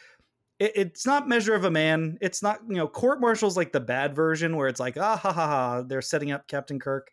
it, 0.60 0.72
it's 0.76 1.06
not 1.06 1.28
measure 1.28 1.56
of 1.56 1.64
a 1.66 1.72
man. 1.72 2.18
It's 2.22 2.42
not 2.44 2.60
you 2.68 2.76
know 2.76 2.88
court 2.88 3.20
martial's 3.22 3.58
like 3.58 3.72
the 3.72 3.80
bad 3.80 4.16
version 4.16 4.56
where 4.56 4.68
it's 4.68 4.80
like 4.80 4.98
ah 4.98 5.18
ha 5.18 5.32
ha 5.34 5.48
ha 5.48 5.82
they're 5.84 6.02
setting 6.02 6.32
up 6.32 6.48
captain 6.48 6.80
kirk. 6.80 7.12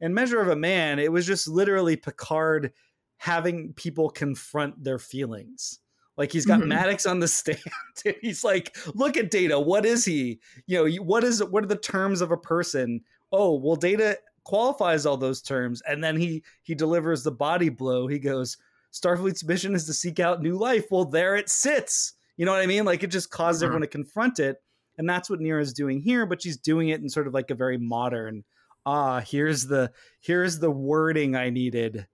And 0.00 0.14
measure 0.14 0.40
of 0.40 0.48
a 0.48 0.56
man 0.56 0.98
it 0.98 1.12
was 1.12 1.26
just 1.26 1.48
literally 1.48 1.96
picard 1.96 2.72
having 3.18 3.72
people 3.74 4.10
confront 4.10 4.82
their 4.82 4.98
feelings. 4.98 5.80
Like 6.16 6.32
he's 6.32 6.46
got 6.46 6.60
Mhm. 6.60 6.68
maddox 6.68 7.06
on 7.06 7.20
the 7.20 7.28
stand 7.28 7.58
and 8.04 8.14
he's 8.20 8.44
like 8.44 8.76
look 8.94 9.16
at 9.16 9.30
data. 9.30 9.58
What 9.58 9.84
is 9.86 10.04
he? 10.04 10.40
You 10.66 10.84
know 10.84 11.02
what 11.02 11.24
is 11.24 11.42
what 11.44 11.64
are 11.64 11.68
the 11.68 11.76
terms 11.76 12.20
of 12.20 12.30
a 12.32 12.36
person? 12.36 13.00
Oh 13.32 13.54
well 13.56 13.76
data 13.76 14.18
qualifies 14.44 15.04
all 15.04 15.16
those 15.16 15.42
terms. 15.42 15.82
And 15.86 16.02
then 16.02 16.16
he 16.16 16.42
he 16.62 16.74
delivers 16.74 17.22
the 17.22 17.32
body 17.32 17.68
blow. 17.68 18.06
He 18.06 18.18
goes 18.18 18.56
starfleet's 18.92 19.44
mission 19.44 19.74
is 19.74 19.84
to 19.86 19.92
seek 19.92 20.18
out 20.20 20.42
new 20.42 20.56
life. 20.56 20.86
Well 20.90 21.04
there 21.04 21.36
it 21.36 21.48
sits 21.50 22.14
you 22.38 22.46
know 22.46 22.52
what 22.52 22.62
i 22.62 22.66
mean 22.66 22.86
like 22.86 23.02
it 23.02 23.08
just 23.10 23.30
causes 23.30 23.60
Mhm. 23.60 23.66
everyone 23.66 23.82
to 23.82 23.88
confront 23.88 24.38
it 24.38 24.62
and 24.96 25.06
that's 25.08 25.28
what 25.28 25.40
Neera's 25.40 25.74
doing 25.74 26.00
here 26.00 26.24
but 26.24 26.40
she's 26.42 26.56
doing 26.56 26.88
it 26.88 27.00
in 27.02 27.10
sort 27.10 27.26
of 27.26 27.34
like 27.34 27.50
a 27.50 27.54
very 27.54 27.76
modern 27.76 28.44
ah 28.86 29.20
here's 29.20 29.66
the 29.66 29.92
here's 30.20 30.58
the 30.58 30.70
wording 30.70 31.36
i 31.36 31.50
needed 31.50 32.06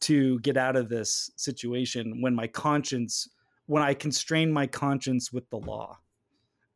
to 0.00 0.38
get 0.40 0.56
out 0.56 0.74
of 0.76 0.88
this 0.88 1.30
situation 1.36 2.20
when 2.20 2.34
my 2.34 2.46
conscience 2.48 3.28
when 3.66 3.82
I 3.82 3.92
constrain 3.94 4.50
my 4.50 4.66
conscience 4.66 5.30
with 5.30 5.50
the 5.50 5.58
law. 5.58 5.98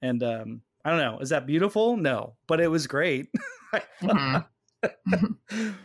And 0.03 0.23
um, 0.23 0.61
I 0.85 0.91
don't 0.91 0.99
know, 0.99 1.21
is 1.21 1.31
that 1.31 1.47
beautiful? 1.47 1.97
No, 1.97 2.35
but 2.47 2.61
it 2.61 2.69
was 2.69 2.87
great. 2.87 3.29
Mhm. 4.03 4.45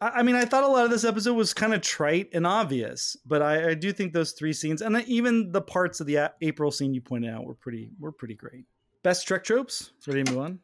I 0.00 0.08
I 0.08 0.22
mean, 0.22 0.34
I 0.34 0.44
thought 0.44 0.64
a 0.64 0.68
lot 0.68 0.84
of 0.84 0.90
this 0.90 1.04
episode 1.04 1.34
was 1.34 1.54
kind 1.54 1.74
of 1.74 1.80
trite 1.80 2.30
and 2.32 2.46
obvious, 2.46 3.16
but 3.26 3.42
I, 3.42 3.70
I 3.70 3.74
do 3.74 3.92
think 3.92 4.12
those 4.12 4.32
three 4.32 4.52
scenes, 4.52 4.82
and 4.82 5.02
even 5.06 5.52
the 5.52 5.62
parts 5.62 6.00
of 6.00 6.06
the 6.06 6.16
A- 6.16 6.34
April 6.40 6.70
scene 6.70 6.94
you 6.94 7.00
pointed 7.00 7.32
out, 7.32 7.44
were 7.44 7.54
pretty 7.54 7.90
were 7.98 8.12
pretty 8.12 8.34
great. 8.34 8.64
Best 9.02 9.26
Trek 9.26 9.44
tropes. 9.44 9.92
Ready 10.06 10.24
to 10.24 10.32
move 10.32 10.40
on? 10.40 10.58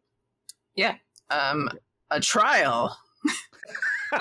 Yeah. 0.75 0.97
Um, 1.31 1.69
a 2.11 2.21
trial. 2.21 2.97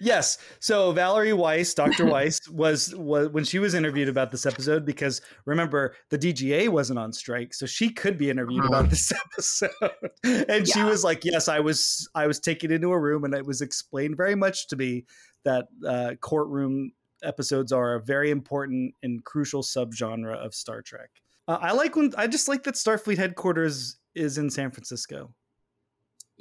yes. 0.00 0.38
So 0.60 0.92
Valerie 0.92 1.32
Weiss, 1.32 1.74
Dr. 1.74 2.06
Weiss, 2.10 2.48
was 2.48 2.94
was 2.94 3.28
when 3.30 3.44
she 3.44 3.58
was 3.58 3.74
interviewed 3.74 4.08
about 4.08 4.30
this 4.30 4.46
episode 4.46 4.84
because 4.84 5.20
remember 5.44 5.94
the 6.10 6.18
DGA 6.18 6.68
wasn't 6.68 6.98
on 6.98 7.12
strike, 7.12 7.54
so 7.54 7.66
she 7.66 7.90
could 7.90 8.18
be 8.18 8.30
interviewed 8.30 8.64
about 8.64 8.90
this 8.90 9.12
episode. 9.32 9.70
and 10.24 10.68
she 10.68 10.82
was 10.82 11.04
like, 11.04 11.24
"Yes, 11.24 11.48
I 11.48 11.60
was 11.60 12.08
I 12.14 12.26
was 12.26 12.38
taken 12.38 12.70
into 12.70 12.92
a 12.92 12.98
room 12.98 13.24
and 13.24 13.34
it 13.34 13.46
was 13.46 13.60
explained 13.60 14.16
very 14.16 14.34
much 14.34 14.68
to 14.68 14.76
me 14.76 15.04
that 15.44 15.66
uh, 15.86 16.14
courtroom 16.20 16.92
episodes 17.22 17.72
are 17.72 17.94
a 17.94 18.00
very 18.02 18.30
important 18.30 18.94
and 19.02 19.24
crucial 19.24 19.62
subgenre 19.62 20.34
of 20.34 20.54
Star 20.54 20.82
Trek." 20.82 21.10
Uh, 21.48 21.58
I 21.60 21.72
like 21.72 21.96
when 21.96 22.12
I 22.16 22.26
just 22.26 22.48
like 22.48 22.64
that 22.64 22.74
Starfleet 22.74 23.18
headquarters 23.18 23.96
is 24.14 24.38
in 24.38 24.50
San 24.50 24.70
Francisco. 24.70 25.34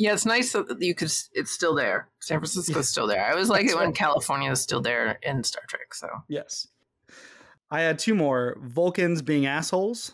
Yeah, 0.02 0.14
it's 0.14 0.26
nice 0.26 0.52
that 0.54 0.78
you 0.82 0.96
could. 0.96 1.12
It's 1.34 1.52
still 1.52 1.76
there. 1.76 2.08
San 2.20 2.40
Francisco's 2.40 2.90
still 2.90 3.06
there. 3.06 3.24
I 3.24 3.32
always 3.32 3.50
like 3.56 3.68
it 3.68 3.76
when 3.76 3.86
right. 3.88 3.96
California 3.96 4.50
is 4.52 4.60
still 4.60 4.82
there 4.82 5.20
in 5.22 5.44
Star 5.44 5.62
Trek. 5.68 5.94
So 5.94 6.08
Yes. 6.28 6.68
I 7.70 7.82
had 7.82 8.00
two 8.00 8.16
more 8.16 8.58
Vulcans 8.62 9.22
being 9.22 9.46
assholes. 9.46 10.14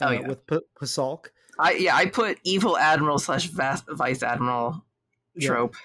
Oh, 0.00 0.06
uh, 0.08 0.10
yeah. 0.10 0.26
with 0.26 0.44
P- 0.48 0.58
Pasalk. 0.80 1.26
I 1.60 1.72
yeah 1.74 1.94
I 1.94 2.06
put 2.06 2.38
evil 2.42 2.76
admiral 2.76 3.18
slash 3.20 3.46
vice 3.46 4.22
admiral 4.24 4.84
Yeah. 5.36 5.48
trope. 5.48 5.76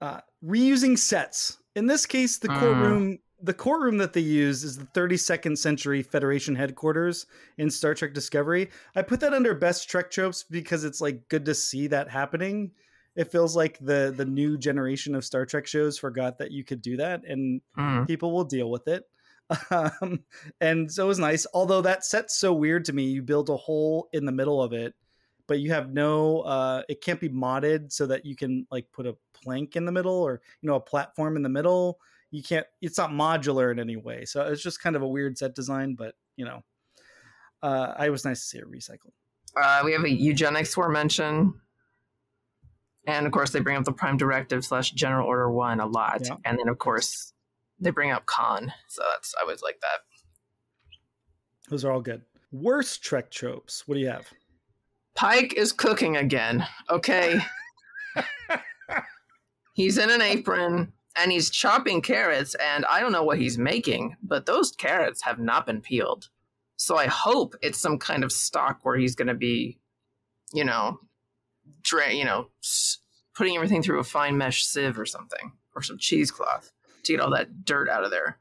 Uh, 0.00 0.20
reusing 0.44 0.96
sets. 0.96 1.58
In 1.74 1.86
this 1.86 2.06
case, 2.06 2.38
the 2.38 2.48
Mm. 2.48 3.18
The 3.42 3.54
courtroom 3.54 3.98
that 3.98 4.12
they 4.12 4.20
use 4.20 4.64
is 4.64 4.76
the 4.78 4.86
32nd 4.86 5.56
century 5.56 6.02
Federation 6.02 6.54
headquarters 6.54 7.26
in 7.58 7.70
Star 7.70 7.94
Trek 7.94 8.12
Discovery. 8.14 8.70
I 8.94 9.02
put 9.02 9.20
that 9.20 9.34
under 9.34 9.54
best 9.54 9.88
Trek 9.88 10.10
tropes 10.10 10.44
because 10.44 10.84
it's 10.84 11.00
like 11.00 11.28
good 11.28 11.44
to 11.46 11.54
see 11.54 11.86
that 11.88 12.10
happening. 12.10 12.72
It 13.16 13.32
feels 13.32 13.56
like 13.56 13.78
the 13.80 14.12
the 14.16 14.24
new 14.24 14.56
generation 14.56 15.14
of 15.14 15.24
Star 15.24 15.44
Trek 15.44 15.66
shows 15.66 15.98
forgot 15.98 16.38
that 16.38 16.52
you 16.52 16.64
could 16.64 16.80
do 16.82 16.96
that 16.98 17.22
and 17.26 17.60
Mm. 17.76 18.06
people 18.06 18.32
will 18.32 18.44
deal 18.44 18.70
with 18.70 18.88
it. 18.88 19.04
Um, 19.70 20.22
and 20.60 20.92
so 20.92 21.04
it 21.04 21.08
was 21.08 21.18
nice. 21.18 21.44
Although 21.52 21.80
that 21.82 22.04
set's 22.04 22.36
so 22.38 22.52
weird 22.52 22.84
to 22.84 22.92
me, 22.92 23.04
you 23.06 23.20
build 23.22 23.48
a 23.50 23.56
hole 23.56 24.08
in 24.12 24.24
the 24.24 24.30
middle 24.30 24.62
of 24.62 24.72
it, 24.72 24.94
but 25.48 25.58
you 25.58 25.72
have 25.72 25.92
no. 25.92 26.42
Uh, 26.42 26.82
it 26.88 27.00
can't 27.00 27.18
be 27.18 27.28
modded 27.28 27.90
so 27.92 28.06
that 28.06 28.24
you 28.24 28.36
can 28.36 28.64
like 28.70 28.86
put 28.92 29.06
a 29.08 29.16
plank 29.34 29.74
in 29.74 29.84
the 29.86 29.92
middle 29.92 30.14
or 30.14 30.40
you 30.62 30.68
know 30.68 30.76
a 30.76 30.80
platform 30.80 31.34
in 31.36 31.42
the 31.42 31.48
middle. 31.48 31.98
You 32.30 32.42
can't. 32.42 32.66
It's 32.80 32.96
not 32.98 33.10
modular 33.10 33.72
in 33.72 33.80
any 33.80 33.96
way. 33.96 34.24
So 34.24 34.42
it's 34.42 34.62
just 34.62 34.80
kind 34.82 34.94
of 34.96 35.02
a 35.02 35.08
weird 35.08 35.36
set 35.36 35.54
design. 35.54 35.94
But 35.94 36.14
you 36.36 36.44
know, 36.44 36.62
uh, 37.62 37.94
I 37.96 38.10
was 38.10 38.24
nice 38.24 38.40
to 38.40 38.46
see 38.46 38.58
it 38.58 38.70
recycled. 38.70 39.12
Uh, 39.60 39.82
we 39.84 39.92
have 39.92 40.04
a 40.04 40.10
eugenics 40.10 40.76
war 40.76 40.88
mention, 40.88 41.54
and 43.06 43.26
of 43.26 43.32
course 43.32 43.50
they 43.50 43.58
bring 43.60 43.76
up 43.76 43.84
the 43.84 43.92
Prime 43.92 44.16
Directive 44.16 44.64
slash 44.64 44.92
General 44.92 45.26
Order 45.26 45.50
One 45.50 45.80
a 45.80 45.86
lot, 45.86 46.20
Yeah. 46.24 46.36
and 46.44 46.56
then 46.58 46.68
of 46.68 46.78
course 46.78 47.32
they 47.80 47.90
bring 47.90 48.12
up 48.12 48.26
Khan. 48.26 48.72
So 48.88 49.02
that's 49.12 49.34
I 49.38 49.42
always 49.42 49.62
like 49.62 49.80
that. 49.80 50.00
Those 51.68 51.84
are 51.84 51.90
all 51.92 52.00
good. 52.00 52.22
Worst 52.52 53.02
Trek 53.02 53.30
tropes. 53.30 53.86
What 53.88 53.94
do 53.96 54.00
you 54.00 54.08
have? 54.08 54.28
Pike 55.16 55.54
is 55.54 55.72
cooking 55.72 56.16
again. 56.16 56.64
Okay. 56.88 57.40
he's 59.74 59.98
in 59.98 60.10
an 60.10 60.20
apron 60.20 60.92
and 61.16 61.32
he's 61.32 61.50
chopping 61.50 62.02
carrots, 62.02 62.54
and 62.54 62.84
I 62.86 63.00
don't 63.00 63.12
know 63.12 63.24
what 63.24 63.38
he's 63.38 63.58
making, 63.58 64.16
but 64.22 64.46
those 64.46 64.72
carrots 64.72 65.22
have 65.22 65.38
not 65.38 65.66
been 65.66 65.80
peeled. 65.80 66.28
So 66.76 66.96
I 66.96 67.06
hope 67.06 67.54
it's 67.62 67.80
some 67.80 67.98
kind 67.98 68.24
of 68.24 68.32
stock 68.32 68.80
where 68.82 68.96
he's 68.96 69.14
going 69.14 69.28
to 69.28 69.34
be, 69.34 69.78
you 70.52 70.64
know, 70.64 70.98
dra- 71.82 72.12
you 72.12 72.24
know, 72.24 72.48
putting 73.34 73.56
everything 73.56 73.82
through 73.82 74.00
a 74.00 74.04
fine 74.04 74.38
mesh 74.38 74.64
sieve 74.64 74.98
or 74.98 75.06
something, 75.06 75.52
or 75.74 75.82
some 75.82 75.98
cheesecloth 75.98 76.72
to 77.04 77.12
get 77.12 77.20
all 77.20 77.30
that 77.30 77.64
dirt 77.64 77.88
out 77.88 78.04
of 78.04 78.10
there. 78.10 78.38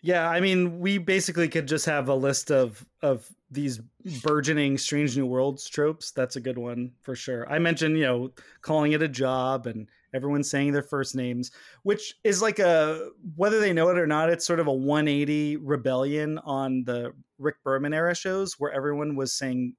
Yeah, 0.00 0.28
I 0.28 0.40
mean, 0.40 0.78
we 0.80 0.98
basically 0.98 1.48
could 1.48 1.66
just 1.66 1.86
have 1.86 2.08
a 2.08 2.14
list 2.14 2.50
of 2.50 2.84
of 3.02 3.28
these 3.50 3.80
burgeoning 4.22 4.76
Strange 4.78 5.16
New 5.16 5.26
Worlds 5.26 5.68
tropes. 5.68 6.10
That's 6.10 6.36
a 6.36 6.40
good 6.40 6.58
one 6.58 6.92
for 7.02 7.14
sure. 7.14 7.50
I 7.50 7.58
mentioned, 7.58 7.96
you 7.96 8.04
know, 8.04 8.30
calling 8.60 8.92
it 8.92 9.02
a 9.02 9.08
job 9.08 9.66
and 9.66 9.88
everyone 10.12 10.42
saying 10.44 10.72
their 10.72 10.82
first 10.82 11.14
names, 11.14 11.50
which 11.82 12.14
is 12.24 12.42
like 12.42 12.58
a 12.58 13.10
whether 13.36 13.58
they 13.60 13.72
know 13.72 13.88
it 13.88 13.98
or 13.98 14.06
not, 14.06 14.30
it's 14.30 14.46
sort 14.46 14.60
of 14.60 14.66
a 14.66 14.72
180 14.72 15.56
rebellion 15.58 16.38
on 16.40 16.84
the 16.84 17.12
Rick 17.38 17.56
Berman 17.64 17.94
era 17.94 18.14
shows 18.14 18.58
where 18.58 18.72
everyone 18.72 19.16
was 19.16 19.32
saying 19.32 19.74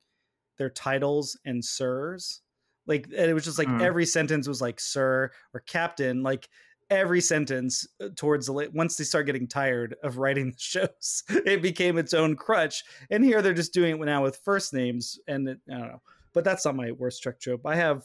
their 0.57 0.70
titles 0.70 1.38
and 1.45 1.63
sirs. 1.63 2.41
Like 2.86 3.05
and 3.05 3.30
it 3.30 3.34
was 3.34 3.45
just 3.45 3.59
like 3.59 3.67
Hmm. 3.67 3.82
every 3.82 4.05
sentence 4.05 4.47
was 4.47 4.61
like 4.61 4.80
sir 4.80 5.32
or 5.53 5.59
captain, 5.61 6.24
like 6.24 6.49
every 6.90 7.22
sentence 7.22 7.88
uh, 8.04 8.10
towards 8.16 8.46
the 8.48 8.52
late 8.52 8.74
once 8.74 8.96
they 8.96 9.04
start 9.04 9.26
getting 9.26 9.48
tired 9.48 9.96
of 10.04 10.18
writing 10.18 10.52
the 10.52 10.60
shows 10.60 11.24
it 11.30 11.62
became 11.62 11.98
its 11.98 12.14
own 12.14 12.36
crutch. 12.36 12.84
And 13.10 13.24
here 13.24 13.42
they're 13.42 13.54
just 13.54 13.74
doing 13.74 13.96
it 13.96 14.06
now 14.06 14.24
with 14.24 14.38
first 14.44 14.74
names 14.74 15.20
and 15.28 15.48
it, 15.50 15.60
i 15.70 15.78
don't 15.78 15.88
know. 15.88 16.02
But 16.34 16.44
that's 16.44 16.66
not 16.66 16.76
my 16.76 16.92
worst 16.92 17.24
Trek 17.24 17.40
trope. 17.40 17.66
I 17.66 17.76
have 17.76 18.04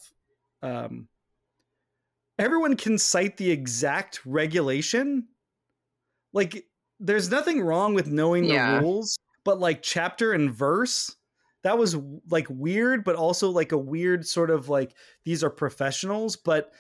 um 0.63 1.09
everyone 2.39 2.77
can 2.77 2.99
cite 2.99 3.37
the 3.37 3.51
exact 3.51 4.21
regulation. 4.25 5.29
Like 6.33 6.67
there's 7.01 7.31
nothing 7.31 7.61
wrong 7.61 7.95
with 7.95 8.07
knowing 8.07 8.47
the 8.49 8.55
Yeah. 8.55 8.81
rules 8.81 9.19
but 9.45 9.61
like 9.61 9.83
chapter 9.83 10.33
and 10.33 10.53
verse 10.55 11.15
that 11.63 11.77
was 11.79 11.97
like 12.31 12.47
weird 12.49 13.05
but 13.05 13.17
also 13.17 13.51
like 13.51 13.73
a 13.73 13.79
weird 13.79 14.27
sort 14.27 14.51
of 14.51 14.69
like 14.69 14.95
these 15.25 15.43
are 15.45 15.51
professionals 15.51 16.37
but 16.37 16.73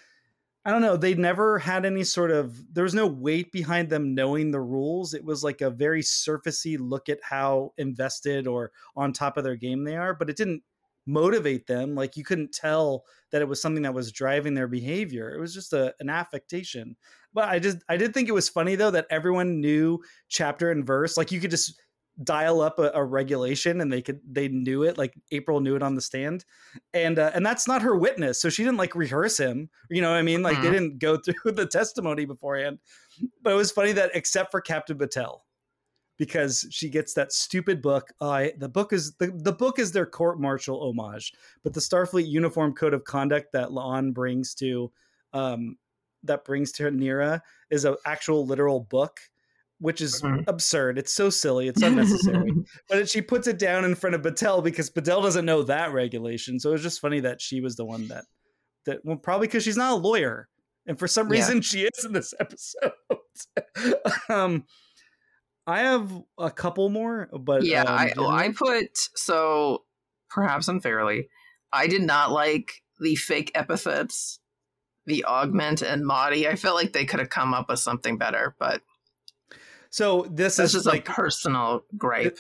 I 0.65 0.71
don't 0.71 0.81
know. 0.81 0.97
They 0.97 1.15
never 1.15 1.59
had 1.59 1.85
any 1.85 2.05
sort 2.05 2.31
of. 2.31 2.75
There 2.75 2.85
was 2.85 2.95
no 2.95 3.07
weight 3.07 3.53
behind 3.53 3.91
them 3.91 4.15
knowing 4.15 4.51
the 4.51 4.61
rules. 4.61 5.13
It 5.13 5.25
was 5.25 5.45
like 5.45 5.61
a 5.61 5.71
very 5.71 6.03
surfacey 6.03 6.79
look 6.81 7.09
at 7.11 7.19
how 7.23 7.73
invested 7.77 8.47
or 8.47 8.73
on 8.97 9.13
top 9.13 9.37
of 9.37 9.45
their 9.45 9.57
game 9.57 9.85
they 9.85 9.97
are, 9.97 10.15
but 10.15 10.31
it 10.31 10.37
didn't 10.37 10.63
motivate 11.07 11.67
them. 11.67 11.95
Like 11.95 12.17
you 12.17 12.25
couldn't 12.25 12.53
tell 12.53 13.05
that 13.31 13.43
it 13.43 13.49
was 13.49 13.61
something 13.61 13.83
that 13.83 13.93
was 13.93 14.11
driving 14.11 14.55
their 14.55 14.69
behavior. 14.69 15.35
It 15.35 15.41
was 15.41 15.53
just 15.53 15.75
a, 15.75 15.95
an 16.01 16.09
affectation. 16.09 16.97
But 17.35 17.49
I 17.49 17.59
just 17.59 17.79
I 17.89 17.99
did 17.99 18.15
think 18.15 18.29
it 18.31 18.33
was 18.33 18.49
funny 18.49 18.75
though 18.75 18.93
that 18.93 19.07
everyone 19.11 19.61
knew 19.61 20.01
chapter 20.29 20.71
and 20.71 20.87
verse. 20.87 21.19
Like 21.19 21.31
you 21.31 21.41
could 21.41 21.51
just 21.51 21.79
dial 22.23 22.61
up 22.61 22.79
a, 22.79 22.93
a 22.95 23.03
regulation 23.05 23.81
and 23.81 23.93
they 23.93 24.01
could 24.01 24.21
they 24.31 24.47
knew 24.47 24.85
it 24.85 24.97
like 24.97 25.15
april 25.33 25.59
knew 25.61 25.75
it 25.75 25.83
on 25.83 25.95
the 25.95 26.01
stand. 26.01 26.45
And 26.93 27.19
uh, 27.19 27.33
and 27.35 27.45
that's 27.45 27.67
not 27.67 27.83
her 27.83 27.97
witness 27.97 28.41
so 28.41 28.49
she 28.49 28.63
didn't 28.63 28.79
like 28.79 28.95
rehearse 28.95 29.37
him 29.39 29.69
you 29.91 30.01
know 30.01 30.11
what 30.11 30.19
i 30.19 30.23
mean? 30.23 30.43
Like 30.43 30.61
they 30.61 30.69
Mhm. 30.69 30.73
didn't 30.73 30.99
go 30.99 31.17
through 31.25 31.53
the 31.53 31.67
testimony 31.67 32.25
beforehand. 32.25 32.79
But 33.43 33.53
it 33.53 33.57
was 33.57 33.73
funny 33.73 33.93
that 33.93 34.13
except 34.15 34.51
for 34.53 34.61
captain 34.61 34.97
batel 34.97 35.41
because 36.17 36.67
she 36.71 36.89
gets 36.89 37.15
that 37.15 37.33
stupid 37.33 37.83
book 37.83 38.13
uh, 38.21 38.47
the 38.59 38.69
book 38.69 38.93
is 38.93 39.15
the, 39.17 39.33
the 39.35 39.53
book 39.53 39.79
is 39.79 39.91
their 39.91 40.07
court 40.07 40.41
martial 40.41 40.81
homage 40.89 41.33
but 41.65 41.75
the 41.75 41.81
starfleet 41.81 42.29
uniform 42.29 42.73
code 42.73 42.95
of 42.95 43.05
conduct 43.05 43.53
that 43.53 43.71
La'an 43.71 44.13
brings 44.15 44.55
to 44.55 44.93
um 45.33 45.77
that 46.23 46.45
brings 46.45 46.73
to 46.73 46.85
Neera 46.85 47.41
is 47.71 47.85
an 47.85 47.97
actual 48.07 48.47
literal 48.47 48.81
book 48.81 49.19
which 49.85 50.01
is 50.01 50.23
Mhm. 50.23 50.45
absurd 50.49 50.97
it's 50.99 51.13
so 51.13 51.29
silly 51.29 51.69
it's 51.69 51.83
unnecessary 51.83 52.51
but 52.89 53.07
she 53.09 53.21
puts 53.21 53.47
it 53.47 53.59
down 53.59 53.85
in 53.85 53.95
front 53.95 54.15
of 54.17 54.23
Batel 54.23 54.65
because 54.65 54.89
Batel 54.91 55.23
doesn't 55.23 55.45
know 55.45 55.63
that 55.65 55.93
regulation. 55.93 56.59
So 56.59 56.71
it 56.71 56.73
was 56.73 56.83
just 56.83 57.01
funny 57.01 57.21
that 57.21 57.43
she 57.43 57.61
was 57.61 57.77
the 57.77 57.85
one 57.85 58.09
that 58.09 58.25
that 58.87 59.01
well, 59.05 59.17
probably 59.19 59.47
because 59.47 59.63
she's 59.63 59.77
not 59.77 59.93
a 59.93 59.97
lawyer, 59.97 60.49
and 60.87 60.99
for 60.99 61.07
some 61.07 61.29
Yeah. 61.29 61.41
reason 61.41 61.61
she 61.61 61.83
is 61.83 62.05
in 62.05 62.13
this 62.15 62.33
episode. 62.41 62.93
um, 64.31 64.65
I 65.67 65.81
have 65.81 66.11
a 66.39 66.51
couple 66.51 66.89
more, 66.89 67.29
but 67.39 67.65
yeah, 67.65 67.83
um, 67.83 67.89
I 67.89 68.13
well, 68.17 68.29
I 68.29 68.53
put 68.53 68.89
so 69.15 69.85
perhaps 70.31 70.69
unfairly, 70.69 71.29
I 71.73 71.89
did 71.89 72.03
not 72.03 72.33
like 72.33 72.73
the 73.01 73.17
fake 73.17 73.51
epithets, 73.55 74.41
the 75.07 75.25
augment 75.27 75.83
and 75.83 76.07
Maudie. 76.07 76.49
I 76.49 76.57
felt 76.57 76.77
like 76.77 76.93
they 76.95 77.05
could 77.05 77.21
have 77.21 77.31
come 77.31 77.53
up 77.53 77.69
with 77.69 77.81
something 77.81 78.17
better, 78.19 78.55
but 78.59 78.81
so 79.95 80.27
this 80.31 80.57
that's 80.57 80.71
is 80.71 80.73
just 80.73 80.87
like 80.87 81.09
a 81.09 81.13
personal 81.13 81.85
gripe. 81.97 82.37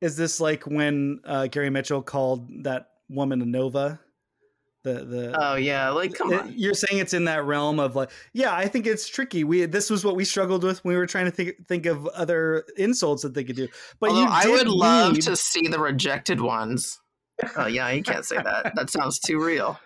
is 0.00 0.16
this 0.16 0.40
like 0.40 0.64
when 0.64 1.20
uh, 1.24 1.46
Gary 1.46 1.70
Mitchell 1.70 2.02
called 2.02 2.48
that 2.64 2.88
woman 3.08 3.40
a 3.42 3.46
Nova? 3.46 4.00
The 4.84 5.04
the 5.04 5.36
Oh 5.40 5.56
yeah, 5.56 5.90
like 5.90 6.14
come 6.14 6.32
it- 6.32 6.40
on. 6.40 6.54
you're 6.56 6.72
saying 6.74 7.00
it's 7.00 7.12
in 7.12 7.24
that 7.24 7.44
realm 7.44 7.80
of 7.80 7.96
like 7.96 8.10
yeah 8.32 8.54
i 8.54 8.68
think 8.68 8.86
it's 8.86 9.08
tricky 9.08 9.42
we 9.42 9.66
this 9.66 9.90
was 9.90 10.04
what 10.04 10.14
we 10.14 10.24
struggled 10.24 10.62
with 10.62 10.84
when 10.84 10.94
we 10.94 10.98
were 10.98 11.06
trying 11.06 11.24
to 11.24 11.32
think 11.32 11.66
think 11.66 11.84
of 11.86 12.06
other 12.08 12.64
insults 12.76 13.22
that 13.22 13.34
they 13.34 13.42
could 13.42 13.56
do 13.56 13.66
but 14.00 14.10
you 14.12 14.24
I 14.28 14.46
would 14.48 14.68
love 14.68 15.14
need- 15.14 15.22
to 15.22 15.34
see 15.36 15.66
the 15.68 15.78
rejected 15.80 16.40
ones. 16.40 17.00
Oh 17.56 17.66
yeah, 17.66 17.90
you 17.90 18.02
can't 18.02 18.24
say 18.24 18.36
that. 18.36 18.72
That 18.76 18.90
sounds 18.90 19.18
too 19.20 19.40
real. 19.44 19.78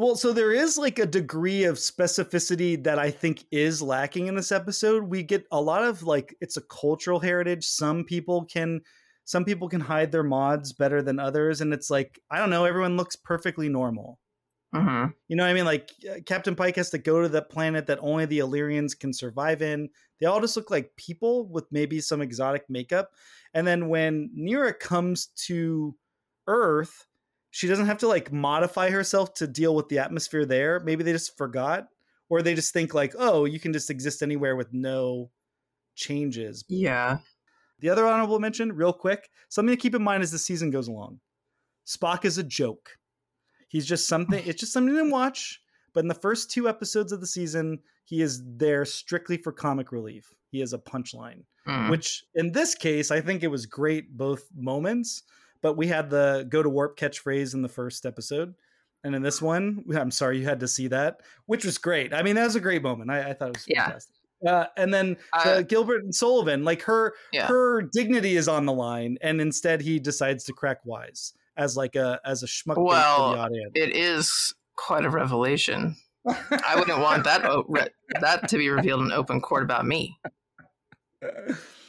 Well 0.00 0.16
so 0.16 0.32
there 0.32 0.50
is 0.50 0.78
like 0.78 0.98
a 0.98 1.04
degree 1.04 1.64
of 1.64 1.76
specificity 1.76 2.82
that 2.84 2.98
i 2.98 3.10
think 3.10 3.44
is 3.50 3.82
lacking 3.82 4.28
in 4.28 4.34
this 4.34 4.50
episode 4.50 5.02
we 5.02 5.22
get 5.22 5.44
a 5.52 5.60
lot 5.60 5.84
of 5.84 6.02
like 6.02 6.34
it's 6.40 6.56
a 6.56 6.62
cultural 6.62 7.20
heritage 7.20 7.66
some 7.66 8.04
people 8.04 8.46
can 8.46 8.80
some 9.26 9.44
people 9.44 9.68
can 9.68 9.80
hide 9.82 10.10
their 10.10 10.22
mods 10.22 10.72
better 10.72 11.02
than 11.02 11.18
others 11.18 11.60
and 11.60 11.74
it's 11.74 11.90
like 11.90 12.18
i 12.30 12.38
don't 12.38 12.48
know 12.48 12.64
everyone 12.64 12.96
looks 12.96 13.14
perfectly 13.14 13.68
normal 13.68 14.18
hmm 14.72 15.06
You 15.28 15.36
know 15.36 15.44
what 15.44 15.50
I 15.50 15.54
mean? 15.54 15.64
Like 15.64 15.90
uh, 16.08 16.20
Captain 16.26 16.54
Pike 16.56 16.76
has 16.76 16.90
to 16.90 16.98
go 16.98 17.22
to 17.22 17.28
that 17.30 17.50
planet 17.50 17.86
that 17.86 17.98
only 18.02 18.26
the 18.26 18.38
Illyrians 18.40 18.94
can 18.94 19.12
survive 19.12 19.62
in. 19.62 19.88
They 20.20 20.26
all 20.26 20.40
just 20.40 20.56
look 20.56 20.70
like 20.70 20.96
people 20.96 21.48
with 21.48 21.66
maybe 21.70 22.00
some 22.00 22.22
exotic 22.22 22.64
makeup. 22.68 23.10
And 23.54 23.66
then 23.66 23.88
when 23.88 24.30
Neera 24.36 24.78
comes 24.78 25.28
to 25.46 25.96
Earth, 26.46 27.06
she 27.50 27.66
doesn't 27.66 27.86
have 27.86 27.98
to 27.98 28.08
like 28.08 28.32
modify 28.32 28.90
herself 28.90 29.34
to 29.34 29.46
deal 29.46 29.74
with 29.74 29.88
the 29.88 29.98
atmosphere 29.98 30.44
there. 30.44 30.80
Maybe 30.80 31.02
they 31.02 31.12
just 31.12 31.36
forgot, 31.36 31.88
or 32.28 32.42
they 32.42 32.54
just 32.54 32.72
think 32.72 32.94
like, 32.94 33.14
oh, 33.18 33.44
you 33.44 33.58
can 33.60 33.72
just 33.72 33.90
exist 33.90 34.22
anywhere 34.22 34.56
with 34.56 34.72
no 34.72 35.30
changes. 35.94 36.64
Yeah. 36.68 37.18
The 37.80 37.88
other 37.88 38.06
honorable 38.06 38.38
mention, 38.38 38.72
real 38.72 38.92
quick, 38.92 39.30
something 39.48 39.74
to 39.74 39.80
keep 39.80 39.94
in 39.94 40.02
mind 40.02 40.22
as 40.22 40.30
the 40.30 40.38
season 40.38 40.70
goes 40.70 40.88
along. 40.88 41.20
Spock 41.86 42.24
is 42.24 42.38
a 42.38 42.42
joke. 42.42 42.90
He's 43.68 43.86
just 43.86 44.06
something. 44.06 44.42
It's 44.46 44.60
just 44.60 44.72
something 44.72 44.94
to 44.94 45.10
watch. 45.10 45.60
But 45.92 46.00
in 46.00 46.08
the 46.08 46.14
first 46.14 46.50
two 46.50 46.68
episodes 46.68 47.10
of 47.10 47.20
the 47.20 47.26
season, 47.26 47.80
he 48.04 48.22
is 48.22 48.42
there 48.44 48.84
strictly 48.84 49.36
for 49.36 49.50
comic 49.52 49.92
relief. 49.92 50.32
He 50.50 50.60
is 50.60 50.72
a 50.72 50.78
punchline, 50.78 51.44
Mm. 51.66 51.90
which 51.90 52.24
in 52.34 52.52
this 52.52 52.74
case, 52.74 53.10
I 53.10 53.20
think 53.20 53.42
it 53.42 53.48
was 53.48 53.66
great 53.66 54.16
both 54.16 54.44
moments. 54.56 55.22
But 55.62 55.74
we 55.76 55.86
had 55.88 56.10
the 56.10 56.46
go 56.48 56.62
to 56.62 56.68
warp 56.68 56.98
catchphrase 56.98 57.54
in 57.54 57.62
the 57.62 57.68
first 57.68 58.06
episode. 58.06 58.54
And 59.04 59.14
in 59.14 59.22
this 59.22 59.40
one, 59.40 59.84
I'm 59.94 60.10
sorry 60.10 60.38
you 60.38 60.44
had 60.44 60.60
to 60.60 60.68
see 60.68 60.88
that, 60.88 61.20
which 61.46 61.64
was 61.64 61.78
great. 61.78 62.12
I 62.12 62.22
mean, 62.22 62.34
that 62.36 62.44
was 62.44 62.56
a 62.56 62.60
great 62.60 62.82
moment. 62.82 63.10
I, 63.10 63.30
I 63.30 63.32
thought 63.34 63.48
it 63.48 63.56
was 63.56 63.64
Yeah. 63.66 63.84
fantastic. 63.86 64.14
Uh, 64.46 64.66
and 64.76 64.92
then 64.92 65.16
Uh, 65.32 65.62
Gilbert 65.62 66.02
and 66.04 66.14
Sullivan, 66.14 66.64
like 66.64 66.82
her, 66.82 67.14
Yeah. 67.32 67.46
her 67.46 67.82
dignity 67.82 68.36
is 68.36 68.48
on 68.48 68.64
the 68.66 68.72
line, 68.72 69.16
and 69.22 69.40
instead 69.40 69.80
he 69.82 69.98
decides 69.98 70.44
to 70.44 70.52
crack 70.52 70.78
wise 70.84 71.32
as 71.56 71.76
like 71.76 71.94
a 71.96 72.20
as 72.24 72.42
a 72.42 72.46
schmuck 72.46 72.76
Well, 72.82 73.32
the 73.32 73.38
audience. 73.38 73.72
It 73.74 73.94
is 73.96 74.54
quite 74.76 75.04
a 75.04 75.10
revelation. 75.10 75.96
I 76.26 76.74
wouldn't 76.78 76.98
want 77.00 77.24
that 77.24 77.42
that 78.20 78.48
to 78.48 78.58
be 78.58 78.68
revealed 78.70 79.02
in 79.02 79.12
open 79.12 79.40
court 79.40 79.62
about 79.62 79.86
me. 79.86 80.18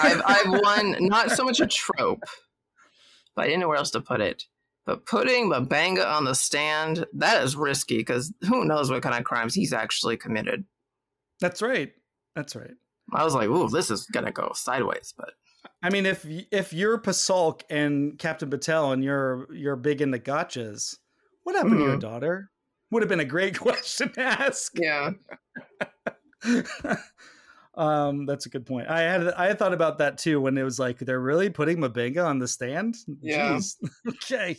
I've 0.00 0.22
I've 0.24 0.48
won 0.62 0.96
not 1.00 1.30
so 1.32 1.44
much 1.44 1.60
a 1.60 1.66
trope, 1.66 2.22
but 3.34 3.42
I 3.42 3.46
didn't 3.48 3.60
know 3.60 3.68
where 3.68 3.76
else 3.78 3.90
to 3.92 4.00
put 4.00 4.20
it. 4.20 4.44
But 4.84 5.04
putting 5.06 5.50
M'Benga 5.50 6.06
on 6.06 6.24
the 6.24 6.34
stand, 6.34 7.06
that 7.14 7.42
is 7.42 7.56
risky 7.56 7.98
because 7.98 8.32
who 8.48 8.64
knows 8.64 8.88
what 8.90 9.02
kind 9.02 9.16
of 9.16 9.24
crimes 9.24 9.54
he's 9.54 9.72
actually 9.72 10.16
committed. 10.16 10.64
That's 11.40 11.60
right. 11.60 11.92
That's 12.36 12.54
right. 12.54 12.74
I 13.12 13.24
was 13.24 13.34
like, 13.34 13.48
ooh, 13.48 13.68
this 13.68 13.90
is 13.90 14.06
gonna 14.06 14.30
go 14.32 14.52
sideways. 14.54 15.12
But 15.16 15.30
I 15.82 15.90
mean, 15.90 16.06
if 16.06 16.24
if 16.52 16.72
you're 16.72 16.98
Pasalk 17.00 17.62
and 17.68 18.16
Captain 18.18 18.48
Batel 18.48 18.92
and 18.92 19.02
you're 19.02 19.52
you're 19.52 19.74
big 19.76 20.00
into 20.00 20.18
gotchas, 20.18 20.96
what 21.42 21.56
happened 21.56 21.78
to 21.78 21.84
your 21.84 21.96
Mhm. 21.96 22.00
daughter? 22.00 22.50
Would 22.92 23.02
have 23.02 23.08
been 23.08 23.18
a 23.20 23.24
great 23.24 23.58
question 23.58 24.12
to 24.12 24.20
ask. 24.20 24.72
yeah, 24.76 25.10
um, 27.76 28.24
that's 28.24 28.46
a 28.46 28.48
good 28.48 28.64
point. 28.64 28.88
I 28.88 29.00
had 29.02 29.28
I 29.34 29.46
had 29.46 29.58
thought 29.58 29.74
about 29.74 29.98
that 29.98 30.18
too 30.18 30.40
when 30.40 30.56
it 30.56 30.62
was 30.62 30.78
like 30.78 30.98
they're 30.98 31.20
really 31.20 31.50
putting 31.50 31.78
M'Benga 31.78 32.24
on 32.24 32.38
the 32.38 32.48
stand. 32.48 32.96
Yeah. 33.20 33.54
Jeez. 33.54 33.76
okay. 34.08 34.56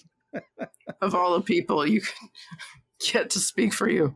of 1.02 1.16
all 1.16 1.34
the 1.34 1.42
people 1.42 1.88
you 1.88 2.02
can 2.02 2.30
get 3.12 3.30
to 3.32 3.40
speak 3.40 3.74
for 3.74 3.90
you, 3.90 4.16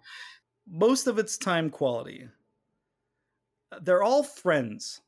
most 0.69 1.07
of 1.07 1.17
its 1.17 1.37
time 1.37 1.69
quality. 1.69 2.27
They're 3.81 4.03
all 4.03 4.23
friends. 4.23 5.01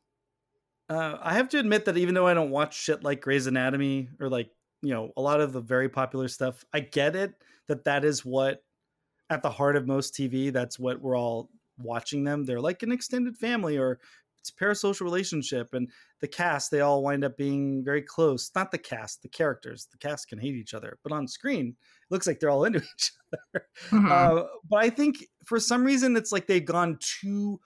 Uh, 0.90 1.18
I 1.22 1.34
have 1.34 1.50
to 1.50 1.60
admit 1.60 1.86
that 1.86 1.98
even 1.98 2.16
though 2.16 2.28
I 2.28 2.34
don't 2.34 2.50
watch 2.50 2.80
shit 2.80 3.04
like 3.04 3.22
Grey's 3.22 3.48
Anatomy 3.48 4.10
or 4.20 4.30
like 4.30 4.50
you 4.82 4.94
know 4.94 5.12
a 5.18 5.22
lot 5.22 5.40
of 5.40 5.54
the 5.54 5.62
very 5.62 5.90
popular 5.90 6.28
stuff, 6.28 6.66
I 6.74 6.80
get 6.80 7.16
it 7.16 7.34
that 7.68 7.84
that 7.86 8.06
is 8.06 8.26
what 8.26 8.64
at 9.30 9.44
the 9.44 9.50
heart 9.50 9.76
of 9.76 9.86
most 9.86 10.16
TV. 10.16 10.52
That's 10.52 10.80
what 10.80 11.00
we're 11.00 11.18
all 11.18 11.50
watching 11.78 12.24
them. 12.24 12.46
They're 12.46 12.62
like 12.62 12.84
an 12.84 12.92
extended 12.92 13.38
family 13.38 13.78
or 13.78 14.00
it's 14.40 14.50
a 14.50 14.54
parasocial 14.54 15.02
relationship, 15.02 15.74
and 15.74 15.90
the 16.20 16.28
cast 16.28 16.70
they 16.70 16.82
all 16.82 17.02
wind 17.02 17.24
up 17.24 17.38
being 17.38 17.82
very 17.82 18.02
close. 18.02 18.52
Not 18.54 18.72
the 18.72 18.78
cast, 18.78 19.22
the 19.22 19.30
characters. 19.30 19.88
The 19.90 19.98
cast 19.98 20.28
can 20.28 20.38
hate 20.38 20.56
each 20.56 20.74
other, 20.74 20.98
but 21.02 21.14
on 21.14 21.30
screen 21.30 21.70
it 21.70 22.14
looks 22.14 22.28
like 22.28 22.42
they're 22.42 22.50
all 22.50 22.66
into 22.66 22.80
each 22.96 23.14
other. 23.32 23.68
Mhm. 23.90 24.12
Uh, 24.12 24.48
but 24.70 24.84
I 24.84 24.90
think 24.90 25.26
for 25.46 25.60
some 25.62 25.86
reason 25.86 26.18
it's 26.18 26.34
like 26.34 26.48
they've 26.48 26.66
gone 26.66 26.98
too. 27.00 27.62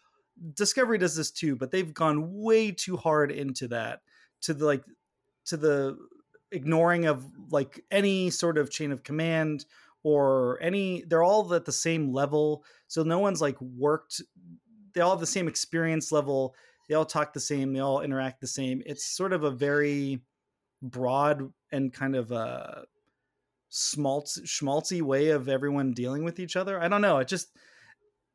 Discovery 0.53 0.99
does 0.99 1.15
this 1.15 1.31
too, 1.31 1.55
but 1.55 1.71
they've 1.71 1.93
gone 1.93 2.31
way 2.31 2.71
too 2.71 2.95
hard 2.95 3.31
into 3.31 3.67
that 3.69 4.01
to 4.41 4.53
the 4.53 4.65
like 4.65 4.83
to 5.45 5.57
the 5.57 5.97
ignoring 6.51 7.05
of 7.05 7.25
like 7.49 7.83
any 7.89 8.29
sort 8.29 8.59
of 8.59 8.69
chain 8.69 8.91
of 8.91 9.03
command 9.03 9.65
or 10.07 10.57
any. 10.61 11.03
They're 11.05 11.23
all 11.23 11.53
at 11.53 11.65
the 11.65 11.71
same 11.71 12.13
level, 12.13 12.63
so 12.87 13.03
no 13.03 13.19
one's 13.19 13.41
like 13.41 13.59
worked. 13.59 14.21
They 14.93 15.01
all 15.01 15.11
have 15.11 15.19
the 15.19 15.25
same 15.25 15.49
experience 15.49 16.13
level. 16.13 16.55
They 16.87 16.95
all 16.95 17.05
talk 17.05 17.33
the 17.33 17.41
same. 17.41 17.73
They 17.73 17.81
all 17.81 18.01
interact 18.01 18.39
the 18.39 18.47
same. 18.47 18.81
It's 18.85 19.05
sort 19.05 19.33
of 19.33 19.43
a 19.43 19.51
very 19.51 20.21
broad 20.81 21.51
and 21.71 21.91
kind 21.91 22.15
of 22.15 22.31
uh 22.31 22.83
schmaltz 23.69 24.39
schmaltzy 24.41 25.01
way 25.01 25.29
of 25.29 25.49
everyone 25.49 25.91
dealing 25.91 26.23
with 26.23 26.39
each 26.39 26.55
other. 26.55 26.81
I 26.81 26.87
don't 26.87 27.01
know. 27.01 27.17
It 27.17 27.27
just 27.27 27.49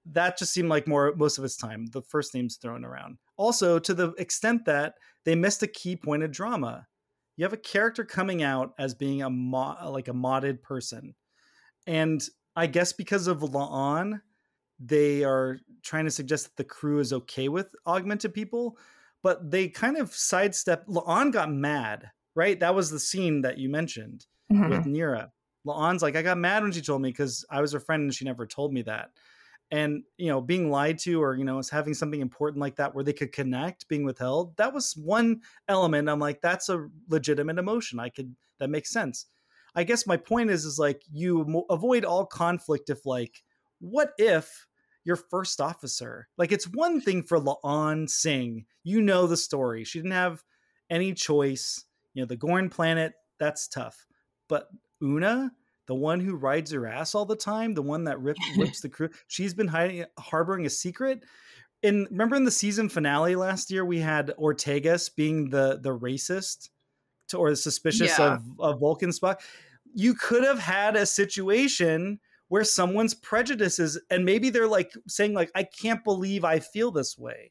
that 0.04 0.36
just 0.36 0.52
seemed 0.52 0.68
like 0.68 0.86
more 0.86 1.14
most 1.16 1.38
of 1.38 1.44
its 1.44 1.56
time. 1.56 1.86
The 1.86 2.02
first 2.02 2.34
names 2.34 2.56
thrown 2.56 2.84
around. 2.84 3.16
Also, 3.38 3.78
to 3.78 3.94
the 3.94 4.10
extent 4.18 4.66
that 4.66 4.94
they 5.24 5.34
missed 5.34 5.62
a 5.62 5.68
key 5.68 5.96
point 5.96 6.22
of 6.22 6.32
drama. 6.32 6.86
You 7.36 7.44
have 7.46 7.54
a 7.54 7.56
character 7.56 8.04
coming 8.04 8.42
out 8.42 8.74
as 8.78 8.94
being 8.94 9.22
a 9.22 9.30
mo- 9.30 9.90
like 9.90 10.08
a 10.08 10.12
modded 10.12 10.60
person, 10.60 11.14
and 11.86 12.22
I 12.56 12.66
guess 12.66 12.92
because 12.92 13.26
of 13.26 13.40
La'an, 13.40 14.20
they 14.78 15.24
are 15.24 15.58
trying 15.82 16.04
to 16.04 16.10
suggest 16.10 16.46
that 16.46 16.56
the 16.56 16.64
crew 16.64 16.98
is 17.00 17.12
okay 17.12 17.48
with 17.48 17.74
augmented 17.86 18.34
people, 18.34 18.78
but 19.22 19.50
they 19.50 19.68
kind 19.68 19.96
of 19.96 20.14
sidestep. 20.14 20.86
La'an 20.86 21.32
got 21.32 21.50
mad, 21.52 22.10
right? 22.34 22.58
That 22.60 22.74
was 22.74 22.90
the 22.90 23.00
scene 23.00 23.42
that 23.42 23.58
you 23.58 23.68
mentioned 23.68 24.26
Mhm. 24.50 24.68
with 24.70 24.84
Neera. 24.86 25.30
La'an's 25.66 26.02
like, 26.02 26.16
I 26.16 26.22
got 26.22 26.38
mad 26.38 26.62
when 26.62 26.72
she 26.72 26.82
told 26.82 27.02
me 27.02 27.10
because 27.10 27.44
I 27.50 27.60
was 27.60 27.72
her 27.72 27.80
friend 27.80 28.02
and 28.04 28.14
she 28.14 28.24
never 28.24 28.46
told 28.46 28.72
me 28.72 28.82
that. 28.82 29.12
And 29.70 30.04
you 30.18 30.28
know, 30.28 30.40
being 30.40 30.70
lied 30.70 30.98
to 31.00 31.22
or 31.22 31.36
you 31.36 31.44
know, 31.44 31.60
having 31.70 31.94
something 31.94 32.20
important 32.20 32.60
like 32.60 32.76
that 32.76 32.94
where 32.94 33.04
they 33.04 33.12
could 33.14 33.32
connect, 33.32 33.88
being 33.88 34.04
withheld, 34.04 34.56
that 34.56 34.74
was 34.74 34.94
one 34.96 35.42
element. 35.68 36.08
I'm 36.10 36.18
like, 36.18 36.40
that's 36.42 36.68
a 36.68 36.88
legitimate 37.08 37.58
emotion. 37.58 37.98
I 37.98 38.10
could 38.10 38.36
that 38.58 38.68
makes 38.70 38.90
sense. 38.90 39.26
I 39.74 39.84
guess 39.84 40.06
my 40.06 40.16
point 40.16 40.50
is, 40.50 40.64
is 40.64 40.78
like 40.78 41.02
you 41.10 41.44
mo- 41.46 41.66
avoid 41.70 42.04
all 42.04 42.26
conflict 42.26 42.90
if 42.90 43.06
like, 43.06 43.42
what 43.80 44.12
if 44.18 44.66
your 45.04 45.16
first 45.16 45.60
officer? 45.60 46.28
Like, 46.36 46.52
it's 46.52 46.68
one 46.68 47.00
thing 47.00 47.22
for 47.22 47.38
La'an 47.38 48.08
Singh, 48.08 48.66
you 48.84 49.00
know 49.00 49.26
the 49.26 49.36
story. 49.36 49.84
She 49.84 49.98
didn't 49.98 50.12
have 50.12 50.42
any 50.90 51.14
choice. 51.14 51.84
You 52.14 52.22
know, 52.22 52.26
the 52.26 52.36
Gorn 52.36 52.68
planet, 52.68 53.14
that's 53.38 53.66
tough. 53.66 54.06
But 54.48 54.68
Una, 55.02 55.52
the 55.86 55.94
one 55.94 56.20
who 56.20 56.36
rides 56.36 56.70
her 56.72 56.86
ass 56.86 57.14
all 57.14 57.24
the 57.24 57.36
time, 57.36 57.74
the 57.74 57.82
one 57.82 58.04
that 58.04 58.20
rip, 58.20 58.36
rips 58.56 58.80
the 58.80 58.88
crew, 58.88 59.08
she's 59.26 59.54
been 59.54 59.68
hiding, 59.68 60.04
harboring 60.18 60.66
a 60.66 60.70
secret. 60.70 61.24
And 61.82 62.06
remember 62.10 62.36
in 62.36 62.44
the 62.44 62.50
season 62.50 62.88
finale 62.88 63.34
last 63.34 63.70
year, 63.70 63.84
we 63.84 63.98
had 63.98 64.32
Ortegas 64.38 65.10
being 65.16 65.50
the 65.50 65.80
the 65.82 65.96
racist 65.96 66.68
to, 67.32 67.38
or 67.38 67.54
suspicious 67.54 68.18
Yeah. 68.18 68.34
of, 68.34 68.60
of 68.60 68.80
Vulcan 68.80 69.10
Spock. 69.10 69.40
You 69.92 70.14
could 70.14 70.44
have 70.44 70.58
had 70.58 70.96
a 70.96 71.04
situation 71.04 72.20
where 72.48 72.64
someone's 72.64 73.14
prejudices, 73.14 74.00
and 74.10 74.24
maybe 74.24 74.50
they're 74.50 74.68
like 74.68 74.92
saying, 75.08 75.34
like, 75.34 75.50
I 75.54 75.64
can't 75.64 76.04
believe 76.04 76.44
I 76.44 76.60
feel 76.60 76.90
this 76.90 77.18
way. 77.18 77.50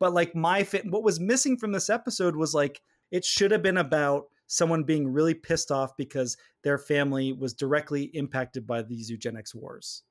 But 0.00 0.12
like 0.14 0.34
my 0.34 0.64
fit, 0.64 0.90
what 0.90 1.02
was 1.02 1.18
missing 1.20 1.56
from 1.56 1.72
this 1.72 1.90
episode 1.90 2.36
was 2.36 2.54
like 2.54 2.80
it 3.10 3.24
should 3.24 3.50
have 3.50 3.62
been 3.62 3.76
about 3.76 4.24
someone 4.46 4.84
being 4.84 5.12
really 5.12 5.34
pissed 5.34 5.70
off 5.70 5.96
because 5.96 6.36
their 6.64 6.78
family 6.78 7.32
was 7.32 7.52
directly 7.52 8.04
impacted 8.14 8.66
by 8.66 8.82
these 8.82 9.10
eugenics 9.10 9.54
wars. 9.54 10.02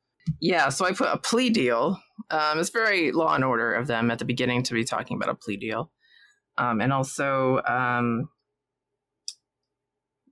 Yeah, 0.42 0.70
so 0.70 0.86
I 0.86 0.92
put 0.92 1.08
a 1.08 1.18
plea 1.18 1.50
deal. 1.50 2.00
Um, 2.30 2.60
it's 2.60 2.70
very 2.70 3.12
law 3.12 3.34
and 3.34 3.44
order 3.46 3.74
of 3.74 3.88
them 3.88 4.12
at 4.12 4.20
the 4.20 4.26
beginning 4.26 4.62
to 4.64 4.74
be 4.74 4.84
talking 4.84 5.16
about 5.16 5.30
a 5.30 5.36
plea 5.36 5.58
deal. 5.58 5.90
Um, 6.58 6.82
and 6.82 6.92
also, 6.92 7.62
um, 7.64 8.30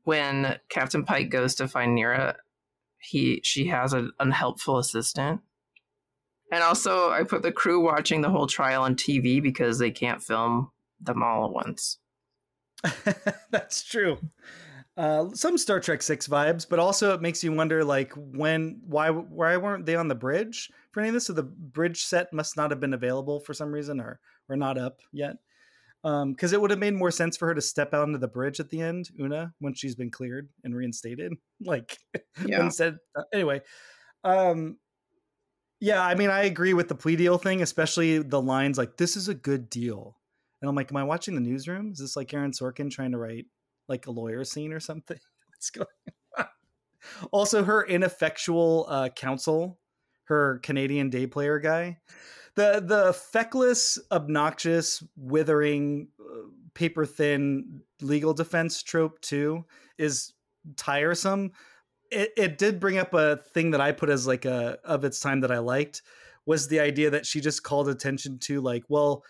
when 0.06 0.58
Captain 0.70 1.04
Pike 1.04 1.30
goes 1.30 1.56
to 1.56 1.68
find 1.68 1.98
Neera 1.98 2.36
he 3.06 3.40
she 3.44 3.68
has 3.68 3.94
an 3.94 4.12
unhelpful 4.20 4.78
assistant. 4.78 5.42
And 6.52 6.64
also, 6.64 7.10
I 7.10 7.24
put 7.24 7.42
the 7.42 7.52
crew 7.52 7.84
watching 7.84 8.22
the 8.22 8.30
whole 8.30 8.48
trial 8.48 8.84
on 8.84 8.96
TV 8.96 9.42
because 9.42 9.80
they 9.80 9.92
can't 9.92 10.22
film 10.22 10.72
them 11.02 11.24
all 11.24 11.46
at 11.46 11.52
once. 11.52 11.98
That's 13.52 13.84
true. 13.84 14.20
Uh, 14.96 15.30
some 15.34 15.58
Star 15.58 15.80
Trek 15.80 16.02
Six 16.02 16.28
vibes, 16.28 16.68
but 16.70 16.80
also 16.80 17.14
it 17.14 17.22
makes 17.22 17.44
you 17.44 17.52
wonder, 17.52 17.84
like, 17.84 18.14
when, 18.16 18.80
why, 18.86 19.10
why 19.10 19.58
weren't 19.58 19.86
they 19.86 19.96
on 19.96 20.08
the 20.08 20.16
bridge 20.16 20.72
for 20.92 21.02
any 21.02 21.10
of 21.10 21.14
this? 21.14 21.26
So 21.26 21.34
the 21.34 21.44
bridge 21.44 22.04
set 22.04 22.32
must 22.32 22.56
not 22.56 22.72
have 22.72 22.80
been 22.80 22.94
available 22.94 23.40
for 23.40 23.54
some 23.54 23.72
reason, 23.72 24.00
or 24.00 24.20
or 24.48 24.56
not 24.56 24.78
up 24.78 25.00
yet. 25.12 25.38
Because 26.06 26.54
um, 26.54 26.54
it 26.54 26.62
would 26.62 26.70
have 26.70 26.80
made 26.80 26.94
more 26.94 27.10
sense 27.10 27.36
for 27.36 27.48
her 27.48 27.56
to 27.56 27.62
step 27.62 27.92
out 27.92 28.04
onto 28.04 28.20
the 28.20 28.28
bridge 28.28 28.60
at 28.60 28.70
the 28.70 28.80
end, 28.80 29.10
Una, 29.20 29.56
when 29.58 29.74
she's 29.74 29.96
been 29.96 30.12
cleared 30.12 30.50
and 30.64 30.76
reinstated. 30.76 31.34
Like, 31.62 31.98
Yeah. 32.46 32.62
instead, 32.62 32.98
uh, 33.16 33.24
anyway. 33.34 33.62
Um, 34.24 34.78
yeah, 35.80 36.06
I 36.06 36.14
mean, 36.14 36.30
I 36.30 36.44
agree 36.44 36.74
with 36.74 36.90
the 36.90 36.96
plea 36.96 37.16
deal 37.16 37.38
thing, 37.40 37.62
especially 37.64 38.20
the 38.20 38.42
lines 38.42 38.78
like 38.78 38.98
"This 38.98 39.16
is 39.16 39.30
a 39.30 39.34
good 39.34 39.70
deal," 39.70 40.18
and 40.62 40.70
I'm 40.70 40.76
like, 40.76 40.92
"Am 40.92 40.98
I 40.98 41.04
watching 41.04 41.34
the 41.34 41.42
newsroom? 41.42 41.92
Is 41.92 42.00
this 42.00 42.16
like 42.16 42.34
Aaron 42.34 42.52
Sorkin 42.52 42.92
trying 42.92 43.12
to 43.12 43.18
write 43.18 43.46
like 43.88 44.06
a 44.08 44.12
lawyer 44.12 44.44
scene 44.44 44.74
or 44.74 44.80
something? 44.80 45.18
What's 45.50 45.70
going 45.72 45.88
on?" 46.38 46.46
also, 47.32 47.64
her 47.64 47.86
ineffectual 47.86 48.86
uh, 48.90 49.10
counsel, 49.10 49.80
her 50.26 50.60
Canadian 50.60 51.10
day 51.10 51.26
player 51.28 51.60
guy, 51.60 52.00
the 52.56 52.84
the 52.86 53.14
feckless, 53.14 54.00
obnoxious, 54.12 55.04
withering, 55.16 56.08
uh, 56.20 56.48
paper 56.74 57.06
thin 57.06 57.82
legal 58.02 58.34
defense 58.34 58.84
trope 58.84 59.22
too 59.22 59.64
is 59.98 60.34
tiresome 60.76 61.52
it, 62.12 62.32
it 62.38 62.58
did 62.58 62.80
bring 62.80 62.98
up 62.98 63.14
a 63.14 63.38
thing 63.38 63.72
that 63.72 63.82
I 63.82 63.92
put 63.92 64.10
as 64.10 64.28
like 64.28 64.46
a 64.46 64.78
of 64.84 65.04
its 65.04 65.20
time 65.20 65.42
that 65.42 65.52
I 65.52 65.60
liked 65.60 66.02
was 66.46 66.68
the 66.68 66.80
idea 66.80 67.10
that 67.10 67.26
she 67.26 67.42
just 67.42 67.64
called 67.64 67.90
attention 67.90 68.38
to 68.40 68.62
like, 68.62 68.84
well, 68.88 69.24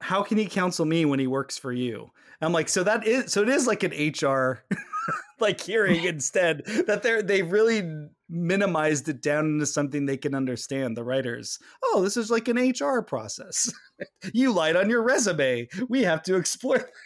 how 0.00 0.22
can 0.22 0.38
he 0.38 0.46
counsel 0.46 0.84
me 0.84 1.04
when 1.04 1.20
he 1.20 1.26
works 1.26 1.58
for 1.58 1.72
you? 1.72 2.10
I'm 2.40 2.52
like, 2.52 2.68
so 2.68 2.82
that 2.82 3.06
is 3.06 3.32
so 3.32 3.42
it 3.42 3.48
is 3.48 3.66
like 3.66 3.84
an 3.84 3.92
HR 3.92 4.64
like 5.40 5.60
hearing 5.60 6.04
instead 6.04 6.64
that 6.86 7.02
they're 7.02 7.22
they 7.22 7.42
really 7.42 8.08
minimized 8.28 9.08
it 9.08 9.20
down 9.22 9.46
into 9.46 9.66
something 9.66 10.06
they 10.06 10.16
can 10.16 10.34
understand. 10.34 10.96
The 10.96 11.04
writers, 11.04 11.58
oh, 11.84 12.02
this 12.02 12.16
is 12.16 12.30
like 12.30 12.48
an 12.48 12.56
HR 12.56 13.02
process. 13.02 13.72
you 14.32 14.52
lied 14.52 14.76
on 14.76 14.88
your 14.90 15.02
resume. 15.02 15.68
We 15.88 16.02
have 16.04 16.22
to 16.24 16.36
explore. 16.36 16.88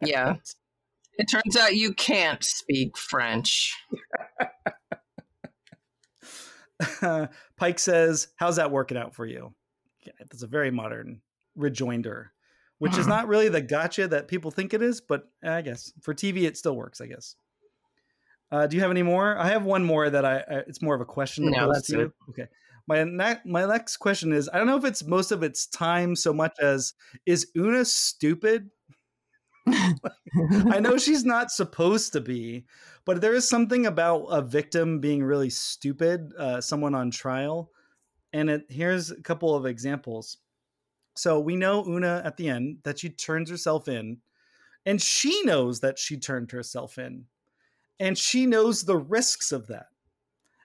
Yeah. 0.00 0.36
It 1.18 1.24
turns 1.24 1.56
out 1.56 1.74
you 1.74 1.92
can't 1.94 2.44
speak 2.44 2.96
French. 2.96 3.74
Pike 7.56 7.78
says, 7.78 8.28
"How's 8.36 8.56
that 8.56 8.70
working 8.70 8.96
out 8.96 9.14
for 9.14 9.26
you?" 9.26 9.54
Yeah, 10.06 10.12
that's 10.18 10.42
a 10.42 10.46
very 10.48 10.70
modern 10.70 11.20
rejoinder, 11.54 12.32
which 12.78 12.96
is 12.96 13.06
Mhm. 13.06 13.10
not 13.10 13.28
really 13.28 13.48
the 13.48 13.60
gotcha 13.60 14.08
that 14.08 14.28
people 14.28 14.50
think 14.50 14.74
it 14.74 14.82
is, 14.82 15.00
but 15.00 15.28
I 15.42 15.62
guess 15.62 15.92
for 16.00 16.14
TV 16.14 16.46
it 16.46 16.56
still 16.56 16.76
works. 16.76 17.00
I 17.00 17.06
guess. 17.06 17.36
Uh, 18.52 18.66
do 18.66 18.76
you 18.76 18.82
have 18.82 18.90
any 18.90 19.02
more? 19.02 19.36
I 19.38 19.48
have 19.48 19.64
one 19.64 19.82
more 19.82 20.10
that 20.10 20.24
I. 20.26 20.36
I 20.38 20.56
it's 20.68 20.82
more 20.82 20.94
of 20.94 21.00
a 21.00 21.06
question. 21.06 21.50
No, 21.50 21.72
that's 21.72 21.88
to 21.88 22.02
it. 22.02 22.12
Okay. 22.28 22.48
My 22.86 23.38
my 23.46 23.64
next 23.64 23.96
question 23.96 24.32
is: 24.32 24.50
I 24.52 24.58
don't 24.58 24.66
know 24.66 24.76
if 24.76 24.84
it's 24.84 25.02
most 25.04 25.32
of 25.32 25.42
its 25.42 25.66
time 25.66 26.14
so 26.14 26.34
much 26.34 26.52
as 26.60 26.92
is 27.24 27.50
Una 27.56 27.84
stupid? 27.86 28.70
I 29.66 30.80
know 30.80 30.98
she's 30.98 31.24
not 31.24 31.50
supposed 31.50 32.12
to 32.12 32.20
be, 32.20 32.66
but 33.06 33.20
there 33.20 33.34
is 33.34 33.48
something 33.48 33.86
about 33.86 34.24
a 34.24 34.42
victim 34.42 34.98
being 35.00 35.22
really 35.22 35.50
stupid, 35.50 36.32
uh, 36.38 36.60
someone 36.60 36.94
on 36.94 37.10
trial. 37.10 37.70
And 38.32 38.50
it, 38.50 38.66
here's 38.68 39.10
a 39.10 39.22
couple 39.22 39.54
of 39.54 39.66
examples. 39.66 40.38
So 41.16 41.38
we 41.38 41.56
know 41.56 41.84
Una 41.86 42.22
at 42.24 42.36
the 42.36 42.48
end 42.48 42.78
that 42.82 42.98
she 42.98 43.08
turns 43.08 43.50
herself 43.50 43.88
in, 43.88 44.18
and 44.84 45.00
she 45.00 45.42
knows 45.44 45.80
that 45.80 45.98
she 45.98 46.18
turned 46.18 46.50
herself 46.50 46.98
in, 46.98 47.26
and 48.02 48.18
she 48.18 48.46
knows 48.46 48.82
the 48.82 48.96
risks 48.96 49.52
of 49.52 49.68
that. 49.68 49.86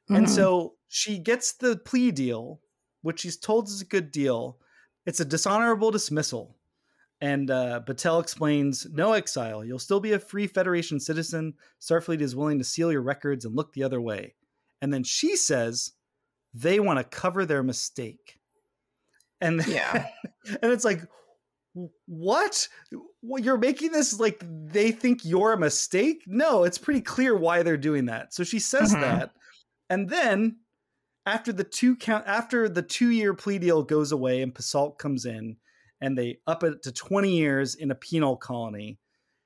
And 0.10 0.26
Mhm. 0.26 0.30
so 0.30 0.76
she 0.88 1.20
gets 1.20 1.54
the 1.54 1.78
plea 1.78 2.12
deal, 2.12 2.62
which 3.02 3.20
she's 3.20 3.38
told 3.38 3.68
is 3.68 3.82
a 3.82 3.86
good 3.86 4.12
deal. 4.12 4.60
It's 5.06 5.20
a 5.20 5.26
dishonorable 5.26 5.92
dismissal. 5.92 6.56
And 7.20 7.50
uh, 7.50 7.82
Batel 7.86 8.22
explains 8.22 8.86
no 8.92 9.14
exile. 9.14 9.64
You'll 9.66 9.80
still 9.80 10.00
be 10.00 10.14
a 10.14 10.20
free 10.20 10.48
Federation 10.48 11.00
citizen. 11.00 11.54
Starfleet 11.82 12.22
is 12.22 12.36
willing 12.36 12.58
to 12.60 12.64
seal 12.64 12.92
your 12.92 13.02
records 13.02 13.44
and 13.46 13.56
look 13.56 13.74
the 13.74 13.84
other 13.84 14.00
way. 14.02 14.36
And 14.82 14.94
then 14.94 15.04
she 15.04 15.36
says 15.36 15.94
they 16.54 16.80
want 16.80 17.00
to 17.00 17.04
cover 17.04 17.46
their 17.46 17.64
mistake. 17.64 18.40
And 19.42 19.66
Yeah. 19.68 20.08
and 20.62 20.72
it's 20.72 20.86
like, 20.86 21.02
what? 22.06 22.68
Well, 23.22 23.44
you're 23.44 23.58
making 23.58 23.92
this 23.92 24.20
like 24.20 24.44
they 24.44 24.92
think 24.92 25.24
you're 25.24 25.54
a 25.54 25.58
mistake? 25.60 26.24
No, 26.28 26.64
it's 26.64 26.78
pretty 26.78 27.02
clear 27.02 27.36
why 27.36 27.64
they're 27.64 27.78
doing 27.78 28.06
that. 28.06 28.34
So 28.34 28.44
she 28.44 28.60
says 28.60 28.94
Mhm. 28.94 29.02
that, 29.02 29.32
and 29.90 30.10
then 30.10 30.58
after 31.26 31.52
the 31.52 31.64
two 31.64 31.96
count 31.96 32.26
after 32.28 32.70
the 32.70 32.82
two 32.82 33.10
year 33.10 33.34
plea 33.34 33.60
deal 33.60 33.84
goes 33.84 34.12
away 34.12 34.42
and 34.42 34.54
Pasalk 34.54 34.98
comes 34.98 35.26
in, 35.26 35.58
and 36.02 36.18
they 36.18 36.40
up 36.48 36.64
it 36.64 36.82
to 36.84 36.92
20 36.92 37.36
years 37.36 37.76
in 37.76 37.92
a 37.92 37.96
penal 37.96 38.38
colony. 38.38 38.98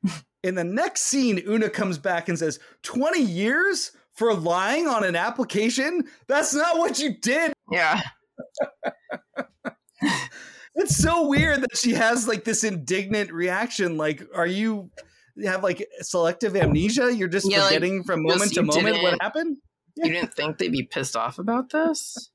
in 0.44 0.56
the 0.56 0.64
next 0.64 1.02
scene, 1.04 1.42
Una 1.48 1.70
comes 1.70 1.98
back 1.98 2.30
and 2.30 2.38
says, 2.38 2.60
20 2.84 3.22
years 3.22 3.92
for 4.14 4.34
lying 4.34 4.88
on 4.88 5.04
an 5.04 5.16
application? 5.16 6.04
That's 6.28 6.54
not 6.54 6.78
what 6.78 7.00
you 7.00 7.18
did. 7.20 7.54
yeah. 7.72 8.02
It's 10.82 10.98
so 10.98 11.28
weird 11.28 11.62
that 11.62 11.78
she 11.78 11.94
has 11.94 12.28
like 12.28 12.44
this 12.44 12.64
indignant 12.64 13.32
reaction. 13.32 13.98
Like, 13.98 14.24
are 14.36 14.48
you 14.48 14.90
have 15.44 15.64
like 15.64 15.88
selective 16.02 16.56
amnesia? 16.56 17.14
You're 17.16 17.28
just 17.28 17.50
Yeah, 17.50 17.60
like, 17.60 17.68
forgetting 17.68 18.04
from 18.04 18.24
moment 18.24 18.54
to 18.54 18.64
moment 18.64 19.02
what 19.02 19.22
happened? 19.22 19.58
You 19.96 20.12
didn't 20.12 20.34
think 20.34 20.58
they'd 20.58 20.72
be 20.72 20.84
pissed 20.84 21.16
off 21.16 21.40
about 21.40 21.70
this? 21.72 22.32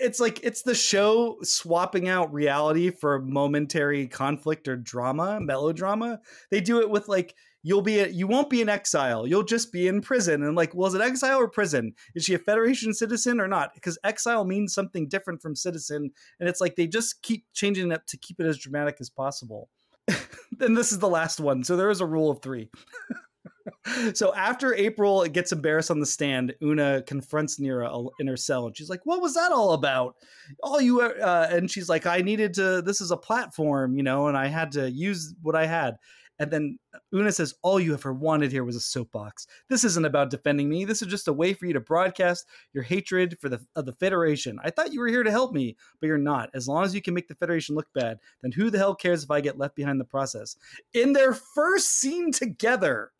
It's 0.00 0.20
like 0.20 0.40
it's 0.42 0.62
the 0.62 0.74
show 0.74 1.36
swapping 1.42 2.08
out 2.08 2.32
reality 2.32 2.90
for 2.90 3.20
momentary 3.20 4.06
conflict 4.06 4.68
or 4.68 4.76
drama, 4.76 5.40
melodrama. 5.40 6.20
They 6.50 6.60
do 6.60 6.80
it 6.80 6.90
with 6.90 7.08
like 7.08 7.34
you'll 7.62 7.82
be 7.82 8.00
a, 8.00 8.08
you 8.08 8.26
won't 8.26 8.50
be 8.50 8.60
in 8.60 8.68
exile. 8.68 9.26
You'll 9.26 9.44
just 9.44 9.72
be 9.72 9.88
in 9.88 10.00
prison. 10.00 10.42
And 10.42 10.56
like, 10.56 10.74
was 10.74 10.94
it 10.94 11.00
exile 11.00 11.38
or 11.38 11.48
prison? 11.48 11.94
Is 12.14 12.24
she 12.24 12.34
a 12.34 12.38
Federation 12.38 12.92
citizen 12.92 13.40
or 13.40 13.48
not? 13.48 13.74
Because 13.74 13.98
exile 14.04 14.44
means 14.44 14.74
something 14.74 15.08
different 15.08 15.40
from 15.40 15.56
citizen, 15.56 16.10
and 16.40 16.48
it's 16.48 16.60
like 16.60 16.76
they 16.76 16.86
just 16.86 17.22
keep 17.22 17.46
changing 17.52 17.90
it 17.90 17.94
up 17.94 18.06
to 18.06 18.16
keep 18.16 18.40
it 18.40 18.46
as 18.46 18.58
dramatic 18.58 18.96
as 19.00 19.10
possible. 19.10 19.68
then 20.58 20.74
this 20.74 20.92
is 20.92 20.98
the 20.98 21.08
last 21.08 21.40
one. 21.40 21.62
So 21.64 21.76
there 21.76 21.90
is 21.90 22.00
a 22.00 22.06
rule 22.06 22.30
of 22.30 22.42
three. 22.42 22.68
so 24.14 24.34
after 24.34 24.74
April 24.74 25.24
gets 25.26 25.52
embarrassed 25.52 25.90
on 25.90 26.00
the 26.00 26.06
stand, 26.06 26.54
Una 26.62 27.02
confronts 27.02 27.58
Neera 27.58 28.08
in 28.18 28.26
her 28.26 28.36
cell, 28.36 28.66
and 28.66 28.76
she's 28.76 28.90
like, 28.90 29.04
"What 29.04 29.22
was 29.22 29.34
that 29.34 29.52
all 29.52 29.72
about? 29.72 30.16
All 30.62 30.80
you?" 30.80 31.00
Uh, 31.00 31.48
and 31.50 31.70
she's 31.70 31.88
like, 31.88 32.06
"I 32.06 32.18
needed 32.18 32.54
to. 32.54 32.82
This 32.82 33.00
is 33.00 33.10
a 33.10 33.16
platform, 33.16 33.96
you 33.96 34.02
know, 34.02 34.26
and 34.26 34.36
I 34.36 34.48
had 34.48 34.72
to 34.72 34.90
use 34.90 35.34
what 35.42 35.54
I 35.54 35.66
had." 35.66 35.96
And 36.42 36.50
then 36.50 36.78
Una 37.14 37.30
says, 37.30 37.54
All 37.62 37.78
you 37.78 37.94
ever 37.94 38.12
wanted 38.12 38.50
here 38.50 38.64
was 38.64 38.74
a 38.74 38.80
soapbox. 38.80 39.46
This 39.68 39.84
isn't 39.84 40.04
about 40.04 40.28
defending 40.28 40.68
me. 40.68 40.84
This 40.84 41.00
is 41.00 41.06
just 41.06 41.28
a 41.28 41.32
way 41.32 41.54
for 41.54 41.66
you 41.66 41.72
to 41.72 41.80
broadcast 41.80 42.46
your 42.72 42.82
hatred 42.82 43.38
for 43.40 43.48
the 43.48 43.64
of 43.76 43.86
the 43.86 43.92
Federation. 43.92 44.58
I 44.64 44.70
thought 44.70 44.92
you 44.92 44.98
were 44.98 45.06
here 45.06 45.22
to 45.22 45.30
help 45.30 45.52
me, 45.52 45.76
but 46.00 46.08
you're 46.08 46.18
not. 46.18 46.50
As 46.52 46.66
long 46.66 46.82
as 46.84 46.96
you 46.96 47.00
can 47.00 47.14
make 47.14 47.28
the 47.28 47.36
Federation 47.36 47.76
look 47.76 47.86
bad, 47.94 48.18
then 48.42 48.50
who 48.50 48.70
the 48.70 48.78
hell 48.78 48.96
cares 48.96 49.22
if 49.22 49.30
I 49.30 49.40
get 49.40 49.56
left 49.56 49.76
behind 49.76 50.00
the 50.00 50.04
process? 50.04 50.56
In 50.94 51.12
their 51.12 51.32
first 51.32 52.00
scene 52.00 52.32
together, 52.32 53.12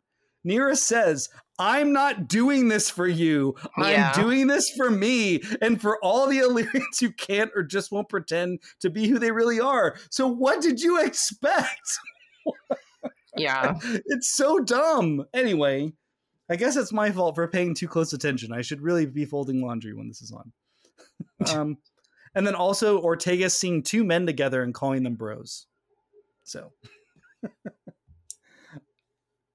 Neera 0.45 0.75
says, 0.75 1.29
I'm 1.57 1.93
not 1.93 2.27
doing 2.27 2.67
this 2.67 2.89
for 2.89 3.07
you. 3.07 3.55
Yeah. 3.77 4.11
I'm 4.11 4.21
doing 4.21 4.47
this 4.47 4.69
for 4.71 4.91
me 4.91 5.41
and 5.61 5.79
for 5.79 5.97
all 6.03 6.27
the 6.27 6.39
Illyrians 6.39 6.99
who 6.99 7.13
can't 7.13 7.51
or 7.55 7.63
just 7.63 7.89
won't 7.89 8.09
pretend 8.09 8.59
to 8.81 8.89
be 8.89 9.07
who 9.07 9.17
they 9.17 9.31
really 9.31 9.61
are. 9.61 9.95
So, 10.09 10.27
what 10.27 10.61
did 10.61 10.81
you 10.81 11.01
expect? 11.01 11.99
Yeah. 13.35 13.79
it's 14.05 14.35
so 14.35 14.59
dumb. 14.59 15.25
Anyway, 15.33 15.93
I 16.49 16.55
guess 16.55 16.75
it's 16.75 16.91
my 16.91 17.11
fault 17.11 17.35
for 17.35 17.47
paying 17.47 17.73
too 17.75 17.87
close 17.87 18.13
attention. 18.13 18.51
I 18.51 18.61
should 18.61 18.81
really 18.81 19.05
be 19.05 19.25
folding 19.25 19.61
laundry 19.61 19.93
when 19.93 20.07
this 20.07 20.21
is 20.21 20.31
on. 20.31 20.51
um, 21.55 21.77
and 22.35 22.45
then 22.45 22.55
also 22.55 22.99
Ortega 22.99 23.49
seeing 23.49 23.83
two 23.83 24.03
men 24.03 24.25
together 24.25 24.63
and 24.63 24.73
calling 24.73 25.03
them 25.03 25.15
bros. 25.15 25.67
So 26.43 26.71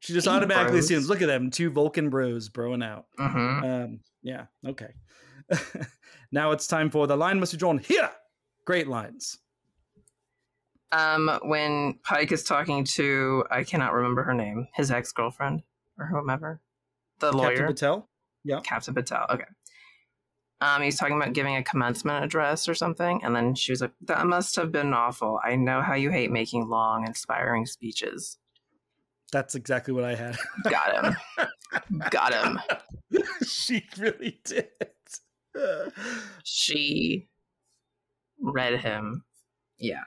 she 0.00 0.12
just 0.12 0.28
automatically 0.28 0.72
bros. 0.72 0.84
assumes, 0.84 1.08
look 1.08 1.22
at 1.22 1.28
them, 1.28 1.50
two 1.50 1.70
Vulcan 1.70 2.08
bros 2.08 2.48
broing 2.48 2.84
out. 2.84 3.06
hmm 3.18 3.64
Um, 3.64 4.00
yeah, 4.22 4.46
okay. 4.66 4.94
now 6.32 6.50
it's 6.52 6.66
time 6.66 6.90
for 6.90 7.06
the 7.06 7.16
line 7.16 7.40
must 7.40 7.52
be 7.52 7.58
drawn 7.58 7.78
here. 7.78 8.10
Great 8.64 8.88
lines. 8.88 9.38
Um, 10.90 11.38
when 11.42 11.98
Pike 12.02 12.32
is 12.32 12.44
talking 12.44 12.84
to, 12.84 13.44
I 13.50 13.64
cannot 13.64 13.92
remember 13.92 14.22
her 14.22 14.34
name, 14.34 14.68
his 14.74 14.90
ex 14.90 15.12
girlfriend 15.12 15.62
or 15.98 16.06
whomever, 16.06 16.60
the 17.18 17.30
Captain 17.30 17.40
lawyer, 17.40 17.68
Batel. 17.68 18.04
Yeah. 18.44 18.60
Captain 18.60 18.94
Batel. 18.94 19.28
Okay. 19.30 19.44
Um, 20.60 20.82
he's 20.82 20.96
talking 20.96 21.16
about 21.16 21.34
giving 21.34 21.56
a 21.56 21.62
commencement 21.62 22.24
address 22.24 22.68
or 22.68 22.74
something, 22.74 23.20
and 23.22 23.36
then 23.36 23.54
she 23.54 23.70
was 23.70 23.80
like, 23.80 23.92
"That 24.02 24.26
must 24.26 24.56
have 24.56 24.72
been 24.72 24.92
awful. 24.92 25.38
I 25.44 25.54
know 25.54 25.82
how 25.82 25.94
you 25.94 26.10
hate 26.10 26.32
making 26.32 26.68
long, 26.68 27.06
inspiring 27.06 27.64
speeches." 27.66 28.38
That's 29.30 29.54
exactly 29.54 29.92
what 29.92 30.04
I 30.04 30.14
had. 30.14 30.36
Got 30.64 31.04
him. 31.04 31.16
Got 32.10 32.32
him. 32.34 32.60
she 33.46 33.84
really 33.98 34.40
did. 34.44 34.68
She 36.44 37.28
read 38.40 38.80
him. 38.80 39.24
Yeah. 39.78 40.04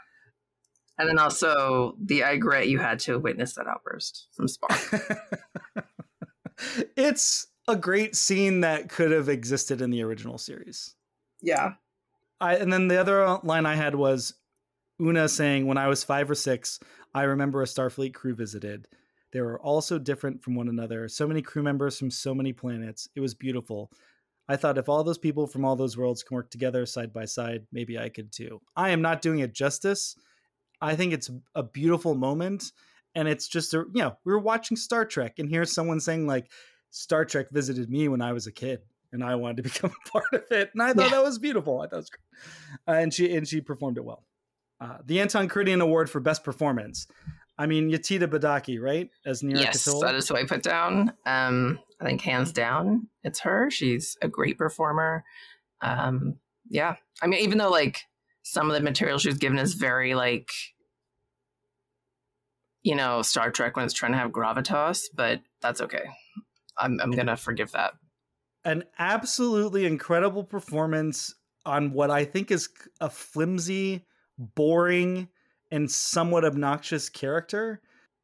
And 0.97 1.09
then 1.09 1.17
also 1.17 1.95
the 1.99 2.23
I 2.23 2.31
regret 2.31 2.67
you 2.67 2.79
had 2.79 2.99
to 3.01 3.17
witness 3.17 3.53
that 3.55 3.67
outburst 3.67 4.27
from 4.33 4.47
Spock. 4.47 5.17
it's 6.95 7.47
a 7.67 7.75
great 7.75 8.15
scene 8.15 8.61
that 8.61 8.89
could 8.89 9.11
have 9.11 9.29
existed 9.29 9.81
in 9.81 9.89
the 9.89 10.03
original 10.03 10.37
series. 10.37 10.95
Yeah. 11.41 11.73
I 12.39 12.55
and 12.55 12.71
then 12.71 12.87
the 12.87 12.99
other 12.99 13.39
line 13.43 13.65
I 13.65 13.75
had 13.75 13.95
was 13.95 14.33
Una 15.01 15.27
saying, 15.27 15.65
"When 15.65 15.77
I 15.77 15.87
was 15.87 16.03
five 16.03 16.29
or 16.29 16.35
six, 16.35 16.79
I 17.13 17.23
remember 17.23 17.61
a 17.61 17.65
Starfleet 17.65 18.13
crew 18.13 18.35
visited. 18.35 18.87
They 19.31 19.41
were 19.41 19.59
all 19.59 19.81
so 19.81 19.97
different 19.97 20.43
from 20.43 20.55
one 20.55 20.67
another. 20.67 21.07
So 21.07 21.27
many 21.27 21.41
crew 21.41 21.63
members 21.63 21.97
from 21.97 22.11
so 22.11 22.35
many 22.35 22.53
planets. 22.53 23.07
It 23.15 23.21
was 23.21 23.33
beautiful. 23.33 23.91
I 24.47 24.57
thought 24.57 24.77
if 24.77 24.89
all 24.89 25.03
those 25.03 25.17
people 25.17 25.47
from 25.47 25.63
all 25.63 25.75
those 25.75 25.97
worlds 25.97 26.23
can 26.23 26.35
work 26.35 26.49
together 26.49 26.85
side 26.85 27.13
by 27.13 27.25
side, 27.25 27.65
maybe 27.71 27.97
I 27.97 28.09
could 28.09 28.31
too. 28.31 28.61
I 28.75 28.89
am 28.89 29.01
not 29.01 29.21
doing 29.21 29.39
it 29.39 29.53
justice. 29.53 30.15
I 30.81 30.95
think 30.95 31.13
it's 31.13 31.29
a 31.55 31.63
beautiful 31.63 32.15
moment, 32.15 32.71
and 33.15 33.27
it's 33.27 33.47
just 33.47 33.73
a 33.73 33.85
you 33.93 34.01
know 34.01 34.17
we 34.25 34.33
were 34.33 34.39
watching 34.39 34.77
Star 34.77 35.05
Trek, 35.05 35.39
and 35.39 35.49
here's 35.49 35.73
someone 35.73 35.99
saying 35.99 36.27
like 36.27 36.51
Star 36.89 37.25
Trek 37.25 37.47
visited 37.51 37.89
me 37.89 38.07
when 38.07 38.21
I 38.21 38.33
was 38.33 38.47
a 38.47 38.51
kid, 38.51 38.81
and 39.11 39.23
I 39.23 39.35
wanted 39.35 39.57
to 39.57 39.63
become 39.69 39.91
a 39.91 40.09
part 40.09 40.33
of 40.33 40.43
it, 40.51 40.71
and 40.73 40.81
I 40.81 40.93
thought 40.93 41.05
yeah. 41.05 41.17
that 41.17 41.23
was 41.23 41.39
beautiful. 41.39 41.81
I 41.81 41.87
thought 41.87 41.97
it 41.97 41.97
was 41.97 42.09
great, 42.09 42.87
uh, 42.87 42.99
and 42.99 43.13
she 43.13 43.35
and 43.35 43.47
she 43.47 43.61
performed 43.61 43.97
it 43.97 44.05
well. 44.05 44.25
Uh, 44.79 44.97
the 45.05 45.21
Anton 45.21 45.47
Karidian 45.47 45.81
Award 45.81 46.09
for 46.09 46.19
Best 46.19 46.43
Performance. 46.43 47.07
I 47.57 47.67
mean, 47.67 47.91
Yetide 47.91 48.23
Badaki, 48.23 48.81
right? 48.81 49.09
As 49.23 49.43
Neera 49.43 49.59
yes, 49.59 49.83
that 49.83 50.15
is 50.15 50.27
who 50.27 50.35
I 50.35 50.45
put 50.45 50.63
down. 50.63 51.13
Um, 51.27 51.79
I 51.99 52.05
think 52.05 52.21
hands 52.21 52.51
down, 52.51 53.07
it's 53.23 53.41
her. 53.41 53.69
She's 53.69 54.17
a 54.23 54.27
great 54.27 54.57
performer. 54.57 55.23
Um, 55.81 56.37
yeah, 56.67 56.95
I 57.21 57.27
mean, 57.27 57.41
even 57.41 57.59
though 57.59 57.69
like 57.69 58.07
some 58.43 58.69
of 58.69 58.75
the 58.75 58.81
material 58.81 59.17
she's 59.17 59.37
given 59.37 59.57
is 59.57 59.73
very 59.73 60.13
like, 60.15 60.49
you 62.83 62.95
know, 62.95 63.21
Star 63.21 63.51
Trek 63.51 63.75
when 63.75 63.85
it's 63.85 63.93
trying 63.93 64.13
to 64.13 64.17
have 64.17 64.31
gravitas, 64.31 65.03
but 65.13 65.41
that's 65.61 65.81
okay. 65.81 66.05
I'm 66.77 66.99
I'm 67.01 67.11
gonna 67.11 67.37
forgive 67.37 67.71
that. 67.71 67.93
An 68.63 68.83
absolutely 68.99 69.85
incredible 69.85 70.43
performance 70.43 71.33
on 71.65 71.93
what 71.93 72.11
I 72.11 72.25
think 72.25 72.51
is 72.51 72.69
a 72.99 73.09
flimsy, 73.09 74.05
boring, 74.37 75.27
and 75.71 75.89
somewhat 75.89 76.45
obnoxious 76.45 77.09
character. 77.09 77.81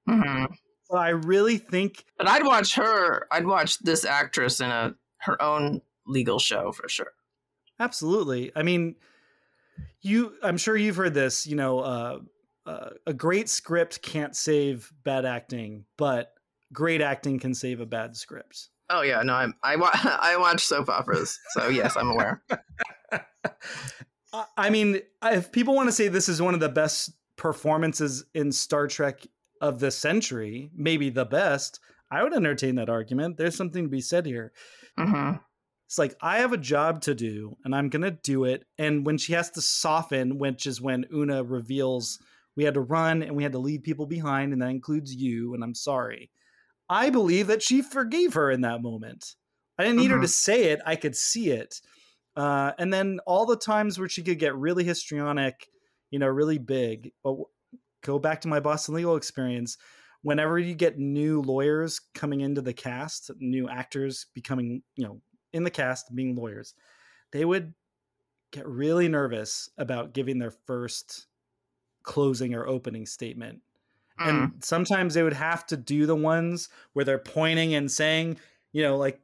Mm-hmm. 0.09 0.53
But 0.89 0.97
I 0.97 1.09
really 1.09 1.57
think. 1.57 2.05
But 2.18 2.28
I'd 2.28 2.45
watch 2.45 2.76
her. 2.76 3.28
I'd 3.32 3.45
watch 3.45 3.80
this 3.80 4.05
actress 4.05 4.59
in 4.59 4.70
a 4.70 4.95
her 5.22 5.41
own 5.41 5.82
legal 6.05 6.39
show 6.39 6.72
for 6.72 6.88
sure. 6.88 7.11
Absolutely. 7.80 8.51
I 8.55 8.63
mean, 8.63 8.95
you. 10.01 10.34
I'm 10.43 10.57
sure 10.57 10.75
you've 10.75 10.95
heard 10.95 11.13
this. 11.13 11.47
You 11.47 11.55
know, 11.55 11.80
uh, 11.80 12.19
uh, 12.65 12.89
a 13.05 13.13
great 13.13 13.49
script 13.49 14.01
can't 14.01 14.36
save 14.36 14.91
bad 15.03 15.25
acting, 15.25 15.86
but 15.97 16.34
great 16.73 17.01
acting 17.01 17.39
can 17.39 17.53
save 17.53 17.80
a 17.80 17.86
bad 17.86 18.15
script. 18.15 18.69
Oh 18.89 19.01
yeah, 19.01 19.21
no, 19.21 19.34
I'm, 19.34 19.53
I 19.63 19.75
wa- 19.75 19.91
I 19.93 20.38
watch 20.38 20.65
soap 20.65 20.89
operas, 20.89 21.38
so 21.51 21.69
yes, 21.69 21.95
I'm 21.95 22.09
aware. 22.09 22.43
I 24.57 24.69
mean, 24.69 24.99
if 25.23 25.51
people 25.51 25.75
want 25.75 25.88
to 25.88 25.93
say 25.93 26.09
this 26.09 26.30
is 26.30 26.41
one 26.41 26.53
of 26.53 26.59
the 26.59 26.69
best 26.69 27.11
performances 27.38 28.25
in 28.34 28.51
Star 28.51 28.88
Trek 28.88 29.25
of 29.61 29.80
the 29.80 29.89
century, 29.89 30.69
maybe 30.75 31.09
the 31.09 31.25
best, 31.25 31.80
I 32.11 32.23
would 32.23 32.34
entertain 32.34 32.75
that 32.75 32.89
argument. 32.89 33.38
There's 33.38 33.55
something 33.55 33.84
to 33.84 33.89
be 33.89 34.01
said 34.01 34.25
here. 34.25 34.51
Mm-hmm. 34.99 35.38
It's 35.88 35.97
like 35.97 36.15
I 36.21 36.39
have 36.39 36.51
a 36.51 36.57
job 36.57 37.01
to 37.03 37.15
do, 37.15 37.57
and 37.63 37.73
I'm 37.73 37.88
gonna 37.89 38.11
do 38.11 38.43
it. 38.43 38.65
And 38.77 39.05
when 39.05 39.17
she 39.17 39.33
has 39.33 39.49
to 39.51 39.61
soften, 39.61 40.38
which 40.38 40.67
is 40.67 40.81
when 40.81 41.05
Una 41.13 41.43
reveals 41.43 42.19
we 42.57 42.65
had 42.65 42.73
to 42.73 42.81
run 42.81 43.23
and 43.23 43.35
we 43.35 43.43
had 43.43 43.53
to 43.53 43.59
leave 43.59 43.83
people 43.83 44.05
behind, 44.05 44.51
and 44.51 44.61
that 44.61 44.69
includes 44.69 45.15
you, 45.15 45.53
and 45.53 45.63
I'm 45.63 45.75
sorry. 45.75 46.29
I 46.89 47.09
believe 47.09 47.47
that 47.47 47.63
she 47.63 47.81
forgave 47.81 48.33
her 48.33 48.51
in 48.51 48.61
that 48.61 48.81
moment. 48.81 49.35
I 49.77 49.83
didn't 49.83 49.97
need 49.97 50.05
mm-hmm. 50.05 50.15
her 50.15 50.21
to 50.21 50.27
say 50.27 50.65
it; 50.65 50.81
I 50.85 50.97
could 50.97 51.15
see 51.15 51.51
it. 51.51 51.79
Uh, 52.35 52.73
and 52.77 52.93
then 52.93 53.19
all 53.25 53.45
the 53.45 53.57
times 53.57 53.97
where 53.97 54.09
she 54.09 54.23
could 54.23 54.39
get 54.39 54.55
really 54.55 54.83
histrionic, 54.83 55.67
you 56.11 56.19
know, 56.19 56.27
really 56.27 56.57
big. 56.57 57.11
But 57.23 57.38
go 58.03 58.19
back 58.19 58.41
to 58.41 58.47
my 58.47 58.59
Boston 58.59 58.95
legal 58.95 59.15
experience. 59.15 59.77
Whenever 60.21 60.59
you 60.59 60.75
get 60.75 60.99
new 60.99 61.41
lawyers 61.41 62.01
coming 62.13 62.41
into 62.41 62.61
the 62.61 62.73
cast, 62.73 63.31
new 63.39 63.69
actors 63.69 64.25
becoming, 64.33 64.83
you 64.95 65.05
know, 65.05 65.21
in 65.53 65.63
the 65.63 65.71
cast 65.71 66.13
being 66.13 66.35
lawyers, 66.35 66.73
they 67.31 67.45
would 67.45 67.73
get 68.51 68.67
really 68.67 69.07
nervous 69.07 69.69
about 69.77 70.13
giving 70.13 70.39
their 70.39 70.51
first 70.51 71.27
closing 72.03 72.53
or 72.53 72.67
opening 72.67 73.05
statement. 73.05 73.61
Mm. 74.19 74.29
And 74.29 74.63
sometimes 74.63 75.13
they 75.13 75.23
would 75.23 75.33
have 75.33 75.65
to 75.67 75.77
do 75.77 76.05
the 76.05 76.15
ones 76.15 76.69
where 76.93 77.05
they're 77.05 77.17
pointing 77.17 77.75
and 77.75 77.91
saying, 77.91 78.37
you 78.71 78.81
know, 78.83 78.97
like 78.97 79.19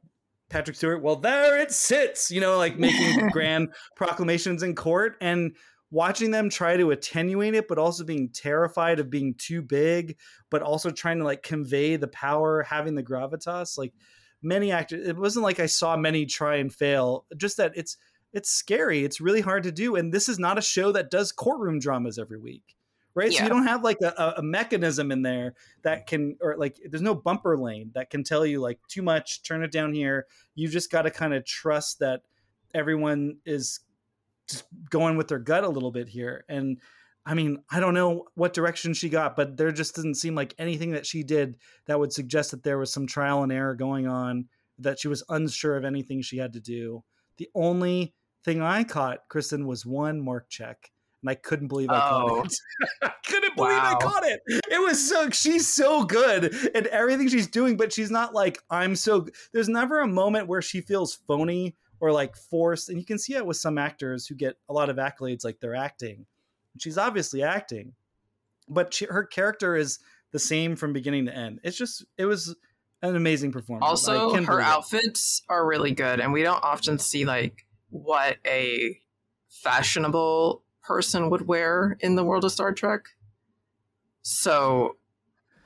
Patrick 0.50 0.76
Stewart, 0.76 1.02
well, 1.02 1.16
there 1.16 1.58
it 1.58 1.72
sits, 1.72 2.30
you 2.30 2.40
know, 2.40 2.58
like 2.58 2.78
making 2.78 3.28
grand 3.32 3.70
proclamations 3.96 4.62
in 4.62 4.74
court. 4.74 5.16
And 5.20 5.56
watching 5.90 6.32
them 6.32 6.50
try 6.50 6.76
to 6.76 6.90
attenuate 6.90 7.54
it, 7.54 7.68
but 7.68 7.78
also 7.78 8.04
being 8.04 8.28
terrified 8.28 8.98
of 8.98 9.10
being 9.10 9.32
too 9.38 9.62
big, 9.62 10.16
but 10.50 10.60
also 10.60 10.90
trying 10.90 11.18
to 11.18 11.24
like 11.24 11.42
convey 11.42 11.94
the 11.94 12.08
power, 12.08 12.62
having 12.64 12.96
the 12.96 13.02
gravitas. 13.02 13.78
Like 13.78 13.92
many 14.44 14.70
actors, 14.70 15.06
it 15.06 15.16
wasn't 15.16 15.44
like 15.44 15.60
I 15.60 15.66
saw 15.66 15.96
many 15.96 16.26
try 16.26 16.56
and 16.56 16.72
fail. 16.72 17.24
Just 17.36 17.56
that 17.56 17.72
it's 17.74 17.96
it's 18.32 18.50
scary. 18.50 19.04
It's 19.04 19.20
really 19.20 19.40
hard 19.40 19.62
to 19.62 19.72
do, 19.72 19.96
and 19.96 20.12
this 20.12 20.28
is 20.28 20.38
not 20.38 20.58
a 20.58 20.62
show 20.62 20.92
that 20.92 21.10
does 21.10 21.32
courtroom 21.32 21.78
dramas 21.78 22.18
every 22.18 22.38
week. 22.38 22.76
Right, 23.16 23.30
yeah. 23.30 23.38
so 23.38 23.44
you 23.44 23.48
don't 23.48 23.68
have 23.68 23.84
like 23.84 24.00
a, 24.00 24.34
a 24.38 24.42
mechanism 24.42 25.12
in 25.12 25.22
there 25.22 25.54
that 25.82 26.08
can, 26.08 26.36
or 26.40 26.56
like, 26.56 26.80
there's 26.90 27.00
no 27.00 27.14
bumper 27.14 27.56
lane 27.56 27.92
that 27.94 28.10
can 28.10 28.24
tell 28.24 28.44
you 28.44 28.60
like 28.60 28.80
too 28.88 29.02
much, 29.02 29.44
turn 29.44 29.62
it 29.62 29.70
down 29.70 29.94
here. 29.94 30.26
You 30.56 30.66
just 30.66 30.90
got 30.90 31.02
to 31.02 31.12
kind 31.12 31.32
of 31.32 31.44
trust 31.44 32.00
that 32.00 32.22
everyone 32.74 33.36
is 33.46 33.78
just 34.48 34.64
going 34.90 35.16
with 35.16 35.28
their 35.28 35.38
gut 35.38 35.62
a 35.62 35.68
little 35.68 35.92
bit 35.92 36.08
here. 36.08 36.44
And 36.48 36.80
I 37.26 37.34
mean, 37.34 37.58
I 37.70 37.80
don't 37.80 37.94
know 37.94 38.24
what 38.34 38.52
direction 38.52 38.92
she 38.92 39.08
got, 39.08 39.34
but 39.34 39.56
there 39.56 39.72
just 39.72 39.94
doesn't 39.94 40.16
seem 40.16 40.34
like 40.34 40.54
anything 40.58 40.92
that 40.92 41.06
she 41.06 41.22
did 41.22 41.56
that 41.86 41.98
would 41.98 42.12
suggest 42.12 42.50
that 42.50 42.62
there 42.62 42.78
was 42.78 42.92
some 42.92 43.06
trial 43.06 43.42
and 43.42 43.50
error 43.50 43.74
going 43.74 44.06
on, 44.06 44.48
that 44.78 44.98
she 44.98 45.08
was 45.08 45.24
unsure 45.28 45.76
of 45.76 45.84
anything 45.84 46.20
she 46.20 46.36
had 46.36 46.52
to 46.52 46.60
do. 46.60 47.02
The 47.38 47.48
only 47.54 48.14
thing 48.44 48.60
I 48.60 48.84
caught, 48.84 49.20
Kristen, 49.28 49.66
was 49.66 49.86
one 49.86 50.20
mark 50.20 50.50
check. 50.50 50.90
And 51.22 51.30
I 51.30 51.34
couldn't 51.34 51.68
believe 51.68 51.88
I 51.88 52.10
oh. 52.10 52.28
caught 52.28 52.46
it. 52.46 52.56
I 53.02 53.12
couldn't 53.26 53.56
believe 53.56 53.78
wow. 53.78 53.96
I 53.98 54.04
caught 54.04 54.26
it. 54.26 54.40
It 54.46 54.82
was 54.82 55.08
so 55.08 55.30
she's 55.30 55.66
so 55.66 56.04
good 56.04 56.54
at 56.74 56.86
everything 56.88 57.28
she's 57.28 57.46
doing, 57.46 57.78
but 57.78 57.94
she's 57.94 58.10
not 58.10 58.34
like 58.34 58.58
I'm 58.68 58.94
so. 58.94 59.26
There's 59.54 59.70
never 59.70 60.00
a 60.00 60.06
moment 60.06 60.48
where 60.48 60.60
she 60.60 60.82
feels 60.82 61.14
phony 61.26 61.76
or 62.00 62.12
like 62.12 62.36
forced. 62.36 62.90
And 62.90 62.98
you 62.98 63.06
can 63.06 63.18
see 63.18 63.34
it 63.34 63.46
with 63.46 63.56
some 63.56 63.78
actors 63.78 64.26
who 64.26 64.34
get 64.34 64.56
a 64.68 64.74
lot 64.74 64.90
of 64.90 64.96
accolades, 64.96 65.42
like 65.42 65.60
they're 65.60 65.74
acting. 65.74 66.26
She's 66.78 66.98
obviously 66.98 67.42
acting, 67.42 67.92
but 68.68 68.94
she, 68.94 69.06
her 69.06 69.24
character 69.24 69.76
is 69.76 69.98
the 70.32 70.38
same 70.38 70.76
from 70.76 70.92
beginning 70.92 71.26
to 71.26 71.36
end. 71.36 71.60
It's 71.62 71.76
just, 71.76 72.04
it 72.18 72.26
was 72.26 72.56
an 73.02 73.16
amazing 73.16 73.52
performance. 73.52 73.88
Also, 73.88 74.34
her 74.44 74.60
outfits 74.60 75.42
it. 75.48 75.52
are 75.52 75.66
really 75.66 75.92
good, 75.92 76.20
and 76.20 76.32
we 76.32 76.42
don't 76.42 76.62
often 76.62 76.98
see 76.98 77.24
like 77.24 77.66
what 77.90 78.38
a 78.46 78.98
fashionable 79.48 80.62
person 80.82 81.30
would 81.30 81.46
wear 81.46 81.96
in 82.00 82.16
the 82.16 82.24
world 82.24 82.44
of 82.44 82.52
Star 82.52 82.72
Trek. 82.72 83.02
So 84.22 84.96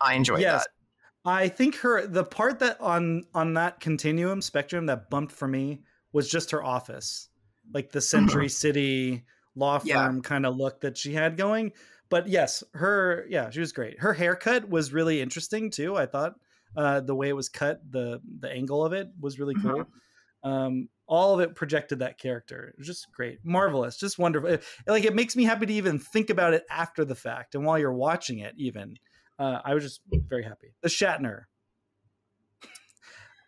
I 0.01 0.15
enjoyed 0.15 0.41
yes. 0.41 0.65
that. 0.65 1.31
I 1.31 1.49
think 1.49 1.77
her 1.77 2.07
the 2.07 2.25
part 2.25 2.61
that 2.61 2.81
on 2.81 3.25
on 3.35 3.55
that 3.55 3.81
continuum 3.81 4.41
spectrum 4.41 4.87
that 4.87 5.11
bumped 5.11 5.33
for 5.33 5.47
me 5.49 5.83
was 6.13 6.31
just 6.31 6.51
her 6.53 6.65
office, 6.65 7.29
like 7.73 7.93
the 7.93 8.01
Century 8.01 8.47
mm-hmm. 8.47 8.51
City 8.51 9.25
law 9.59 9.79
firm 9.79 10.17
yeah. 10.17 10.21
kind 10.23 10.47
of 10.47 10.57
look 10.57 10.81
that 10.81 10.97
she 10.97 11.13
had 11.13 11.37
going. 11.37 11.73
But 12.09 12.29
yes, 12.29 12.65
her 12.75 13.27
yeah, 13.29 13.51
she 13.51 13.61
was 13.61 13.73
great. 13.73 13.99
Her 14.01 14.15
haircut 14.15 14.69
was 14.69 14.93
really 14.93 15.21
interesting 15.21 15.71
too. 15.71 15.97
I 15.97 16.07
thought 16.07 16.35
uh, 16.77 17.01
the 17.01 17.15
way 17.15 17.29
it 17.29 17.37
was 17.37 17.49
cut, 17.49 17.81
the 17.91 18.21
the 18.41 18.51
angle 18.51 18.85
of 18.85 18.93
it 18.93 19.09
was 19.21 19.39
really 19.39 19.55
cool. 19.55 19.85
Mm-hmm. 19.85 20.49
Um, 20.49 20.89
all 21.07 21.35
of 21.35 21.41
it 21.41 21.55
projected 21.55 21.99
that 21.99 22.19
character. 22.19 22.69
It 22.69 22.79
was 22.79 22.87
just 22.87 23.11
great, 23.13 23.39
marvelous, 23.43 23.99
just 23.99 24.19
wonderful. 24.19 24.51
It, 24.51 24.63
like 24.87 25.05
it 25.05 25.15
makes 25.15 25.37
me 25.37 25.45
happy 25.45 25.67
to 25.67 25.73
even 25.73 25.99
think 25.99 26.31
about 26.31 26.55
it 26.55 26.65
after 26.71 27.05
the 27.05 27.15
fact 27.15 27.55
and 27.55 27.65
while 27.65 27.79
you're 27.79 27.93
watching 27.93 28.39
it. 28.39 28.55
Even 28.57 28.97
uh, 29.39 29.61
I 29.65 29.75
was 29.75 29.85
just 29.85 30.01
very 30.11 30.45
happy. 30.45 30.75
The 30.83 30.89
Shatner. 30.89 31.43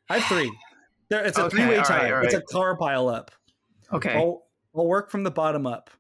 I 0.09 0.19
have 0.19 0.25
three. 0.25 0.53
There, 1.09 1.25
it's 1.25 1.39
a 1.39 1.45
okay, 1.47 1.57
three 1.57 1.67
way 1.67 1.83
tie. 1.83 2.05
Right, 2.05 2.13
right. 2.13 2.25
It's 2.25 2.35
a 2.35 2.43
car 2.43 2.77
pile 2.77 3.09
up. 3.09 3.31
Okay. 3.93 4.15
I'll, 4.15 4.43
I'll 4.75 4.87
work 4.87 5.11
from 5.11 5.25
the 5.25 5.31
bottom 5.31 5.67
up. 5.67 5.91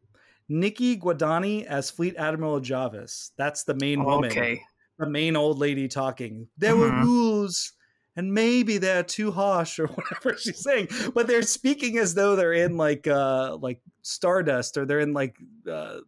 Nikki 0.50 0.98
Guadani 0.98 1.64
as 1.64 1.90
Fleet 1.90 2.16
Admiral 2.16 2.60
Javis. 2.60 3.30
That's 3.38 3.62
the 3.64 3.74
main 3.74 4.04
woman. 4.04 4.30
Okay. 4.30 4.60
The 4.98 5.08
main 5.08 5.36
old 5.36 5.58
lady 5.58 5.88
talking. 5.88 6.48
There 6.58 6.76
were 6.76 6.90
Mhm. 6.90 7.04
rules, 7.04 7.72
and 8.16 8.34
maybe 8.34 8.76
they're 8.78 9.04
too 9.04 9.30
harsh 9.30 9.78
or 9.78 9.86
whatever 9.96 10.36
she's 10.36 10.62
saying. 10.62 10.88
But 11.14 11.26
they're 11.28 11.42
speaking 11.42 11.96
as 11.98 12.14
though 12.14 12.34
they're 12.36 12.52
in 12.52 12.76
like 12.76 13.06
uh 13.06 13.56
like 13.60 13.80
Stardust 14.02 14.76
or 14.76 14.84
they're 14.84 15.00
in 15.00 15.12
like 15.14 15.36
uh 15.70 16.00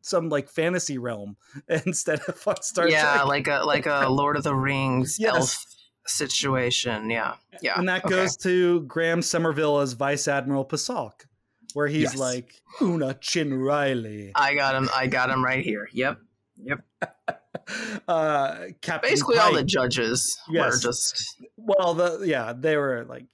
some 0.00 0.28
like 0.28 0.48
fantasy 0.48 0.98
realm 0.98 1.36
instead 1.68 2.20
of 2.28 2.48
on 2.48 2.62
Star 2.62 2.88
yeah, 2.88 3.12
Trek. 3.14 3.26
like 3.26 3.46
a 3.48 3.62
like 3.64 3.86
a 3.86 4.08
Lord 4.10 4.36
of 4.36 4.42
the 4.42 4.54
Rings 4.56 5.18
Yes. 5.20 5.34
elf 5.36 5.64
situation. 6.06 7.10
Yeah. 7.10 7.34
Yeah. 7.62 7.78
and 7.78 7.88
that 7.88 8.04
okay. 8.04 8.14
goes 8.14 8.36
to 8.38 8.80
Graham 8.82 9.22
Somerville 9.22 9.78
as 9.80 9.92
Vice 9.92 10.28
Admiral 10.28 10.64
Pasalk, 10.64 11.26
where 11.74 11.86
he's 11.86 12.14
Yes. 12.14 12.16
like 12.16 12.60
Una 12.80 13.14
Chin 13.20 13.52
Riley. 13.54 14.32
I 14.34 14.54
got 14.54 14.74
him. 14.74 14.88
I 14.96 15.06
got 15.06 15.28
him 15.30 15.44
right 15.44 15.62
here. 15.64 15.88
Yep. 15.92 16.18
Yep. 16.62 16.80
uh 18.08 18.56
Captain 18.80 19.10
Basically, 19.10 19.38
all 19.38 19.52
the 19.52 19.58
Pike. 19.58 19.66
judges 19.66 20.38
were 20.50 20.76
just 20.78 21.36
well 21.56 21.94
the 21.94 22.22
yeah 22.24 22.52
they 22.56 22.76
were 22.76 23.04
like 23.08 23.24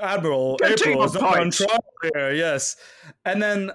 Admiral 0.00 0.56
Get 0.56 0.78
to 0.78 0.90
April 0.90 1.00
the 1.00 1.06
is 1.06 1.14
not 1.14 1.24
on 1.36 1.42
point. 1.44 1.54
trial 1.54 1.84
here 2.14 2.32
yes 2.32 2.76
and 3.24 3.42
then 3.42 3.70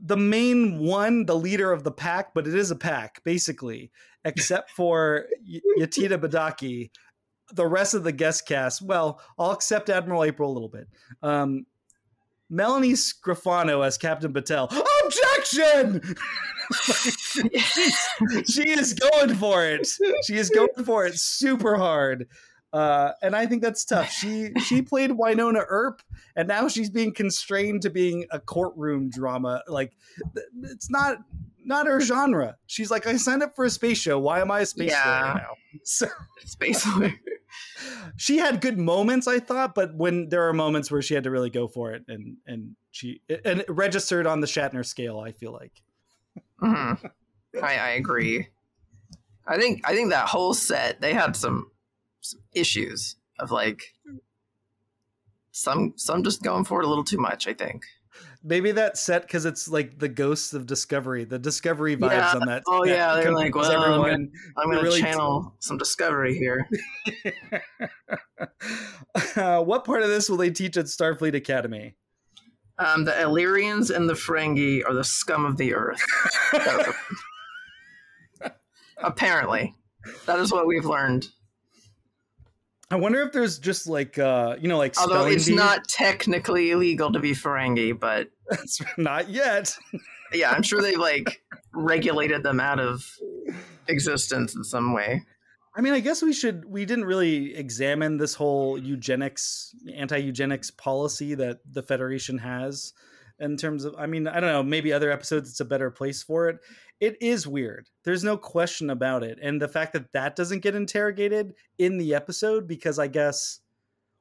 the 0.00 0.16
main 0.16 0.78
one 0.78 1.24
the 1.26 1.36
leader 1.36 1.72
of 1.72 1.84
the 1.84 1.90
pack 1.92 2.34
but 2.34 2.46
it 2.46 2.54
is 2.54 2.70
a 2.70 2.76
pack 2.76 3.22
basically 3.24 3.90
except 4.24 4.70
for 4.70 5.26
Y- 5.48 5.60
Yetide 5.78 6.18
Badaki 6.18 6.90
the 7.52 7.66
rest 7.66 7.94
of 7.94 8.02
the 8.04 8.12
guest 8.12 8.46
cast 8.46 8.82
well 8.82 9.20
I'll 9.38 9.52
accept 9.52 9.88
Admiral 9.90 10.24
April 10.24 10.50
a 10.50 10.54
little 10.54 10.68
bit 10.68 10.88
um 11.22 11.66
Melanie 12.48 12.92
Scrofano 12.92 13.84
as 13.84 13.98
Captain 13.98 14.32
Batel 14.32 14.70
objection 15.04 16.00
she 18.44 18.68
is 18.68 18.94
going 18.94 19.34
for 19.36 19.64
it. 19.64 19.86
She 20.24 20.36
is 20.36 20.50
going 20.50 20.84
for 20.84 21.06
it 21.06 21.14
super 21.16 21.76
hard. 21.76 22.28
Uh, 22.72 23.12
and 23.22 23.36
I 23.36 23.46
think 23.46 23.62
that's 23.62 23.84
tough. 23.84 24.10
She 24.10 24.50
she 24.64 24.82
played 24.82 25.10
Wynonna 25.10 25.64
Earp, 25.68 26.02
and 26.34 26.48
now 26.48 26.68
she's 26.68 26.90
being 26.90 27.12
constrained 27.12 27.82
to 27.82 27.90
being 27.90 28.26
a 28.30 28.40
courtroom 28.40 29.08
drama. 29.08 29.62
Like 29.68 29.96
it's 30.62 30.90
not 30.90 31.18
not 31.66 31.86
her 31.86 32.00
genre. 32.00 32.56
She's 32.66 32.90
like, 32.90 33.06
I 33.06 33.16
signed 33.16 33.42
up 33.42 33.54
for 33.56 33.64
a 33.64 33.70
space 33.70 33.98
show. 33.98 34.18
Why 34.18 34.40
am 34.40 34.50
I 34.50 34.60
a 34.60 34.66
space 34.66 34.90
Yeah. 34.92 35.22
lawyer 35.22 35.34
now? 35.34 35.54
So 35.84 36.06
basically 36.58 37.18
she 38.16 38.38
had 38.38 38.60
good 38.60 38.78
moments, 38.78 39.26
I 39.26 39.38
thought, 39.40 39.74
but 39.74 39.94
when 39.94 40.28
there 40.28 40.48
are 40.48 40.52
moments 40.52 40.90
where 40.90 41.02
she 41.02 41.14
had 41.14 41.24
to 41.24 41.30
really 41.30 41.50
go 41.50 41.68
for 41.68 41.92
it, 41.92 42.04
and 42.08 42.36
and 42.46 42.76
she 42.90 43.20
and 43.28 43.60
it 43.60 43.70
registered 43.70 44.26
on 44.26 44.40
the 44.40 44.46
Shatner 44.46 44.84
scale. 44.84 45.18
I 45.20 45.32
feel 45.32 45.52
like. 45.52 45.72
Mhm. 46.62 47.10
I, 47.62 47.76
I 47.76 47.88
agree. 47.90 48.48
I 49.46 49.58
think 49.58 49.82
I 49.88 49.94
think 49.94 50.10
that 50.10 50.28
whole 50.28 50.54
set 50.54 51.00
they 51.00 51.12
had 51.14 51.36
some, 51.36 51.70
some 52.20 52.40
issues 52.52 53.16
of 53.38 53.50
like 53.50 53.94
some 55.52 55.94
some 55.96 56.22
just 56.22 56.42
going 56.42 56.64
for 56.64 56.80
it 56.80 56.84
a 56.84 56.88
little 56.88 57.04
too 57.04 57.18
much. 57.18 57.46
I 57.46 57.54
think. 57.54 57.82
Maybe 58.42 58.72
that 58.72 58.96
set 58.96 59.22
because 59.22 59.44
it's 59.44 59.68
like 59.68 59.98
the 59.98 60.08
ghosts 60.08 60.52
of 60.54 60.66
Discovery, 60.66 61.24
the 61.24 61.38
Discovery 61.38 61.96
vibes 61.96 62.10
Yeah. 62.12 62.32
on 62.34 62.46
that. 62.46 62.62
Oh, 62.66 62.84
that 62.84 62.90
yeah, 62.90 63.14
they're 63.14 63.32
like, 63.32 63.54
well, 63.54 63.70
I'm 63.70 63.82
everyone. 63.92 64.30
I'm 64.56 64.66
going 64.66 64.78
to 64.78 64.84
really- 64.84 65.00
channel 65.00 65.54
some 65.60 65.78
discovery 65.78 66.36
here. 66.36 66.68
uh, 69.36 69.62
what 69.62 69.84
part 69.84 70.02
of 70.02 70.08
this 70.08 70.28
will 70.28 70.36
they 70.36 70.50
teach 70.50 70.76
at 70.76 70.86
Starfleet 70.86 71.34
Academy? 71.34 71.94
Um, 72.78 73.04
the 73.04 73.18
Illyrians 73.20 73.90
and 73.90 74.08
the 74.08 74.14
Ferengi 74.14 74.82
are 74.86 74.92
the 74.94 75.04
scum 75.04 75.44
of 75.46 75.56
the 75.56 75.74
earth. 75.74 76.02
Apparently, 78.98 79.74
that 80.26 80.38
is 80.38 80.52
what 80.52 80.66
we've 80.66 80.84
learned. 80.84 81.28
I 82.90 82.96
wonder 82.96 83.22
if 83.22 83.32
there's 83.32 83.58
just 83.58 83.88
like 83.88 84.18
uh, 84.18 84.56
you 84.60 84.68
know, 84.68 84.78
like 84.78 84.98
Although 85.00 85.26
it's 85.26 85.48
not 85.48 85.86
technically 85.88 86.70
illegal 86.70 87.12
to 87.12 87.18
be 87.18 87.32
Ferengi, 87.32 87.98
but 87.98 88.28
not 88.98 89.28
yet. 89.28 89.76
yeah, 90.32 90.50
I'm 90.50 90.62
sure 90.62 90.80
they've 90.80 90.98
like 90.98 91.42
regulated 91.72 92.42
them 92.42 92.60
out 92.60 92.78
of 92.78 93.04
existence 93.88 94.54
in 94.54 94.62
some 94.62 94.92
way. 94.92 95.24
I 95.76 95.82
mean, 95.82 95.92
I 95.92 96.00
guess 96.00 96.22
we 96.22 96.32
should. 96.32 96.64
We 96.64 96.84
didn't 96.84 97.04
really 97.04 97.54
examine 97.54 98.16
this 98.16 98.34
whole 98.34 98.78
eugenics, 98.78 99.74
anti-eugenics 99.92 100.70
policy 100.70 101.34
that 101.34 101.58
the 101.70 101.82
Federation 101.82 102.38
has 102.38 102.92
in 103.38 103.56
terms 103.56 103.84
of. 103.84 103.94
I 103.98 104.06
mean, 104.06 104.26
I 104.26 104.40
don't 104.40 104.50
know. 104.52 104.62
Maybe 104.62 104.92
other 104.92 105.10
episodes, 105.10 105.50
it's 105.50 105.60
a 105.60 105.64
better 105.64 105.90
place 105.90 106.22
for 106.22 106.48
it. 106.48 106.58
It 107.00 107.16
is 107.20 107.46
weird. 107.46 107.88
There's 108.04 108.24
no 108.24 108.36
question 108.36 108.90
about 108.90 109.22
it, 109.22 109.38
and 109.42 109.60
the 109.60 109.68
fact 109.68 109.92
that 109.92 110.12
that 110.12 110.36
doesn't 110.36 110.60
get 110.60 110.74
interrogated 110.74 111.54
in 111.78 111.98
the 111.98 112.14
episode 112.14 112.66
because 112.66 112.98
I 112.98 113.06
guess 113.08 113.60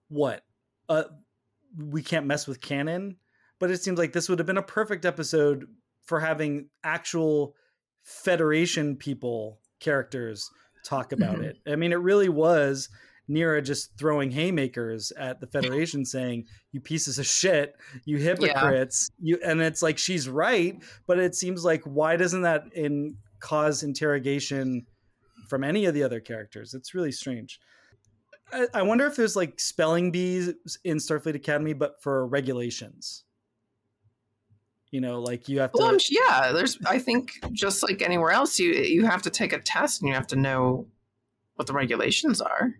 what 0.09 0.43
uh, 0.89 1.05
we 1.77 2.01
can't 2.03 2.25
mess 2.25 2.47
with 2.47 2.61
canon. 2.61 3.17
But 3.59 3.71
it 3.71 3.81
seems 3.81 3.97
like 3.97 4.11
this 4.11 4.27
would 4.27 4.39
have 4.39 4.45
been 4.45 4.57
a 4.57 4.61
perfect 4.63 5.05
episode 5.05 5.65
for 6.03 6.19
having 6.19 6.69
actual 6.83 7.55
Federation 8.03 8.95
people 8.97 9.59
characters 9.79 10.49
talk 10.85 11.11
about 11.11 11.37
Mhm. 11.37 11.43
it. 11.45 11.57
I 11.65 11.75
mean, 11.75 11.91
it 11.91 11.95
really 11.95 12.29
was 12.29 12.89
Neera 13.29 13.63
just 13.63 13.97
throwing 13.97 14.31
haymakers 14.31 15.11
at 15.11 15.39
the 15.39 15.47
Federation, 15.47 16.05
saying, 16.05 16.45
"You 16.71 16.81
pieces 16.81 17.19
of 17.19 17.25
shit, 17.25 17.75
you 18.05 18.17
hypocrites." 18.17 19.09
You 19.19 19.39
and 19.43 19.61
it's 19.61 19.81
like 19.81 19.97
she's 19.97 20.29
right, 20.29 20.81
but 21.07 21.19
it 21.19 21.35
seems 21.35 21.63
like 21.63 21.83
why 21.83 22.15
doesn't 22.17 22.43
that 22.43 22.65
in 22.73 23.17
cause 23.39 23.83
interrogation 23.83 24.85
from 25.49 25.63
any 25.63 25.85
of 25.85 25.93
the 25.93 26.03
other 26.03 26.19
characters? 26.19 26.73
It's 26.73 26.93
really 26.93 27.11
strange. 27.11 27.59
I, 28.53 28.67
I 28.73 28.81
wonder 28.83 29.05
if 29.05 29.15
there's 29.15 29.35
like 29.35 29.59
spelling 29.59 30.11
bees 30.11 30.53
in 30.83 30.97
Starfleet 30.97 31.35
Academy, 31.35 31.73
but 31.73 32.01
for 32.01 32.27
regulations. 32.27 33.23
You 34.91 35.01
know, 35.01 35.19
like 35.19 35.49
you 35.49 35.59
have 35.59 35.71
to. 35.73 35.77
Well, 35.79 35.97
yeah, 36.09 36.51
there's. 36.53 36.77
I 36.85 36.99
think 36.99 37.31
just 37.51 37.83
like 37.83 38.01
anywhere 38.01 38.31
else, 38.31 38.59
you 38.59 38.71
you 38.71 39.05
have 39.05 39.23
to 39.23 39.29
take 39.29 39.51
a 39.51 39.59
test 39.59 40.01
and 40.01 40.07
you 40.07 40.13
have 40.13 40.27
to 40.27 40.35
know 40.35 40.87
what 41.55 41.67
the 41.67 41.73
regulations 41.73 42.39
are. 42.39 42.75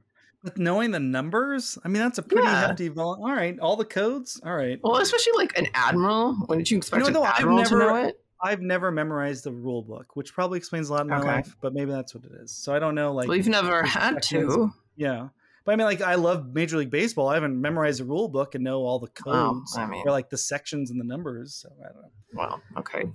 With 0.46 0.58
knowing 0.60 0.92
the 0.92 1.00
numbers, 1.00 1.78
I 1.84 1.88
mean 1.90 2.02
that's 2.02 2.20
a 2.20 2.24
pretty 2.24 2.44
Yeah. 2.44 2.68
hefty. 2.68 2.88
Vol- 2.88 3.16
all 3.22 3.32
right, 3.36 3.58
all 3.60 3.76
the 3.76 3.84
codes. 3.84 4.40
All 4.46 4.56
right. 4.56 4.80
Well, 4.84 4.98
especially 4.98 5.34
like 5.36 5.58
an 5.58 5.68
admiral. 5.74 6.36
When 6.46 6.60
did 6.60 6.70
you 6.72 6.78
expect 6.78 7.06
You 7.06 7.12
know, 7.12 7.24
an 7.24 7.32
admiral 7.36 7.58
never- 7.58 7.70
to 7.70 7.78
know 7.78 7.96
it? 7.96 8.22
I've 8.42 8.62
never 8.62 8.92
memorized 8.92 9.44
the 9.46 9.52
rule 9.52 9.82
book, 9.82 10.16
which 10.16 10.34
probably 10.34 10.58
explains 10.60 10.90
a 10.90 10.94
lot 10.94 11.02
in 11.02 11.08
my 11.08 11.18
Okay. 11.18 11.28
life, 11.28 11.56
but 11.62 11.74
maybe 11.74 11.90
that's 11.90 12.14
what 12.14 12.26
it 12.26 12.32
is. 12.44 12.52
So 12.52 12.76
I 12.76 12.80
don't 12.80 12.94
know. 12.94 13.12
Like, 13.12 13.28
well, 13.28 13.36
you've 13.38 13.48
never 13.48 13.82
had 13.84 14.22
to. 14.24 14.72
yeah, 14.96 15.30
but 15.66 15.72
I 15.72 15.76
mean, 15.78 15.86
like, 15.86 16.02
I 16.02 16.14
love 16.16 16.54
Major 16.54 16.78
League 16.78 16.92
Baseball. 16.92 17.28
I 17.28 17.34
haven't 17.34 17.60
memorized 17.60 18.02
the 18.02 18.06
rule 18.06 18.28
book 18.28 18.54
and 18.54 18.64
know 18.64 18.82
all 18.82 19.00
the 19.00 19.10
Well, 19.26 19.54
codes 19.56 19.76
I 19.78 19.88
mean, 19.88 20.04
or 20.06 20.12
like 20.12 20.30
the 20.30 20.38
sections 20.38 20.92
and 20.92 21.00
the 21.00 21.06
numbers. 21.06 21.56
So 21.56 21.70
I 21.80 21.88
don't 21.92 22.02
know. 22.04 22.12
well, 22.34 22.62
okay. 22.78 23.06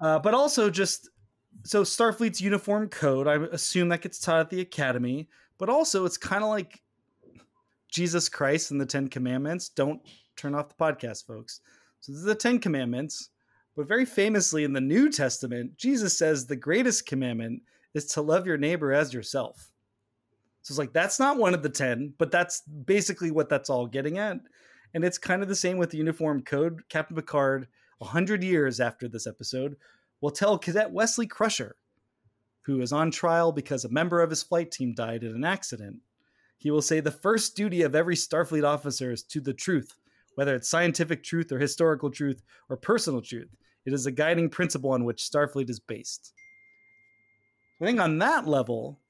Uh, 0.00 0.18
but 0.18 0.34
also 0.34 0.68
just 0.68 1.08
so 1.62 1.82
Starfleet's 1.82 2.42
uniform 2.42 2.88
code. 2.90 3.26
I 3.26 3.36
assume 3.36 3.88
that 3.88 4.02
gets 4.02 4.18
taught 4.18 4.40
at 4.40 4.50
the 4.50 4.60
academy, 4.60 5.30
but 5.58 5.68
also 5.68 6.04
it's 6.04 6.16
kind 6.16 6.42
of 6.42 6.50
like 6.50 6.82
Jesus 7.88 8.28
Christ 8.28 8.70
and 8.70 8.80
the 8.80 8.86
Ten 8.86 9.08
Commandments. 9.08 9.68
Don't 9.68 10.00
turn 10.36 10.54
off 10.54 10.68
the 10.68 10.74
podcast, 10.74 11.26
folks. 11.26 11.60
So 12.00 12.12
this 12.12 12.20
is 12.20 12.26
the 12.26 12.34
Ten 12.34 12.58
Commandments, 12.58 13.30
but 13.76 13.88
very 13.88 14.04
famously 14.04 14.64
in 14.64 14.72
the 14.72 14.80
New 14.80 15.10
Testament, 15.10 15.76
Jesus 15.76 16.16
says 16.16 16.46
the 16.46 16.56
greatest 16.56 17.06
commandment 17.06 17.62
is 17.94 18.06
to 18.06 18.20
love 18.20 18.46
your 18.46 18.58
neighbor 18.58 18.92
as 18.92 19.14
yourself. 19.14 19.70
So 20.62 20.72
it's 20.72 20.78
like 20.78 20.92
that's 20.92 21.20
not 21.20 21.36
one 21.36 21.54
of 21.54 21.62
the 21.62 21.68
ten, 21.68 22.14
but 22.18 22.30
that's 22.30 22.62
basically 22.62 23.30
what 23.30 23.48
that's 23.48 23.70
all 23.70 23.86
getting 23.86 24.18
at. 24.18 24.38
And 24.94 25.04
it's 25.04 25.18
kind 25.18 25.42
of 25.42 25.48
the 25.48 25.54
same 25.54 25.76
with 25.76 25.90
the 25.90 25.98
uniform 25.98 26.42
code. 26.42 26.82
Captain 26.88 27.16
Picard, 27.16 27.68
a 28.00 28.06
hundred 28.06 28.42
years 28.42 28.80
after 28.80 29.08
this 29.08 29.26
episode, 29.26 29.76
will 30.20 30.30
tell 30.30 30.58
Cadet 30.58 30.90
Wesley 30.90 31.26
Crusher, 31.26 31.76
who 32.64 32.80
is 32.80 32.92
on 32.92 33.10
trial 33.10 33.52
because 33.52 33.84
a 33.84 33.90
member 33.90 34.20
of 34.20 34.30
his 34.30 34.42
flight 34.42 34.70
team 34.70 34.94
died 34.94 35.22
in 35.22 35.34
an 35.34 35.44
accident. 35.44 35.96
He 36.56 36.70
will 36.70 36.82
say 36.82 37.00
the 37.00 37.10
first 37.10 37.56
duty 37.56 37.82
of 37.82 37.94
every 37.94 38.16
Starfleet 38.16 38.64
officer 38.64 39.12
is 39.12 39.22
to 39.24 39.40
the 39.40 39.52
truth, 39.52 39.92
whether 40.34 40.54
it's 40.54 40.68
scientific 40.68 41.22
truth 41.22 41.52
or 41.52 41.58
historical 41.58 42.10
truth 42.10 42.42
or 42.70 42.76
personal 42.76 43.20
truth. 43.20 43.54
It 43.84 43.92
is 43.92 44.06
a 44.06 44.12
guiding 44.12 44.48
principle 44.48 44.92
on 44.92 45.04
which 45.04 45.28
Starfleet 45.30 45.68
is 45.68 45.78
based. 45.78 46.32
I 47.82 47.84
think 47.84 48.00
on 48.00 48.18
that 48.18 48.46
level, 48.46 49.00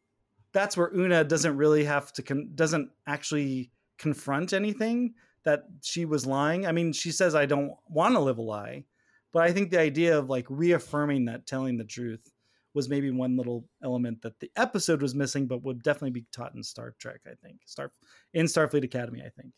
that's 0.52 0.76
where 0.76 0.92
Una 0.94 1.22
doesn't 1.22 1.56
really 1.56 1.84
have 1.84 2.12
to 2.14 2.22
con- 2.22 2.50
doesn't 2.54 2.90
actually 3.06 3.70
confront 3.98 4.52
anything 4.52 5.14
that 5.44 5.64
she 5.82 6.04
was 6.06 6.26
lying. 6.26 6.66
I 6.66 6.72
mean, 6.72 6.92
she 6.92 7.12
says 7.12 7.34
I 7.34 7.46
don't 7.46 7.72
want 7.88 8.14
to 8.14 8.20
live 8.20 8.38
a 8.38 8.42
lie, 8.42 8.84
but 9.32 9.42
I 9.42 9.52
think 9.52 9.70
the 9.70 9.80
idea 9.80 10.18
of 10.18 10.28
like 10.28 10.46
reaffirming 10.48 11.26
that 11.26 11.46
telling 11.46 11.76
the 11.76 11.84
truth 11.84 12.32
was 12.74 12.88
maybe 12.88 13.10
one 13.10 13.36
little 13.36 13.64
element 13.82 14.22
that 14.22 14.40
the 14.40 14.50
episode 14.56 15.00
was 15.00 15.14
missing, 15.14 15.46
but 15.46 15.62
would 15.62 15.82
definitely 15.82 16.10
be 16.10 16.26
taught 16.32 16.54
in 16.54 16.62
Star 16.62 16.94
Trek. 16.98 17.20
I 17.26 17.34
think 17.42 17.60
Star 17.66 17.92
in 18.32 18.46
Starfleet 18.46 18.84
Academy. 18.84 19.20
I 19.20 19.30
think. 19.30 19.52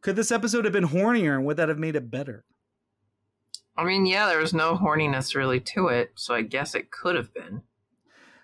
Could 0.00 0.16
this 0.16 0.32
episode 0.32 0.64
have 0.64 0.72
been 0.72 0.88
hornier 0.88 1.34
and 1.34 1.46
would 1.46 1.56
that 1.56 1.68
have 1.68 1.78
made 1.78 1.96
it 1.96 2.10
better? 2.10 2.44
I 3.76 3.84
mean, 3.84 4.06
yeah, 4.06 4.28
there 4.28 4.38
was 4.38 4.54
no 4.54 4.76
horniness 4.76 5.34
really 5.34 5.60
to 5.60 5.88
it, 5.88 6.12
so 6.14 6.34
I 6.34 6.42
guess 6.42 6.74
it 6.74 6.90
could 6.90 7.16
have 7.16 7.32
been. 7.32 7.62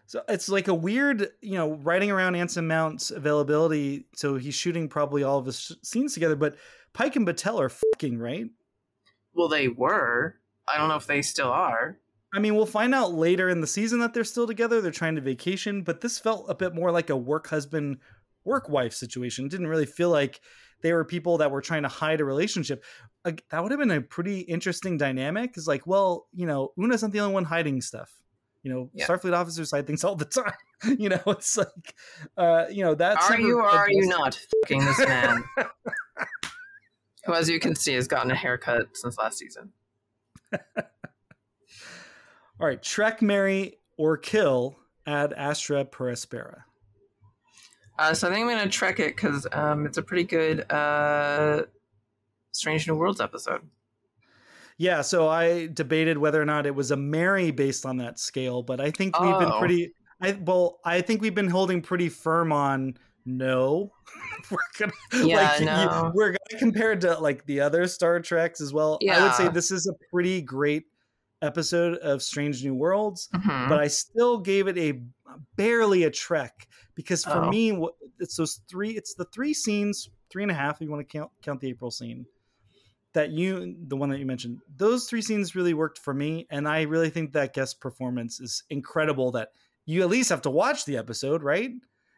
So 0.06 0.22
it's 0.28 0.48
like 0.48 0.66
a 0.66 0.74
weird, 0.74 1.28
you 1.40 1.54
know, 1.54 1.74
writing 1.74 2.10
around 2.10 2.34
Anson 2.34 2.66
Mount's 2.66 3.12
availability. 3.12 4.06
So 4.16 4.36
he's 4.36 4.56
shooting 4.56 4.88
probably 4.88 5.22
all 5.22 5.38
of 5.38 5.46
his 5.46 5.76
scenes 5.82 6.14
together, 6.14 6.34
but 6.34 6.56
Pike 6.92 7.14
and 7.14 7.26
Batel 7.26 7.60
are 7.60 7.68
fucking, 7.68 8.18
right? 8.18 8.46
Well, 9.34 9.46
they 9.46 9.68
were. 9.68 10.36
I 10.66 10.78
don't 10.78 10.88
know 10.88 10.96
if 10.96 11.06
they 11.06 11.22
still 11.22 11.50
are. 11.50 11.98
I 12.32 12.38
mean, 12.38 12.54
we'll 12.54 12.66
find 12.66 12.94
out 12.94 13.12
later 13.12 13.48
in 13.48 13.60
the 13.60 13.66
season 13.66 13.98
that 14.00 14.14
they're 14.14 14.24
still 14.24 14.46
together. 14.46 14.80
They're 14.80 14.90
trying 14.92 15.16
to 15.16 15.20
vacation, 15.20 15.82
but 15.82 16.00
this 16.00 16.18
felt 16.18 16.46
a 16.48 16.54
bit 16.54 16.74
more 16.74 16.92
like 16.92 17.10
a 17.10 17.16
work 17.16 17.48
husband, 17.48 17.98
work 18.44 18.68
wife 18.68 18.92
situation. 18.94 19.46
It 19.46 19.50
didn't 19.50 19.66
really 19.66 19.86
feel 19.86 20.10
like 20.10 20.40
they 20.82 20.92
were 20.92 21.04
people 21.04 21.38
that 21.38 21.50
were 21.50 21.60
trying 21.60 21.82
to 21.82 21.88
hide 21.88 22.20
a 22.20 22.24
relationship. 22.24 22.84
Like, 23.24 23.44
that 23.50 23.62
would 23.62 23.72
have 23.72 23.80
been 23.80 23.90
a 23.90 24.00
pretty 24.00 24.40
interesting 24.40 24.96
dynamic. 24.96 25.56
Is 25.56 25.66
like, 25.66 25.86
well, 25.86 26.28
you 26.32 26.46
know, 26.46 26.72
Una's 26.78 27.02
not 27.02 27.10
the 27.12 27.20
only 27.20 27.34
one 27.34 27.44
hiding 27.44 27.80
stuff. 27.80 28.12
You 28.62 28.72
know, 28.72 28.90
Yeah. 28.94 29.06
Starfleet 29.06 29.32
officers 29.34 29.70
hide 29.72 29.86
things 29.86 30.04
all 30.04 30.14
the 30.14 30.24
time. 30.84 30.96
you 30.98 31.08
know, 31.08 31.20
it's 31.26 31.56
like, 31.56 31.94
uh, 32.36 32.66
you 32.70 32.84
know, 32.84 32.94
that's 32.94 33.28
are 33.28 33.40
you 33.40 33.58
or 33.58 33.68
are 33.68 33.90
you 33.90 34.06
not 34.06 34.38
fucking 34.62 34.84
this 34.84 34.98
man? 35.00 35.42
Who, 37.26 37.34
as 37.34 37.50
you 37.50 37.58
can 37.60 37.74
see, 37.74 37.94
has 37.94 38.06
gotten 38.08 38.30
a 38.30 38.34
haircut 38.36 38.86
since 38.94 39.18
last 39.18 39.38
season. 39.38 39.72
All 42.60 42.66
right, 42.66 42.82
Trek, 42.82 43.22
marry 43.22 43.78
or 43.96 44.16
kill. 44.16 44.76
Ad 45.06 45.32
Astra 45.32 45.84
per 45.86 46.12
Aspera. 46.12 46.62
Uh, 47.98 48.12
so 48.14 48.28
I 48.28 48.32
think 48.32 48.42
I'm 48.42 48.54
going 48.54 48.62
to 48.62 48.70
trek 48.70 49.00
it 49.00 49.16
because 49.16 49.46
um, 49.52 49.86
it's 49.86 49.96
a 49.98 50.02
pretty 50.02 50.24
good 50.24 50.70
uh, 50.70 51.62
Strange 52.52 52.86
New 52.86 52.94
Worlds 52.96 53.20
episode. 53.20 53.62
Yeah, 54.76 55.00
so 55.00 55.26
I 55.28 55.68
debated 55.72 56.18
whether 56.18 56.40
or 56.40 56.44
not 56.44 56.66
it 56.66 56.74
was 56.74 56.90
a 56.90 56.96
Marry 56.96 57.50
based 57.50 57.84
on 57.86 57.96
that 57.96 58.18
scale, 58.18 58.62
but 58.62 58.78
I 58.80 58.90
think 58.90 59.18
we've 59.18 59.38
been 59.38 59.50
Oh. 59.52 59.58
pretty. 59.58 59.94
I 60.22 60.32
well, 60.32 60.80
I 60.84 61.00
think 61.00 61.22
we've 61.22 61.34
been 61.34 61.48
holding 61.50 61.80
pretty 61.80 62.10
firm 62.10 62.52
on 62.52 62.96
no. 63.24 63.90
we're 64.50 64.58
gonna 64.78 64.92
Yeah, 65.26 65.58
you- 65.58 65.64
no. 65.64 66.12
we're 66.14 66.28
gonna 66.28 66.58
compare 66.60 66.92
it 66.92 67.00
to 67.02 67.18
like 67.18 67.44
the 67.46 67.60
other 67.60 67.86
Star 67.86 68.20
Treks 68.20 68.60
as 68.60 68.72
well. 68.72 68.98
I 69.10 69.22
would 69.22 69.34
say 69.34 69.48
this 69.48 69.70
is 69.70 69.86
a 69.86 69.94
pretty 70.10 70.40
great 70.42 70.84
episode 71.42 71.98
of 71.98 72.22
Strange 72.22 72.62
New 72.64 72.74
Worlds, 72.74 73.28
Mhm. 73.34 73.68
but 73.68 73.78
I 73.80 73.88
still 73.88 74.38
gave 74.38 74.66
it 74.68 74.76
a 74.78 75.00
barely 75.56 76.04
a 76.04 76.10
trek 76.10 76.68
because 76.94 77.24
for 77.24 77.44
Oh. 77.44 77.50
me, 77.50 77.78
it's 78.18 78.36
those 78.36 78.60
three. 78.68 78.90
It's 78.96 79.14
the 79.14 79.24
three 79.26 79.54
scenes, 79.54 80.10
three 80.30 80.42
and 80.42 80.50
a 80.50 80.54
half. 80.54 80.76
If 80.76 80.82
you 80.82 80.90
want 80.90 81.08
to 81.08 81.12
count 81.18 81.30
count 81.42 81.60
the 81.60 81.68
April 81.68 81.90
scene 81.90 82.26
that 83.12 83.30
you, 83.30 83.76
the 83.88 83.96
one 83.96 84.08
that 84.10 84.18
you 84.18 84.26
mentioned, 84.26 84.60
those 84.76 85.08
three 85.08 85.22
scenes 85.22 85.54
really 85.56 85.74
worked 85.74 85.98
for 85.98 86.14
me, 86.14 86.46
and 86.50 86.68
I 86.68 86.82
really 86.82 87.10
think 87.10 87.32
that 87.32 87.52
guest 87.54 87.80
performance 87.80 88.40
is 88.40 88.62
incredible. 88.70 89.32
That 89.32 89.52
you 89.86 90.02
at 90.02 90.08
least 90.08 90.28
have 90.30 90.42
to 90.42 90.50
watch 90.50 90.84
the 90.84 90.96
episode, 90.96 91.42
right? 91.42 91.72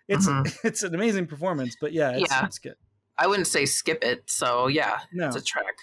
It's 0.08 0.26
Mhm. 0.26 0.44
it's 0.64 0.82
an 0.82 0.94
amazing 0.94 1.26
performance, 1.26 1.76
but 1.80 1.92
yeah, 1.92 2.10
it's, 2.10 2.30
Yeah. 2.30 2.44
it's 2.44 2.58
good. 2.58 2.76
I 3.18 3.26
wouldn't 3.26 3.46
say 3.46 3.66
skip 3.66 4.02
it. 4.02 4.24
So 4.28 4.66
yeah, 4.66 5.00
No, 5.12 5.28
it's 5.28 5.36
a 5.36 5.42
trek. 5.42 5.76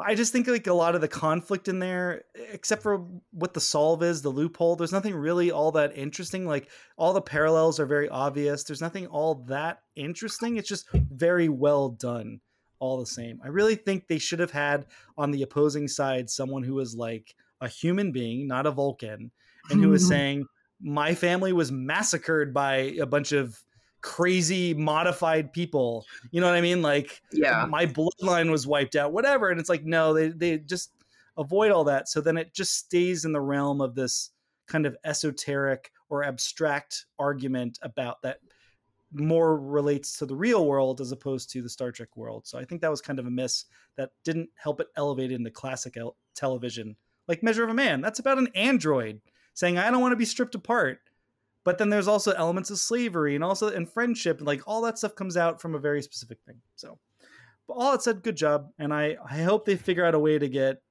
I 0.00 0.14
just 0.14 0.32
think 0.32 0.46
like 0.46 0.66
a 0.66 0.72
lot 0.72 0.94
of 0.94 1.00
the 1.00 1.08
conflict 1.08 1.68
in 1.68 1.78
there, 1.78 2.22
except 2.52 2.82
for 2.82 3.06
what 3.32 3.54
the 3.54 3.60
solve 3.60 4.02
is, 4.02 4.22
the 4.22 4.28
loophole, 4.28 4.76
there's 4.76 4.92
nothing 4.92 5.14
really 5.14 5.50
all 5.50 5.72
that 5.72 5.96
interesting. 5.96 6.46
Like 6.46 6.68
all 6.96 7.12
the 7.12 7.20
parallels 7.20 7.80
are 7.80 7.86
very 7.86 8.08
obvious. 8.08 8.64
There's 8.64 8.80
nothing 8.80 9.06
all 9.06 9.36
that 9.48 9.82
interesting. 9.96 10.56
It's 10.56 10.68
just 10.68 10.88
very 10.92 11.48
well 11.48 11.90
done, 11.90 12.40
all 12.78 12.98
the 12.98 13.06
same. 13.06 13.40
I 13.42 13.48
really 13.48 13.74
think 13.74 14.06
they 14.06 14.18
should 14.18 14.40
have 14.40 14.52
had 14.52 14.86
on 15.16 15.30
the 15.30 15.42
opposing 15.42 15.88
side 15.88 16.30
someone 16.30 16.62
who 16.62 16.74
was 16.74 16.94
like 16.94 17.34
a 17.60 17.68
human 17.68 18.12
being, 18.12 18.46
not 18.46 18.66
a 18.66 18.70
Vulcan, 18.70 19.30
and 19.70 19.82
who 19.82 19.88
was 19.88 20.06
saying, 20.08 20.46
My 20.80 21.14
family 21.14 21.52
was 21.52 21.72
massacred 21.72 22.54
by 22.54 22.94
a 23.00 23.06
bunch 23.06 23.32
of 23.32 23.62
crazy 24.00 24.74
modified 24.74 25.52
people. 25.52 26.06
You 26.30 26.40
know 26.40 26.46
what 26.46 26.56
I 26.56 26.60
mean? 26.60 26.82
Like 26.82 27.20
Yeah. 27.32 27.66
my 27.68 27.86
bloodline 27.86 28.50
was 28.50 28.66
wiped 28.66 28.96
out, 28.96 29.12
whatever. 29.12 29.48
And 29.50 29.58
it's 29.58 29.68
like, 29.68 29.84
no, 29.84 30.12
they 30.14 30.28
they 30.28 30.58
just 30.58 30.92
avoid 31.36 31.70
all 31.70 31.84
that. 31.84 32.08
So 32.08 32.20
then 32.20 32.36
it 32.36 32.54
just 32.54 32.74
stays 32.76 33.24
in 33.24 33.32
the 33.32 33.40
realm 33.40 33.80
of 33.80 33.94
this 33.94 34.30
kind 34.66 34.86
of 34.86 34.96
esoteric 35.04 35.90
or 36.08 36.24
abstract 36.24 37.06
argument 37.18 37.78
about 37.82 38.22
that 38.22 38.38
more 39.12 39.58
relates 39.58 40.18
to 40.18 40.26
the 40.26 40.36
real 40.36 40.66
world 40.66 41.00
as 41.00 41.12
opposed 41.12 41.50
to 41.50 41.62
the 41.62 41.68
Star 41.68 41.90
Trek 41.90 42.14
world. 42.16 42.46
So 42.46 42.58
I 42.58 42.64
think 42.64 42.82
that 42.82 42.90
was 42.90 43.00
kind 43.00 43.18
of 43.18 43.26
a 43.26 43.30
miss 43.30 43.64
that 43.96 44.10
didn't 44.24 44.50
help 44.54 44.80
it 44.80 44.88
elevate 44.96 45.32
into 45.32 45.50
classic 45.50 45.96
el- 45.96 46.16
television. 46.34 46.96
Like 47.26 47.42
Measure 47.42 47.64
of 47.64 47.70
a 47.70 47.74
Man, 47.74 48.00
that's 48.02 48.18
about 48.18 48.38
an 48.38 48.48
android 48.54 49.20
saying, 49.54 49.78
I 49.78 49.90
don't 49.90 50.00
want 50.02 50.12
to 50.12 50.16
be 50.16 50.24
stripped 50.26 50.54
apart. 50.54 51.00
But 51.68 51.76
then 51.76 51.90
there's 51.90 52.08
also 52.08 52.32
elements 52.32 52.70
of 52.70 52.78
slavery 52.78 53.34
and 53.34 53.44
also 53.44 53.68
and 53.68 53.86
friendship, 53.86 54.38
and 54.38 54.46
like 54.46 54.62
all 54.66 54.80
that 54.80 54.96
stuff 54.96 55.14
comes 55.14 55.36
out 55.36 55.60
from 55.60 55.74
a 55.74 55.78
very 55.78 56.00
specific 56.00 56.38
thing. 56.46 56.62
So 56.76 56.98
but 57.66 57.74
all 57.74 57.92
that 57.92 58.02
said, 58.02 58.22
good 58.22 58.36
job. 58.36 58.70
And 58.78 58.90
I, 58.94 59.18
I 59.22 59.42
hope 59.42 59.66
they 59.66 59.76
figure 59.76 60.06
out 60.06 60.14
a 60.14 60.18
way 60.18 60.38
to 60.38 60.48
get 60.48 60.82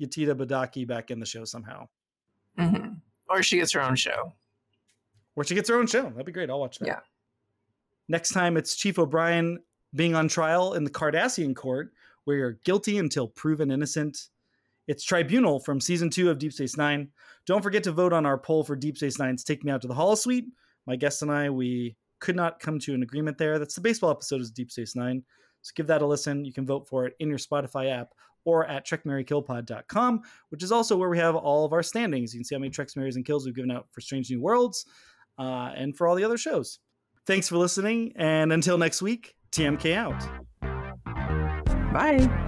Yetide 0.00 0.34
Badaki 0.34 0.86
back 0.86 1.10
in 1.10 1.20
the 1.20 1.26
show 1.26 1.44
somehow. 1.44 1.88
hmm 2.58 2.94
Or 3.28 3.42
she 3.42 3.58
gets 3.58 3.72
her 3.72 3.82
own 3.82 3.94
show. 3.96 4.32
Or 5.34 5.44
she 5.44 5.54
gets 5.54 5.68
her 5.68 5.76
own 5.78 5.86
show. 5.86 6.04
That'd 6.04 6.24
be 6.24 6.32
great. 6.32 6.48
I'll 6.48 6.60
watch 6.60 6.78
that. 6.78 6.88
Yeah. 6.88 7.00
Next 8.08 8.30
time 8.30 8.56
it's 8.56 8.74
Chief 8.74 8.98
O'Brien 8.98 9.58
being 9.94 10.14
on 10.14 10.28
trial 10.28 10.72
in 10.72 10.84
the 10.84 10.90
Cardassian 10.90 11.54
court 11.54 11.92
where 12.24 12.38
you're 12.38 12.58
guilty 12.64 12.96
until 12.96 13.28
proven 13.28 13.70
innocent. 13.70 14.30
It's 14.86 15.04
Tribunal 15.04 15.60
from 15.60 15.80
season 15.80 16.10
two 16.10 16.30
of 16.30 16.38
Deep 16.38 16.52
Space 16.52 16.76
Nine. 16.76 17.08
Don't 17.46 17.62
forget 17.62 17.82
to 17.84 17.92
vote 17.92 18.12
on 18.12 18.26
our 18.26 18.38
poll 18.38 18.64
for 18.64 18.76
Deep 18.76 18.96
Space 18.96 19.18
Nine's 19.18 19.44
Take 19.44 19.64
Me 19.64 19.72
Out 19.72 19.82
to 19.82 19.88
the 19.88 19.94
Holosuite. 19.94 20.46
My 20.86 20.96
guest 20.96 21.22
and 21.22 21.30
I, 21.30 21.50
we 21.50 21.96
could 22.20 22.36
not 22.36 22.60
come 22.60 22.78
to 22.80 22.94
an 22.94 23.02
agreement 23.02 23.38
there. 23.38 23.58
That's 23.58 23.74
the 23.74 23.80
baseball 23.80 24.10
episode 24.10 24.40
of 24.40 24.54
Deep 24.54 24.70
Space 24.70 24.94
Nine. 24.94 25.24
So 25.62 25.72
give 25.74 25.88
that 25.88 26.02
a 26.02 26.06
listen. 26.06 26.44
You 26.44 26.52
can 26.52 26.66
vote 26.66 26.88
for 26.88 27.06
it 27.06 27.14
in 27.18 27.28
your 27.28 27.38
Spotify 27.38 27.90
app 27.90 28.14
or 28.44 28.64
at 28.66 28.86
trekmarykillpod.com, 28.86 30.22
which 30.50 30.62
is 30.62 30.70
also 30.70 30.96
where 30.96 31.10
we 31.10 31.18
have 31.18 31.34
all 31.34 31.64
of 31.64 31.72
our 31.72 31.82
standings. 31.82 32.32
You 32.32 32.38
can 32.38 32.44
see 32.44 32.54
how 32.54 32.60
many 32.60 32.70
Treks, 32.70 32.94
Marys, 32.96 33.16
and 33.16 33.24
Kills 33.24 33.44
we've 33.44 33.54
given 33.56 33.72
out 33.72 33.88
for 33.90 34.00
Strange 34.00 34.30
New 34.30 34.40
Worlds 34.40 34.86
uh, 35.38 35.72
and 35.74 35.96
for 35.96 36.06
all 36.06 36.14
the 36.14 36.24
other 36.24 36.38
shows. 36.38 36.78
Thanks 37.26 37.48
for 37.48 37.56
listening, 37.56 38.12
and 38.14 38.52
until 38.52 38.78
next 38.78 39.02
week, 39.02 39.34
TMK 39.50 39.96
out. 39.96 40.22
Bye. 41.92 42.45